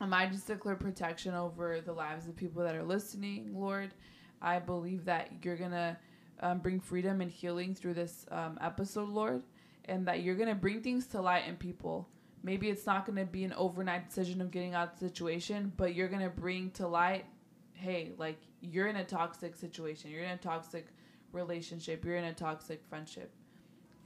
Um, 0.00 0.12
I 0.12 0.26
just 0.26 0.46
declare 0.46 0.76
protection 0.76 1.34
over 1.34 1.80
the 1.80 1.92
lives 1.92 2.28
of 2.28 2.36
people 2.36 2.62
that 2.64 2.74
are 2.74 2.82
listening, 2.82 3.52
Lord. 3.54 3.94
I 4.42 4.58
believe 4.58 5.06
that 5.06 5.30
you're 5.42 5.56
gonna 5.56 5.96
um, 6.40 6.58
bring 6.58 6.80
freedom 6.80 7.22
and 7.22 7.30
healing 7.30 7.74
through 7.74 7.94
this 7.94 8.26
um, 8.30 8.58
episode, 8.60 9.08
Lord, 9.08 9.42
and 9.86 10.06
that 10.06 10.22
you're 10.22 10.34
gonna 10.34 10.54
bring 10.54 10.82
things 10.82 11.06
to 11.08 11.22
light 11.22 11.48
in 11.48 11.56
people. 11.56 12.08
Maybe 12.44 12.68
it's 12.68 12.86
not 12.86 13.06
gonna 13.06 13.24
be 13.24 13.42
an 13.44 13.54
overnight 13.54 14.06
decision 14.08 14.40
of 14.42 14.50
getting 14.50 14.74
out 14.74 14.92
of 14.92 15.00
the 15.00 15.08
situation, 15.08 15.72
but 15.76 15.94
you're 15.94 16.08
gonna 16.08 16.28
bring 16.28 16.70
to 16.72 16.86
light, 16.86 17.24
hey, 17.72 18.12
like 18.18 18.38
you're 18.60 18.86
in 18.86 18.96
a 18.96 19.04
toxic 19.04 19.56
situation, 19.56 20.10
you're 20.10 20.22
in 20.22 20.30
a 20.30 20.36
toxic 20.36 20.86
relationship, 21.32 22.04
you're 22.04 22.16
in 22.16 22.24
a 22.24 22.34
toxic 22.34 22.84
friendship. 22.88 23.32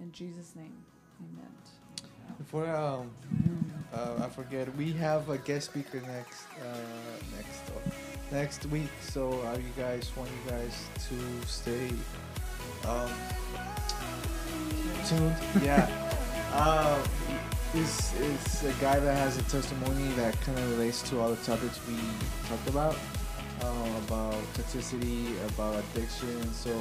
In 0.00 0.12
Jesus' 0.12 0.54
name, 0.54 0.84
Amen. 1.20 1.52
Before 2.38 2.68
um, 2.74 3.10
uh, 3.92 4.22
I 4.22 4.28
forget, 4.28 4.74
we 4.76 4.92
have 4.92 5.28
a 5.28 5.38
guest 5.38 5.70
speaker 5.70 6.00
next 6.00 6.46
uh, 6.60 6.78
next 7.36 7.70
uh, 7.70 7.90
next 8.30 8.66
week. 8.66 8.90
So 9.00 9.32
uh, 9.42 9.56
you 9.56 9.72
guys 9.76 10.10
want 10.16 10.30
you 10.30 10.50
guys 10.50 10.86
to 11.08 11.46
stay 11.46 11.90
um, 12.86 13.10
tuned. 15.04 15.34
Yeah. 15.64 17.04
this 17.72 18.14
is 18.20 18.64
a 18.64 18.72
guy 18.80 18.98
that 18.98 19.14
has 19.16 19.36
a 19.38 19.42
testimony 19.44 20.08
that 20.16 20.40
kind 20.42 20.58
of 20.58 20.70
relates 20.72 21.02
to 21.10 21.20
all 21.20 21.30
the 21.30 21.36
topics 21.44 21.78
we 21.86 21.94
talked 22.48 22.68
about, 22.68 22.96
uh, 23.62 23.90
about 24.06 24.34
toxicity, 24.54 25.32
about 25.50 25.82
addiction. 25.94 26.52
So 26.52 26.72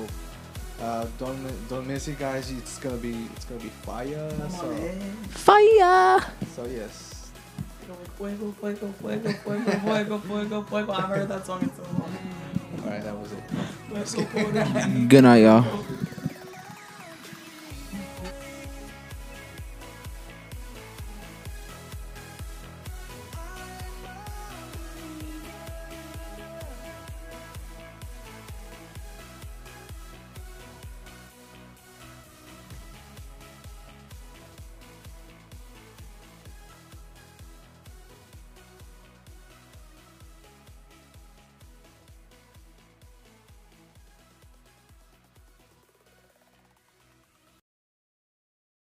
uh, 0.82 1.06
don't 1.18 1.38
don't 1.70 1.88
miss 1.88 2.08
it, 2.08 2.20
guys. 2.20 2.52
It's 2.52 2.80
gonna 2.80 2.98
be 2.98 3.28
it's 3.36 3.46
gonna 3.46 3.62
be 3.62 3.70
fire. 3.70 4.32
Come 4.40 4.50
So 4.50 4.68
on, 4.70 4.76
man. 4.80 5.00
Fire! 5.30 6.22
so 6.56 6.66
yes. 6.66 7.32
Fuego, 8.18 8.52
fuego, 8.60 8.94
fuego, 9.00 9.32
fuego, 9.42 9.78
fuego, 9.80 10.18
fuego, 10.20 10.62
fuego. 10.64 10.92
I 10.92 11.02
haven't 11.02 11.18
heard 11.20 11.30
that 11.30 11.46
song 11.46 11.62
in 11.62 11.72
so 11.76 11.84
long. 11.84 12.18
All 12.84 12.90
right, 12.90 13.04
that 13.04 13.16
was 13.18 13.32
it. 13.32 13.44
Fuego, 14.06 14.26
fuego. 14.30 15.08
Good 15.08 15.24
night, 15.24 15.38
y'all. 15.44 15.84